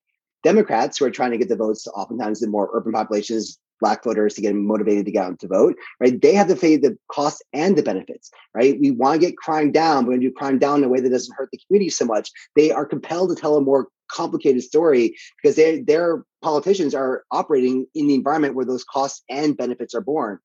Democrats 0.44 0.98
who 0.98 1.06
are 1.06 1.12
trying 1.12 1.32
to 1.32 1.38
get 1.38 1.50
the 1.50 1.56
votes, 1.56 1.88
oftentimes 1.88 2.40
the 2.40 2.48
more 2.48 2.70
urban 2.74 2.94
populations, 2.94 3.60
black 3.80 4.04
voters 4.04 4.34
to 4.36 4.42
get 4.42 4.50
them 4.50 4.66
motivated 4.66 5.06
to 5.06 5.12
get 5.12 5.26
out 5.26 5.40
to 5.40 5.48
vote, 5.48 5.76
right? 6.00 6.22
They 6.22 6.34
have 6.34 6.48
to 6.48 6.56
pay 6.56 6.78
the 6.78 6.98
costs 7.12 7.42
and 7.54 7.78
the 7.78 7.84
benefits, 7.84 8.32
right? 8.54 8.80
We 8.80 8.92
want 8.92 9.20
to 9.20 9.28
get 9.28 9.38
crime 9.38 9.72
down. 9.72 10.06
We're 10.06 10.16
to 10.16 10.22
do 10.22 10.32
crime 10.32 10.60
down 10.60 10.80
in 10.80 10.86
a 10.86 10.90
way 10.90 11.00
that 11.00 11.10
doesn't 11.10 11.36
hurt 11.36 11.50
the 11.52 11.60
community 11.68 11.90
so 11.90 12.06
much. 12.06 12.32
They 12.56 12.72
are 12.72 12.86
compelled 12.86 13.30
to 13.30 13.36
tell 13.36 13.56
a 13.58 13.62
more 13.62 13.88
complicated 14.12 14.64
story 14.64 15.16
because 15.42 15.56
they, 15.56 15.82
their 15.82 16.24
politicians 16.42 16.96
are 16.96 17.24
operating 17.32 17.86
in 17.94 18.08
the 18.08 18.16
environment 18.16 18.56
where 18.56 18.66
those 18.66 18.84
costs 18.84 19.24
and 19.30 19.58
benefits 19.58 19.94
are 19.94 20.02
born. 20.02 20.40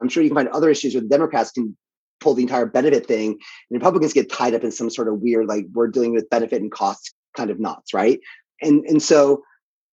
I'm 0.00 0.08
sure 0.08 0.22
you 0.22 0.28
can 0.30 0.36
find 0.36 0.48
other 0.48 0.70
issues 0.70 0.94
where 0.94 1.02
the 1.02 1.08
Democrats 1.08 1.50
can 1.50 1.76
pull 2.20 2.34
the 2.34 2.42
entire 2.42 2.66
benefit 2.66 3.06
thing, 3.06 3.30
and 3.30 3.38
Republicans 3.70 4.12
get 4.12 4.30
tied 4.30 4.54
up 4.54 4.64
in 4.64 4.72
some 4.72 4.90
sort 4.90 5.08
of 5.08 5.20
weird, 5.20 5.46
like 5.46 5.66
we're 5.72 5.88
dealing 5.88 6.12
with 6.12 6.30
benefit 6.30 6.62
and 6.62 6.70
costs 6.70 7.12
kind 7.36 7.50
of 7.50 7.60
knots, 7.60 7.94
right? 7.94 8.20
And 8.60 8.84
and 8.86 9.02
so 9.02 9.42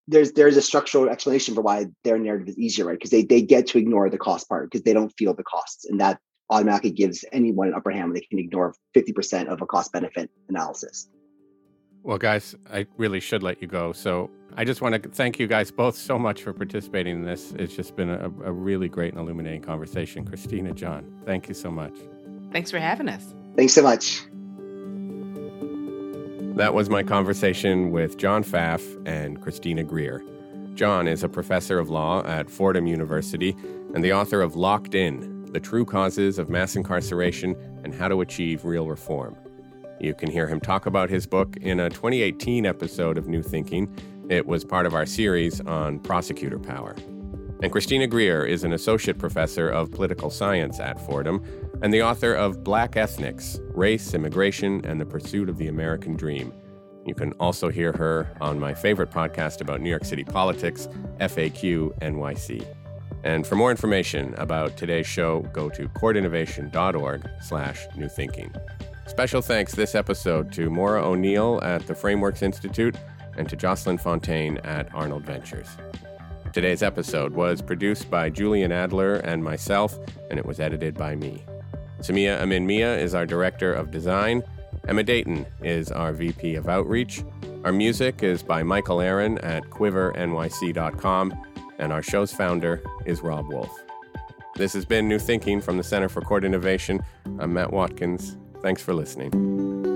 there's 0.07 0.33
there's 0.33 0.57
a 0.57 0.61
structural 0.61 1.09
explanation 1.09 1.55
for 1.55 1.61
why 1.61 1.87
their 2.03 2.17
narrative 2.17 2.49
is 2.49 2.57
easier, 2.57 2.85
right? 2.85 2.97
Because 2.97 3.09
they 3.09 3.23
they 3.23 3.41
get 3.41 3.67
to 3.67 3.77
ignore 3.77 4.09
the 4.09 4.17
cost 4.17 4.47
part 4.47 4.69
because 4.69 4.83
they 4.83 4.93
don't 4.93 5.13
feel 5.17 5.33
the 5.33 5.43
costs, 5.43 5.85
and 5.85 5.99
that 5.99 6.19
automatically 6.49 6.91
gives 6.91 7.25
anyone 7.31 7.69
an 7.69 7.73
upper 7.73 7.91
hand 7.91 8.05
when 8.05 8.13
they 8.13 8.21
can 8.21 8.37
ignore 8.37 8.75
50% 8.95 9.47
of 9.47 9.61
a 9.61 9.65
cost 9.65 9.91
benefit 9.91 10.29
analysis. 10.47 11.07
Well, 12.03 12.19
guys, 12.19 12.53
I 12.71 12.85
really 12.97 13.19
should 13.19 13.41
let 13.41 13.63
you 13.63 13.67
go. 13.67 13.91
So 13.91 14.29
I 14.55 14.63
just 14.63 14.79
want 14.79 15.01
to 15.01 15.09
thank 15.09 15.39
you 15.39 15.47
guys 15.47 15.71
both 15.71 15.95
so 15.95 16.19
much 16.19 16.43
for 16.43 16.53
participating 16.53 17.15
in 17.15 17.25
this. 17.25 17.51
It's 17.57 17.75
just 17.75 17.95
been 17.95 18.11
a, 18.11 18.25
a 18.25 18.51
really 18.51 18.87
great 18.87 19.13
and 19.13 19.21
illuminating 19.21 19.63
conversation. 19.63 20.23
Christina, 20.23 20.71
John, 20.71 21.19
thank 21.25 21.47
you 21.47 21.55
so 21.55 21.71
much. 21.71 21.95
Thanks 22.51 22.69
for 22.69 22.77
having 22.77 23.09
us. 23.09 23.33
Thanks 23.55 23.73
so 23.73 23.81
much. 23.81 24.21
That 26.55 26.73
was 26.73 26.89
my 26.89 27.03
conversation 27.03 27.91
with 27.91 28.17
John 28.17 28.41
Pfaff 28.41 28.81
and 29.05 29.41
Christina 29.41 29.83
Greer. 29.83 30.23
John 30.73 31.05
is 31.05 31.21
a 31.21 31.27
professor 31.27 31.79
of 31.79 31.89
law 31.89 32.23
at 32.25 32.49
Fordham 32.49 32.87
University 32.87 33.57
and 33.93 34.01
the 34.01 34.13
author 34.13 34.41
of 34.41 34.55
Locked 34.55 34.95
In 34.95 35.51
The 35.51 35.59
True 35.59 35.83
Causes 35.83 36.39
of 36.39 36.47
Mass 36.47 36.77
Incarceration 36.77 37.57
and 37.83 37.93
How 37.93 38.07
to 38.07 38.21
Achieve 38.21 38.63
Real 38.63 38.87
Reform. 38.87 39.35
You 39.99 40.13
can 40.13 40.31
hear 40.31 40.47
him 40.47 40.61
talk 40.61 40.85
about 40.85 41.09
his 41.09 41.27
book 41.27 41.57
in 41.57 41.81
a 41.81 41.89
2018 41.89 42.65
episode 42.65 43.17
of 43.17 43.27
New 43.27 43.43
Thinking. 43.43 43.93
It 44.29 44.47
was 44.47 44.63
part 44.63 44.85
of 44.85 44.93
our 44.93 45.05
series 45.05 45.59
on 45.59 45.99
prosecutor 45.99 46.57
power. 46.57 46.95
And 47.61 47.69
Christina 47.69 48.07
Greer 48.07 48.45
is 48.45 48.63
an 48.63 48.71
associate 48.71 49.17
professor 49.17 49.67
of 49.67 49.91
political 49.91 50.29
science 50.29 50.79
at 50.79 51.05
Fordham 51.05 51.43
and 51.85 51.93
the 51.93 52.01
author 52.01 52.33
of 52.33 52.63
Black 52.63 52.97
Ethnics 52.97 53.59
Race, 53.75 54.15
Immigration, 54.15 54.83
and 54.85 54.99
the 54.99 55.05
Pursuit 55.05 55.49
of 55.49 55.59
the 55.59 55.67
American 55.67 56.15
Dream. 56.15 56.51
You 57.05 57.13
can 57.13 57.31
also 57.33 57.69
hear 57.69 57.91
her 57.91 58.35
on 58.41 58.59
my 58.59 58.73
favorite 58.73 59.11
podcast 59.11 59.61
about 59.61 59.81
New 59.81 59.91
York 59.91 60.03
City 60.03 60.23
politics, 60.23 60.87
FAQ 61.19 61.95
NYC. 61.99 62.65
And 63.23 63.45
for 63.45 63.53
more 63.53 63.69
information 63.69 64.33
about 64.39 64.77
today's 64.77 65.05
show, 65.05 65.41
go 65.53 65.69
to 65.69 65.87
courtinnovation.org 65.89 67.29
slash 67.39 67.85
new 67.95 68.09
thinking. 68.09 68.51
Special 69.05 69.43
thanks 69.43 69.75
this 69.75 69.93
episode 69.93 70.51
to 70.53 70.71
Moira 70.71 71.07
O'Neil 71.07 71.59
at 71.61 71.85
the 71.85 71.93
Frameworks 71.93 72.41
Institute 72.41 72.97
and 73.37 73.47
to 73.47 73.55
Jocelyn 73.55 73.99
Fontaine 73.99 74.57
at 74.63 74.89
Arnold 74.95 75.23
Ventures. 75.23 75.67
Today's 76.51 76.81
episode 76.81 77.33
was 77.33 77.61
produced 77.61 78.09
by 78.09 78.31
Julian 78.31 78.71
Adler 78.71 79.17
and 79.17 79.43
myself, 79.43 79.99
and 80.31 80.39
it 80.39 80.47
was 80.47 80.59
edited 80.59 80.95
by 80.95 81.15
me. 81.15 81.45
Samia 81.99 82.39
Amin 82.41 82.65
Mia 82.65 82.97
is 82.97 83.13
our 83.15 83.25
Director 83.25 83.73
of 83.73 83.91
Design. 83.91 84.43
Emma 84.87 85.03
Dayton 85.03 85.45
is 85.63 85.91
our 85.91 86.13
VP 86.13 86.55
of 86.55 86.69
Outreach. 86.69 87.23
Our 87.63 87.71
music 87.71 88.21
is 88.21 88.43
by 88.43 88.61
Michael 88.61 89.01
Aaron 89.01 89.39
at 89.39 89.63
quivernyc.com, 89.63 91.33
and 91.79 91.91
our 91.91 92.03
show's 92.03 92.31
founder 92.31 92.83
is 93.05 93.21
Rob 93.21 93.51
Wolf. 93.51 93.71
This 94.55 94.73
has 94.73 94.85
been 94.85 95.09
New 95.09 95.19
Thinking 95.19 95.59
from 95.61 95.77
the 95.77 95.83
Center 95.83 96.07
for 96.07 96.21
Court 96.21 96.45
Innovation. 96.45 97.01
I'm 97.39 97.53
Matt 97.53 97.73
Watkins. 97.73 98.37
Thanks 98.61 98.81
for 98.81 98.93
listening. 98.93 99.94